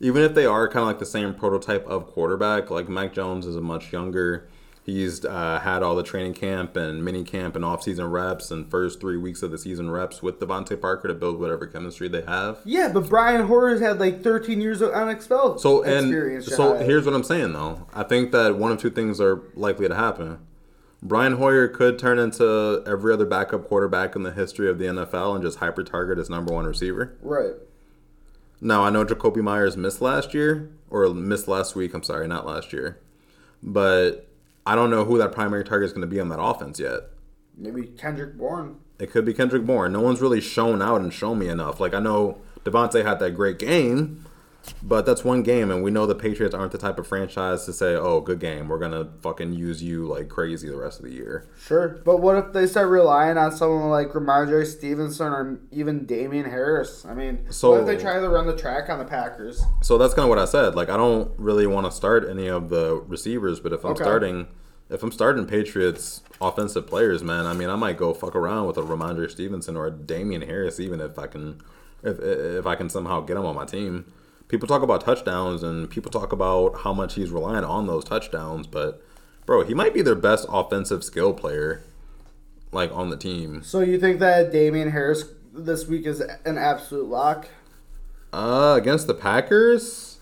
even 0.00 0.22
if 0.22 0.34
they 0.34 0.46
are 0.46 0.68
kind 0.68 0.82
of 0.82 0.86
like 0.86 0.98
the 0.98 1.06
same 1.06 1.34
prototype 1.34 1.86
of 1.86 2.06
quarterback, 2.06 2.70
like 2.70 2.88
Mac 2.88 3.12
Jones 3.12 3.46
is 3.46 3.56
a 3.56 3.60
much 3.60 3.92
younger. 3.92 4.48
He's 4.84 5.24
uh, 5.24 5.60
had 5.60 5.82
all 5.82 5.96
the 5.96 6.02
training 6.02 6.34
camp 6.34 6.76
and 6.76 7.02
mini 7.02 7.24
camp 7.24 7.56
and 7.56 7.64
off-season 7.64 8.10
reps 8.10 8.50
and 8.50 8.70
first 8.70 9.00
three 9.00 9.16
weeks 9.16 9.42
of 9.42 9.50
the 9.50 9.56
season 9.56 9.90
reps 9.90 10.22
with 10.22 10.38
DeVante 10.40 10.78
Parker 10.78 11.08
to 11.08 11.14
build 11.14 11.40
whatever 11.40 11.66
chemistry 11.66 12.06
they 12.06 12.20
have. 12.20 12.58
Yeah, 12.66 12.90
but 12.92 13.08
Brian 13.08 13.46
Hoyer's 13.46 13.80
had 13.80 13.98
like 13.98 14.22
13 14.22 14.60
years 14.60 14.82
of 14.82 14.90
unexpelled 14.90 15.58
So 15.58 15.82
and 15.82 16.44
so 16.44 16.76
here's 16.76 17.06
what 17.06 17.14
I'm 17.14 17.24
saying 17.24 17.54
though. 17.54 17.86
I 17.94 18.02
think 18.02 18.30
that 18.32 18.56
one 18.56 18.72
of 18.72 18.78
two 18.78 18.90
things 18.90 19.22
are 19.22 19.40
likely 19.54 19.88
to 19.88 19.94
happen. 19.94 20.38
Brian 21.04 21.34
Hoyer 21.34 21.68
could 21.68 21.98
turn 21.98 22.18
into 22.18 22.82
every 22.86 23.12
other 23.12 23.26
backup 23.26 23.68
quarterback 23.68 24.16
in 24.16 24.22
the 24.22 24.32
history 24.32 24.70
of 24.70 24.78
the 24.78 24.86
NFL 24.86 25.34
and 25.34 25.44
just 25.44 25.58
hyper 25.58 25.84
target 25.84 26.16
his 26.16 26.30
number 26.30 26.52
one 26.54 26.64
receiver. 26.64 27.16
right. 27.20 27.52
Now 28.60 28.82
I 28.82 28.88
know 28.88 29.04
Jakobi 29.04 29.42
Meyers 29.42 29.76
missed 29.76 30.00
last 30.00 30.32
year 30.32 30.70
or 30.88 31.12
missed 31.12 31.46
last 31.46 31.76
week. 31.76 31.92
I'm 31.92 32.02
sorry, 32.02 32.26
not 32.26 32.46
last 32.46 32.72
year, 32.72 32.98
but 33.62 34.26
I 34.64 34.74
don't 34.74 34.88
know 34.88 35.04
who 35.04 35.18
that 35.18 35.32
primary 35.32 35.64
target 35.64 35.86
is 35.88 35.92
going 35.92 36.00
to 36.00 36.06
be 36.06 36.18
on 36.18 36.30
that 36.30 36.40
offense 36.40 36.80
yet. 36.80 37.00
Maybe 37.58 37.82
Kendrick 37.82 38.38
Bourne. 38.38 38.76
It 38.98 39.10
could 39.10 39.26
be 39.26 39.34
Kendrick 39.34 39.66
Bourne. 39.66 39.92
No 39.92 40.00
one's 40.00 40.22
really 40.22 40.40
shown 40.40 40.80
out 40.80 41.02
and 41.02 41.12
shown 41.12 41.38
me 41.38 41.48
enough. 41.48 41.78
Like 41.78 41.92
I 41.92 42.00
know 42.00 42.38
DeVante 42.64 43.04
had 43.04 43.18
that 43.18 43.32
great 43.32 43.58
game, 43.58 44.23
But 44.82 45.06
that's 45.06 45.24
one 45.24 45.42
game, 45.42 45.70
and 45.70 45.82
we 45.82 45.90
know 45.90 46.06
the 46.06 46.14
Patriots 46.14 46.54
aren't 46.54 46.72
the 46.72 46.78
type 46.78 46.98
of 46.98 47.06
franchise 47.06 47.64
to 47.66 47.72
say, 47.72 47.94
"Oh, 47.94 48.20
good 48.20 48.38
game, 48.40 48.68
we're 48.68 48.78
gonna 48.78 49.08
fucking 49.20 49.52
use 49.54 49.82
you 49.82 50.06
like 50.06 50.28
crazy 50.28 50.68
the 50.68 50.76
rest 50.76 50.98
of 51.00 51.06
the 51.06 51.12
year." 51.12 51.46
Sure, 51.58 52.00
but 52.04 52.20
what 52.20 52.36
if 52.36 52.52
they 52.52 52.66
start 52.66 52.88
relying 52.88 53.36
on 53.38 53.52
someone 53.52 53.90
like 53.90 54.12
Rhamondre 54.12 54.66
Stevenson 54.66 55.32
or 55.32 55.58
even 55.70 56.06
Damien 56.06 56.46
Harris? 56.46 57.04
I 57.08 57.14
mean, 57.14 57.46
So- 57.50 57.70
what 57.72 57.80
if 57.80 57.86
they 57.86 57.96
try 57.96 58.20
to 58.20 58.28
run 58.28 58.46
the 58.46 58.56
track 58.56 58.88
on 58.90 58.98
the 58.98 59.04
Packers? 59.04 59.62
So 59.82 59.98
that's 59.98 60.14
kind 60.14 60.24
of 60.24 60.30
what 60.30 60.38
I 60.38 60.44
said. 60.44 60.74
Like, 60.74 60.88
I 60.90 60.96
don't 60.96 61.30
really 61.38 61.66
want 61.66 61.86
to 61.86 61.92
start 61.92 62.26
any 62.28 62.46
of 62.48 62.68
the 62.70 63.02
receivers, 63.06 63.60
but 63.60 63.72
if 63.72 63.84
I'm 63.84 63.92
Okay. 63.92 64.04
starting, 64.04 64.46
if 64.90 65.02
I'm 65.02 65.12
starting 65.12 65.46
Patriots 65.46 66.20
offensive 66.40 66.86
players, 66.86 67.22
man, 67.24 67.46
I 67.46 67.52
mean, 67.54 67.70
I 67.70 67.76
might 67.76 67.96
go 67.96 68.12
fuck 68.12 68.36
around 68.36 68.66
with 68.66 68.76
a 68.76 68.82
Rhamondre 68.82 69.30
Stevenson 69.30 69.76
or 69.76 69.86
a 69.86 69.90
Damien 69.90 70.42
Harris, 70.42 70.78
even 70.80 71.00
if 71.00 71.18
I 71.18 71.26
can, 71.26 71.60
if 72.02 72.18
if 72.20 72.66
I 72.66 72.74
can 72.74 72.88
somehow 72.90 73.20
get 73.22 73.36
him 73.36 73.46
on 73.46 73.54
my 73.54 73.64
team. 73.64 74.04
People 74.54 74.68
talk 74.68 74.82
about 74.82 75.00
touchdowns 75.00 75.64
and 75.64 75.90
people 75.90 76.12
talk 76.12 76.30
about 76.30 76.82
how 76.82 76.92
much 76.92 77.16
he's 77.16 77.30
relying 77.30 77.64
on 77.64 77.88
those 77.88 78.04
touchdowns, 78.04 78.68
but 78.68 79.02
bro, 79.46 79.64
he 79.64 79.74
might 79.74 79.92
be 79.92 80.00
their 80.00 80.14
best 80.14 80.46
offensive 80.48 81.02
skill 81.02 81.34
player, 81.34 81.82
like 82.70 82.92
on 82.92 83.10
the 83.10 83.16
team. 83.16 83.64
So 83.64 83.80
you 83.80 83.98
think 83.98 84.20
that 84.20 84.52
Damien 84.52 84.92
Harris 84.92 85.24
this 85.52 85.88
week 85.88 86.06
is 86.06 86.20
an 86.20 86.56
absolute 86.56 87.08
lock? 87.08 87.48
Uh, 88.32 88.76
against 88.80 89.08
the 89.08 89.14
Packers. 89.14 90.20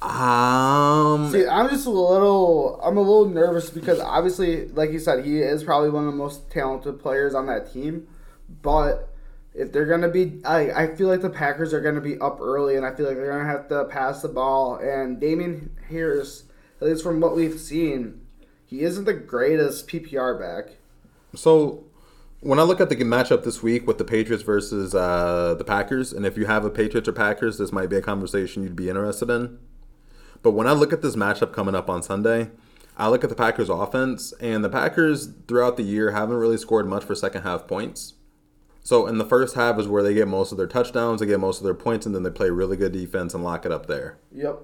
Um, 0.00 1.30
See, 1.30 1.46
I'm 1.46 1.68
just 1.68 1.84
a 1.84 1.90
little, 1.90 2.80
I'm 2.82 2.96
a 2.96 3.02
little 3.02 3.28
nervous 3.28 3.68
because 3.68 4.00
obviously, 4.00 4.68
like 4.68 4.92
you 4.92 4.98
said, 4.98 5.26
he 5.26 5.42
is 5.42 5.62
probably 5.62 5.90
one 5.90 6.06
of 6.06 6.10
the 6.10 6.16
most 6.16 6.50
talented 6.50 7.02
players 7.02 7.34
on 7.34 7.44
that 7.48 7.70
team. 7.70 8.06
But 8.62 9.10
if 9.54 9.72
they're 9.72 9.86
gonna 9.86 10.08
be, 10.08 10.40
I, 10.44 10.84
I 10.84 10.96
feel 10.96 11.08
like 11.08 11.22
the 11.22 11.30
Packers 11.30 11.72
are 11.72 11.80
gonna 11.80 12.00
be 12.00 12.18
up 12.18 12.40
early, 12.40 12.76
and 12.76 12.84
I 12.84 12.94
feel 12.94 13.06
like 13.06 13.16
they're 13.16 13.32
gonna 13.32 13.50
have 13.50 13.68
to 13.68 13.84
pass 13.84 14.22
the 14.22 14.28
ball. 14.28 14.76
And 14.76 15.20
Damien 15.20 15.76
Harris, 15.88 16.44
at 16.80 16.88
least 16.88 17.02
from 17.02 17.20
what 17.20 17.36
we've 17.36 17.60
seen, 17.60 18.20
he 18.66 18.80
isn't 18.80 19.04
the 19.04 19.14
greatest 19.14 19.86
PPR 19.86 20.38
back. 20.38 20.76
So 21.36 21.84
when 22.40 22.58
I 22.58 22.62
look 22.62 22.80
at 22.80 22.88
the 22.88 22.96
matchup 22.96 23.44
this 23.44 23.62
week 23.62 23.86
with 23.86 23.98
the 23.98 24.04
Patriots 24.04 24.42
versus 24.42 24.94
uh, 24.94 25.54
the 25.56 25.64
Packers, 25.64 26.12
and 26.12 26.26
if 26.26 26.36
you 26.36 26.46
have 26.46 26.64
a 26.64 26.70
Patriots 26.70 27.08
or 27.08 27.12
Packers, 27.12 27.58
this 27.58 27.72
might 27.72 27.88
be 27.88 27.96
a 27.96 28.02
conversation 28.02 28.62
you'd 28.62 28.76
be 28.76 28.88
interested 28.88 29.30
in. 29.30 29.58
But 30.42 30.50
when 30.50 30.66
I 30.66 30.72
look 30.72 30.92
at 30.92 31.00
this 31.00 31.16
matchup 31.16 31.52
coming 31.52 31.74
up 31.74 31.88
on 31.88 32.02
Sunday, 32.02 32.50
I 32.96 33.08
look 33.08 33.24
at 33.24 33.30
the 33.30 33.36
Packers 33.36 33.70
offense, 33.70 34.32
and 34.40 34.62
the 34.62 34.68
Packers 34.68 35.28
throughout 35.48 35.76
the 35.76 35.82
year 35.84 36.10
haven't 36.10 36.36
really 36.36 36.58
scored 36.58 36.86
much 36.86 37.04
for 37.04 37.14
second 37.14 37.42
half 37.42 37.66
points. 37.66 38.14
So 38.84 39.06
in 39.06 39.16
the 39.16 39.24
first 39.24 39.54
half 39.54 39.78
is 39.78 39.88
where 39.88 40.02
they 40.02 40.12
get 40.12 40.28
most 40.28 40.52
of 40.52 40.58
their 40.58 40.66
touchdowns, 40.66 41.20
they 41.20 41.26
get 41.26 41.40
most 41.40 41.58
of 41.58 41.64
their 41.64 41.74
points, 41.74 42.04
and 42.04 42.14
then 42.14 42.22
they 42.22 42.30
play 42.30 42.50
really 42.50 42.76
good 42.76 42.92
defense 42.92 43.32
and 43.34 43.42
lock 43.42 43.64
it 43.64 43.72
up 43.72 43.86
there. 43.86 44.18
Yep. 44.30 44.58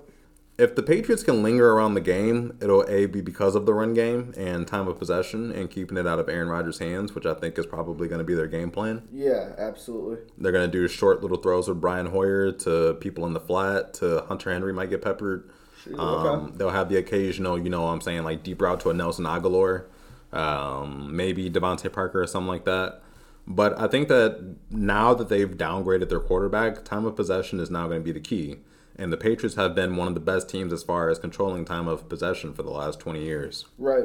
If 0.59 0.75
the 0.75 0.83
Patriots 0.83 1.23
can 1.23 1.43
linger 1.43 1.73
around 1.73 1.95
the 1.95 2.03
game, 2.03 2.59
it'll 2.61 2.85
a 2.87 3.07
be 3.07 3.23
because 3.23 3.55
of 3.55 3.65
the 3.65 3.73
run 3.73 3.95
game 3.95 4.35
and 4.37 4.67
time 4.69 4.89
of 4.89 4.99
possession 4.99 5.51
and 5.51 5.71
keeping 5.71 5.97
it 5.97 6.07
out 6.07 6.19
of 6.19 6.29
Aaron 6.29 6.49
Rodgers' 6.49 6.79
hands, 6.81 7.15
which 7.15 7.25
I 7.25 7.33
think 7.33 7.59
is 7.59 7.65
probably 7.65 8.09
going 8.09 8.19
to 8.19 8.25
be 8.25 8.35
their 8.35 8.47
game 8.47 8.71
plan. 8.71 9.09
Yeah, 9.11 9.55
absolutely. 9.57 10.19
They're 10.37 10.53
going 10.53 10.71
to 10.71 10.79
do 10.79 10.87
short 10.87 11.23
little 11.23 11.39
throws 11.39 11.67
with 11.67 11.81
Brian 11.81 12.05
Hoyer 12.05 12.53
to 12.53 12.99
people 13.01 13.25
in 13.25 13.33
the 13.33 13.41
flat. 13.41 13.95
To 13.95 14.27
Hunter 14.29 14.53
Henry 14.53 14.75
might 14.75 14.91
get 14.91 15.01
peppered. 15.01 15.49
Sure, 15.83 15.99
Um, 15.99 16.27
okay. 16.27 16.57
They'll 16.59 16.69
have 16.69 16.91
the 16.91 16.99
occasional, 16.99 17.59
you 17.59 17.71
know, 17.71 17.85
what 17.85 17.93
I'm 17.93 18.03
saying 18.03 18.25
like 18.25 18.43
deep 18.43 18.61
route 18.61 18.81
to 18.81 18.91
a 18.91 18.93
Nelson 18.93 19.25
Agholor, 19.25 19.85
um, 20.31 21.17
maybe 21.17 21.49
DeVante 21.49 21.91
Parker 21.91 22.21
or 22.21 22.27
something 22.27 22.49
like 22.49 22.67
that. 22.67 23.01
But 23.47 23.79
I 23.79 23.89
think 23.89 24.09
that 24.09 24.57
now 24.71 25.15
that 25.15 25.29
they've 25.29 25.51
downgraded 25.51 26.09
their 26.09 26.21
quarterback, 26.21 26.85
time 26.85 27.05
of 27.05 27.17
possession 27.17 27.59
is 27.59 27.71
now 27.71 27.89
going 27.89 28.01
to 28.01 28.05
be 28.05 28.13
the 28.13 28.21
key. 28.21 28.59
And 28.97 29.13
the 29.13 29.17
Patriots 29.17 29.57
have 29.57 29.75
been 29.75 29.97
one 29.97 30.09
of 30.09 30.15
the 30.15 30.21
best 30.21 30.49
teams 30.49 30.73
as 30.73 30.83
far 30.83 31.09
as 31.09 31.19
controlling 31.19 31.65
time 31.65 31.89
of 31.89 32.09
possession 32.09 32.53
for 32.53 32.63
the 32.63 32.71
last 32.71 33.01
20 33.01 33.23
years. 33.23 33.65
Right. 33.79 34.05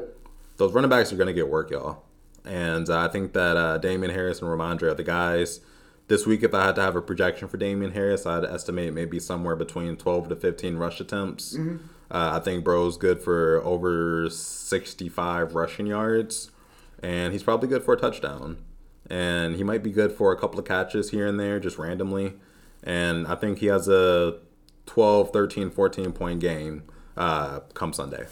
Those 0.57 0.71
running 0.71 0.89
backs 0.89 1.11
are 1.11 1.17
going 1.17 1.27
to 1.27 1.33
get 1.33 1.49
work, 1.49 1.69
y'all. 1.69 2.03
And 2.45 2.89
uh, 2.89 2.99
I 2.99 3.07
think 3.09 3.33
that 3.33 3.57
uh, 3.57 3.77
Damien 3.77 4.11
Harris 4.11 4.41
and 4.41 4.49
Rhamondre 4.49 4.83
are 4.83 4.93
the 4.93 5.03
guys. 5.03 5.59
This 6.07 6.25
week, 6.25 6.43
if 6.43 6.53
I 6.53 6.65
had 6.65 6.75
to 6.75 6.81
have 6.81 6.95
a 6.95 7.01
projection 7.01 7.47
for 7.47 7.57
Damien 7.57 7.91
Harris, 7.91 8.25
I'd 8.25 8.45
estimate 8.45 8.93
maybe 8.93 9.19
somewhere 9.19 9.55
between 9.55 9.97
12 9.97 10.29
to 10.29 10.35
15 10.35 10.77
rush 10.77 10.99
attempts. 11.01 11.55
Uh, 12.11 12.37
I 12.37 12.39
think 12.39 12.63
Bro's 12.63 12.97
good 12.97 13.21
for 13.21 13.61
over 13.63 14.29
65 14.29 15.55
rushing 15.55 15.87
yards, 15.87 16.51
and 17.01 17.33
he's 17.33 17.41
probably 17.41 17.67
good 17.67 17.83
for 17.83 17.95
a 17.95 17.97
touchdown. 17.97 18.57
And 19.09 19.55
he 19.55 19.63
might 19.63 19.83
be 19.83 19.91
good 19.91 20.11
for 20.11 20.31
a 20.31 20.37
couple 20.37 20.59
of 20.59 20.65
catches 20.65 21.11
here 21.11 21.27
and 21.27 21.39
there, 21.39 21.59
just 21.59 21.77
randomly. 21.77 22.33
And 22.83 23.27
I 23.27 23.35
think 23.35 23.59
he 23.59 23.67
has 23.67 23.87
a 23.87 24.39
12, 24.85 25.31
13, 25.31 25.69
14 25.69 26.11
point 26.11 26.39
game 26.39 26.83
uh, 27.17 27.59
come 27.73 27.93
Sunday. 27.93 28.25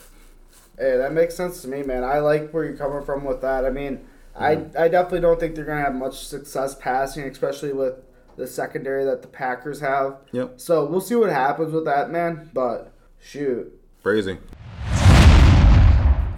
Hey, 0.77 0.97
that 0.97 1.13
makes 1.13 1.35
sense 1.35 1.61
to 1.61 1.67
me, 1.67 1.83
man. 1.83 2.03
I 2.03 2.19
like 2.19 2.51
where 2.51 2.63
you're 2.63 2.77
coming 2.77 3.03
from 3.03 3.23
with 3.23 3.41
that. 3.41 3.65
I 3.65 3.69
mean, 3.69 4.05
I 4.35 4.53
I 4.77 4.87
definitely 4.87 5.21
don't 5.21 5.39
think 5.39 5.53
they're 5.53 5.65
gonna 5.65 5.83
have 5.83 5.93
much 5.93 6.25
success 6.25 6.73
passing, 6.73 7.25
especially 7.25 7.73
with 7.73 7.95
the 8.35 8.47
secondary 8.47 9.05
that 9.05 9.21
the 9.21 9.27
Packers 9.27 9.79
have. 9.81 10.17
Yep. 10.31 10.59
So 10.59 10.85
we'll 10.85 11.01
see 11.01 11.15
what 11.15 11.29
happens 11.29 11.71
with 11.71 11.85
that, 11.85 12.09
man. 12.09 12.49
But 12.51 12.91
shoot, 13.19 13.79
Crazy. 14.03 14.37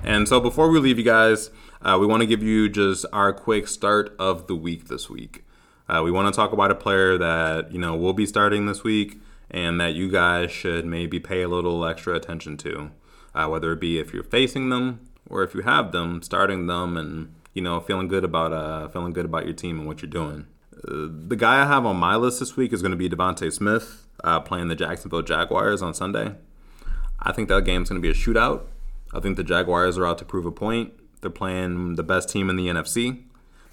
And 0.04 0.28
so 0.28 0.40
before 0.40 0.70
we 0.70 0.78
leave 0.78 1.00
you 1.00 1.04
guys, 1.04 1.50
uh, 1.86 1.98
we 2.00 2.08
want 2.08 2.22
to 2.22 2.28
give 2.28 2.42
you 2.42 2.68
just 2.68 3.06
our 3.14 3.32
quick 3.32 3.68
start 3.68 4.16
of 4.18 4.48
the 4.48 4.56
week 4.56 4.88
this 4.88 5.08
week. 5.08 5.46
Uh, 5.88 6.02
we 6.04 6.10
want 6.10 6.34
to 6.34 6.36
talk 6.36 6.52
about 6.52 6.72
a 6.72 6.76
player 6.76 7.16
that 7.16 7.72
you 7.72 7.78
know 7.78 7.96
will 7.96 8.14
be 8.14 8.26
starting 8.26 8.66
this 8.66 8.84
week, 8.84 9.22
and 9.52 9.80
that 9.80 9.94
you 9.94 10.10
guys 10.10 10.52
should 10.52 10.84
maybe 10.84 11.20
pay 11.20 11.44
a 11.44 11.48
little 11.48 11.86
extra 11.86 12.16
attention 12.16 12.58
to, 12.58 12.90
uh, 13.36 13.48
whether 13.48 13.72
it 13.72 13.80
be 13.80 14.00
if 14.00 14.14
you're 14.14 14.24
facing 14.24 14.70
them 14.70 15.08
or 15.30 15.44
if 15.44 15.54
you 15.54 15.62
have 15.62 15.92
them, 15.92 16.24
starting 16.24 16.66
them, 16.66 16.98
and 16.98 17.36
you 17.54 17.62
know 17.62 17.80
feeling 17.80 18.08
good 18.08 18.24
about 18.24 18.52
uh, 18.52 18.88
feeling 18.90 19.14
good 19.14 19.26
about 19.26 19.46
your 19.46 19.54
team 19.54 19.78
and 19.78 19.88
what 19.88 20.02
you're 20.02 20.10
doing. 20.10 20.48
Uh, 20.76 21.08
the 21.28 21.36
guy 21.36 21.62
I 21.62 21.68
have 21.68 21.86
on 21.86 21.98
my 21.98 22.16
list 22.16 22.40
this 22.40 22.58
week 22.58 22.74
is 22.74 22.82
going 22.82 22.94
to 22.94 22.98
be 22.98 23.10
DeVonta 23.10 23.54
Smith 23.54 24.08
uh, 24.24 24.40
playing 24.40 24.70
the 24.70 24.76
Jacksonville 24.76 25.22
Jaguars 25.22 25.84
on 25.84 25.94
Sunday. 25.94 26.34
I 27.20 27.32
think 27.32 27.48
that 27.50 27.64
game's 27.64 27.90
going 27.90 28.02
to 28.02 28.06
be 28.06 28.12
a 28.12 28.20
shootout. 28.20 28.64
I 29.14 29.20
think 29.20 29.38
the 29.38 29.44
Jaguars 29.44 30.00
are 30.00 30.08
out 30.08 30.18
to 30.18 30.26
prove 30.26 30.48
a 30.48 30.52
point. 30.52 30.94
They're 31.22 31.30
playing 31.32 31.96
the 31.96 32.04
best 32.04 32.30
team 32.30 32.50
in 32.50 32.56
the 32.56 32.68
NFC. 32.68 33.24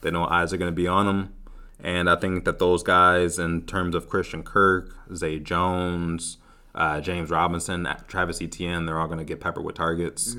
They 0.00 0.10
know 0.10 0.26
eyes 0.26 0.52
are 0.52 0.56
going 0.56 0.70
to 0.70 0.74
be 0.74 0.86
on 0.86 1.06
them. 1.06 1.34
And 1.82 2.08
I 2.08 2.16
think 2.16 2.44
that 2.44 2.58
those 2.58 2.82
guys, 2.82 3.38
in 3.38 3.62
terms 3.62 3.94
of 3.94 4.08
Christian 4.08 4.42
Kirk, 4.42 4.94
Zay 5.14 5.38
Jones, 5.38 6.38
uh, 6.74 7.00
James 7.00 7.30
Robinson, 7.30 7.88
Travis 8.06 8.40
Etienne, 8.40 8.86
they're 8.86 8.98
all 8.98 9.06
going 9.06 9.18
to 9.18 9.24
get 9.24 9.40
peppered 9.40 9.64
with 9.64 9.74
targets. 9.74 10.36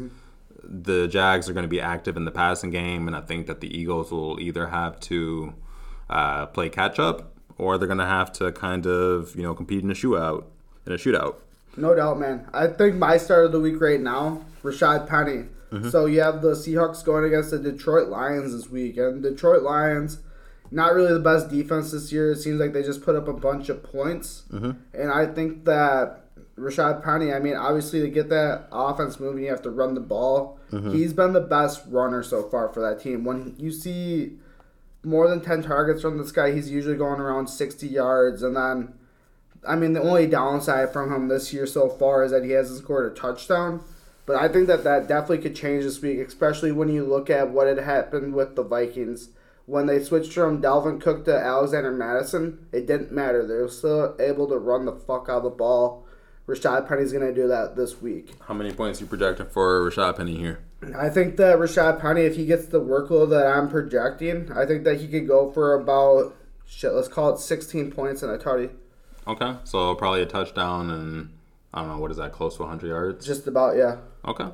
The 0.64 1.08
Jags 1.08 1.50
are 1.50 1.54
going 1.54 1.64
to 1.66 1.70
be 1.70 1.82
active 1.82 2.16
in 2.16 2.24
the 2.24 2.32
passing 2.32 2.70
game, 2.70 3.08
and 3.08 3.16
I 3.16 3.22
think 3.22 3.48
that 3.48 3.60
the 3.60 3.78
Eagles 3.78 4.12
will 4.12 4.40
either 4.40 4.68
have 4.68 5.00
to 5.02 5.54
uh, 6.10 6.46
play 6.48 6.70
catch 6.70 7.00
up 7.00 7.34
or 7.58 7.78
they're 7.78 7.88
going 7.88 8.00
to 8.00 8.06
have 8.06 8.32
to 8.34 8.52
kind 8.52 8.86
of 8.86 9.36
you 9.36 9.44
know 9.44 9.54
compete 9.54 9.84
in 9.84 9.92
a 9.92 9.94
shootout. 9.94 10.46
In 10.86 10.92
a 10.92 10.98
shootout. 10.98 11.36
no 11.78 11.96
doubt, 11.96 12.20
man. 12.20 12.48
I 12.54 12.68
think 12.68 12.96
my 12.96 13.18
start 13.18 13.46
of 13.46 13.52
the 13.52 13.60
week 13.60 13.80
right 13.80 14.00
now, 14.02 14.44
Rashad 14.64 15.08
Penny. 15.08 15.46
Mm-hmm. 15.74 15.90
So 15.90 16.06
you 16.06 16.22
have 16.22 16.42
the 16.42 16.52
Seahawks 16.52 17.04
going 17.04 17.26
against 17.26 17.52
the 17.52 17.60
Detroit 17.60 18.08
Lions 18.08 18.54
this 18.54 18.70
week, 18.70 18.98
and 18.98 19.24
Detroit 19.24 19.64
Lions, 19.64 20.20
not 20.70 20.94
really 20.94 21.14
the 21.14 21.20
best 21.20 21.50
defense 21.50 21.92
this 21.92 22.12
year. 22.12 22.32
It 22.32 22.38
seems 22.38 22.60
like 22.60 22.74
they 22.74 22.84
just 22.84 23.04
put 23.04 23.16
up 23.16 23.28
a 23.28 23.34
bunch 23.34 23.70
of 23.70 23.82
points, 23.84 24.44
mm-hmm. 24.52 24.72
and 24.94 25.12
I 25.12 25.26
think 25.26 25.66
that 25.66 26.24
Rashad 26.58 27.04
Penny. 27.04 27.34
I 27.34 27.40
mean, 27.40 27.56
obviously 27.56 28.02
to 28.02 28.10
get 28.10 28.30
that 28.30 28.68
offense 28.72 29.20
moving, 29.20 29.44
you 29.44 29.50
have 29.50 29.64
to 29.64 29.72
run 29.72 29.96
the 29.96 30.02
ball. 30.02 30.60
Mm-hmm. 30.72 30.94
He's 30.94 31.14
been 31.14 31.34
the 31.34 31.42
best 31.42 31.84
runner 31.88 32.22
so 32.24 32.44
far 32.44 32.70
for 32.70 32.80
that 32.82 33.02
team. 33.02 33.24
When 33.24 33.56
you 33.58 33.72
see 33.72 34.34
more 35.04 35.28
than 35.28 35.42
10 35.42 35.64
targets 35.64 36.02
from 36.02 36.18
this 36.18 36.32
guy, 36.32 36.52
he's 36.54 36.70
usually 36.70 36.96
going 36.96 37.20
around 37.20 37.48
60 37.48 37.88
yards. 37.88 38.44
And 38.44 38.56
then, 38.56 38.94
I 39.68 39.76
mean, 39.76 39.94
the 39.94 40.02
only 40.02 40.28
downside 40.28 40.94
from 40.94 41.12
him 41.12 41.28
this 41.28 41.52
year 41.52 41.66
so 41.66 41.90
far 41.90 42.24
is 42.24 42.32
that 42.32 42.44
he 42.44 42.52
hasn't 42.52 42.80
scored 42.80 43.12
a 43.12 43.16
touchdown. 43.16 43.84
But 44.26 44.38
I 44.38 44.48
think 44.48 44.68
that 44.68 44.84
that 44.84 45.08
definitely 45.08 45.40
could 45.40 45.56
change 45.56 45.84
this 45.84 46.02
week, 46.02 46.20
especially 46.20 46.72
when 46.72 46.90
you 46.90 47.06
look 47.06 47.30
at 47.30 47.50
what 47.50 47.68
had 47.68 47.80
happened 47.80 48.34
with 48.34 48.56
the 48.56 48.64
Vikings. 48.64 49.30
When 49.66 49.86
they 49.86 50.04
switched 50.04 50.34
from 50.34 50.62
Dalvin 50.62 51.00
Cook 51.00 51.26
to 51.26 51.38
Alexander 51.38 51.92
Mattison, 51.92 52.68
it 52.72 52.86
didn't 52.86 53.12
matter. 53.12 53.46
They 53.46 53.56
were 53.56 53.70
still 53.70 54.16
able 54.20 54.48
to 54.48 54.58
run 54.58 54.86
the 54.86 54.94
fuck 54.94 55.28
out 55.30 55.38
of 55.38 55.44
the 55.44 55.50
ball. 55.50 56.06
Rashad 56.48 56.88
Penny's 56.88 57.14
going 57.14 57.26
to 57.26 57.34
do 57.34 57.48
that 57.48 57.78
this 57.78 58.02
week. 58.02 58.34
How 58.48 58.54
many 58.54 58.74
points 58.74 59.00
you 59.00 59.08
projecting 59.08 59.48
for 59.48 59.90
Rashad 59.90 60.18
Penny 60.18 60.36
here? 60.36 60.60
I 60.98 61.10
think 61.10 61.38
that 61.38 61.58
Rashad 61.58 62.02
Penny, 62.02 62.22
if 62.24 62.36
he 62.36 62.46
gets 62.46 62.66
the 62.66 62.82
workload 62.82 63.30
that 63.30 63.48
I'm 63.48 63.70
projecting, 63.70 64.52
I 64.52 64.66
think 64.66 64.84
that 64.84 65.00
he 65.00 65.08
could 65.08 65.28
go 65.28 65.50
for 65.52 65.74
about 65.74 66.36
shit. 66.66 66.92
Let's 66.92 67.08
call 67.08 67.34
it 67.34 67.40
16 67.40 67.92
points 67.92 68.22
and 68.24 68.32
a 68.32 68.38
tutty. 68.38 68.72
Okay, 69.26 69.56
so 69.64 69.96
probably 69.96 70.22
a 70.22 70.26
touchdown 70.26 70.90
and 70.90 71.30
I 71.74 71.82
don't 71.82 71.90
know 71.90 71.98
what 72.00 72.12
is 72.12 72.18
that 72.18 72.32
close 72.32 72.56
to 72.58 72.64
100 72.64 72.88
yards. 72.88 73.26
Just 73.26 73.48
about, 73.48 73.76
yeah. 73.76 73.98
Okay, 74.26 74.44
uh, 74.44 74.52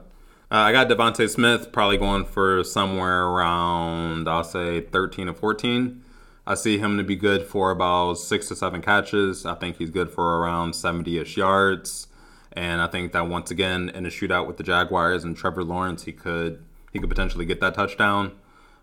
I 0.49 0.72
got 0.72 0.89
DeVonta 0.89 1.30
Smith 1.30 1.72
probably 1.72 1.97
going 1.97 2.26
for 2.26 2.63
somewhere 2.63 3.26
around 3.26 4.28
I'll 4.28 4.43
say 4.43 4.82
13 4.82 5.30
or 5.30 5.34
14. 5.34 6.03
I 6.47 6.55
see 6.55 6.80
him 6.80 6.97
to 6.97 7.03
be 7.03 7.15
good 7.15 7.45
for 7.45 7.70
about 7.70 8.15
six 8.15 8.47
to 8.47 8.55
seven 8.55 8.82
catches. 8.82 9.45
I 9.45 9.53
think 9.53 9.78
he's 9.78 9.91
good 9.91 10.09
for 10.09 10.39
around 10.39 10.74
70 10.74 11.20
ish 11.20 11.38
yards. 11.38 12.07
And 12.53 12.82
I 12.82 12.88
think 12.88 13.11
that 13.11 13.28
once 13.28 13.51
again, 13.51 13.89
in 13.89 14.07
a 14.07 14.09
shootout 14.09 14.47
with 14.47 14.57
the 14.57 14.63
Jaguars 14.63 15.24
and 15.24 15.38
Trevor 15.38 15.63
Lawrence, 15.63 16.05
he 16.05 16.11
could 16.11 16.65
he 16.91 16.97
could 16.97 17.09
potentially 17.09 17.45
get 17.45 17.61
that 17.61 17.76
touchdown. 17.76 18.32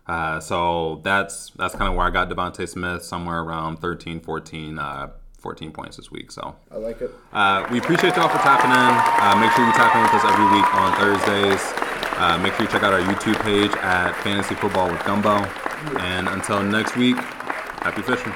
Uh, 0.07 0.39
so 0.39 1.01
that's 1.03 1.49
that's 1.57 1.75
kind 1.75 1.89
of 1.89 1.95
where 1.95 2.07
I 2.07 2.09
got 2.09 2.29
DeVonta 2.29 2.69
Smith, 2.69 3.03
somewhere 3.03 3.41
around 3.41 3.77
13, 3.77 4.21
14, 4.21 4.79
uh, 4.79 5.09
14 5.47 5.71
points 5.71 5.95
this 5.95 6.11
week. 6.11 6.29
So 6.29 6.57
I 6.69 6.75
like 6.75 6.99
it. 7.01 7.09
Uh, 7.31 7.65
we 7.71 7.79
appreciate 7.79 8.17
y'all 8.17 8.27
for 8.27 8.37
tapping 8.39 8.69
in. 8.69 8.75
Uh, 8.75 9.39
make 9.39 9.49
sure 9.53 9.65
you 9.65 9.71
tap 9.71 9.95
in 9.95 10.01
with 10.03 10.13
us 10.13 10.25
every 10.25 10.43
week 10.51 10.75
on 10.75 10.91
Thursdays. 10.99 11.63
Uh, 12.19 12.37
make 12.43 12.51
sure 12.55 12.65
you 12.65 12.71
check 12.71 12.83
out 12.83 12.91
our 12.91 12.99
YouTube 12.99 13.39
page 13.43 13.71
at 13.77 14.11
Fantasy 14.23 14.55
Football 14.55 14.91
with 14.91 15.01
Gumbo. 15.05 15.37
And 16.01 16.27
until 16.27 16.61
next 16.61 16.97
week, 16.97 17.15
happy 17.15 18.01
fishing. 18.01 18.33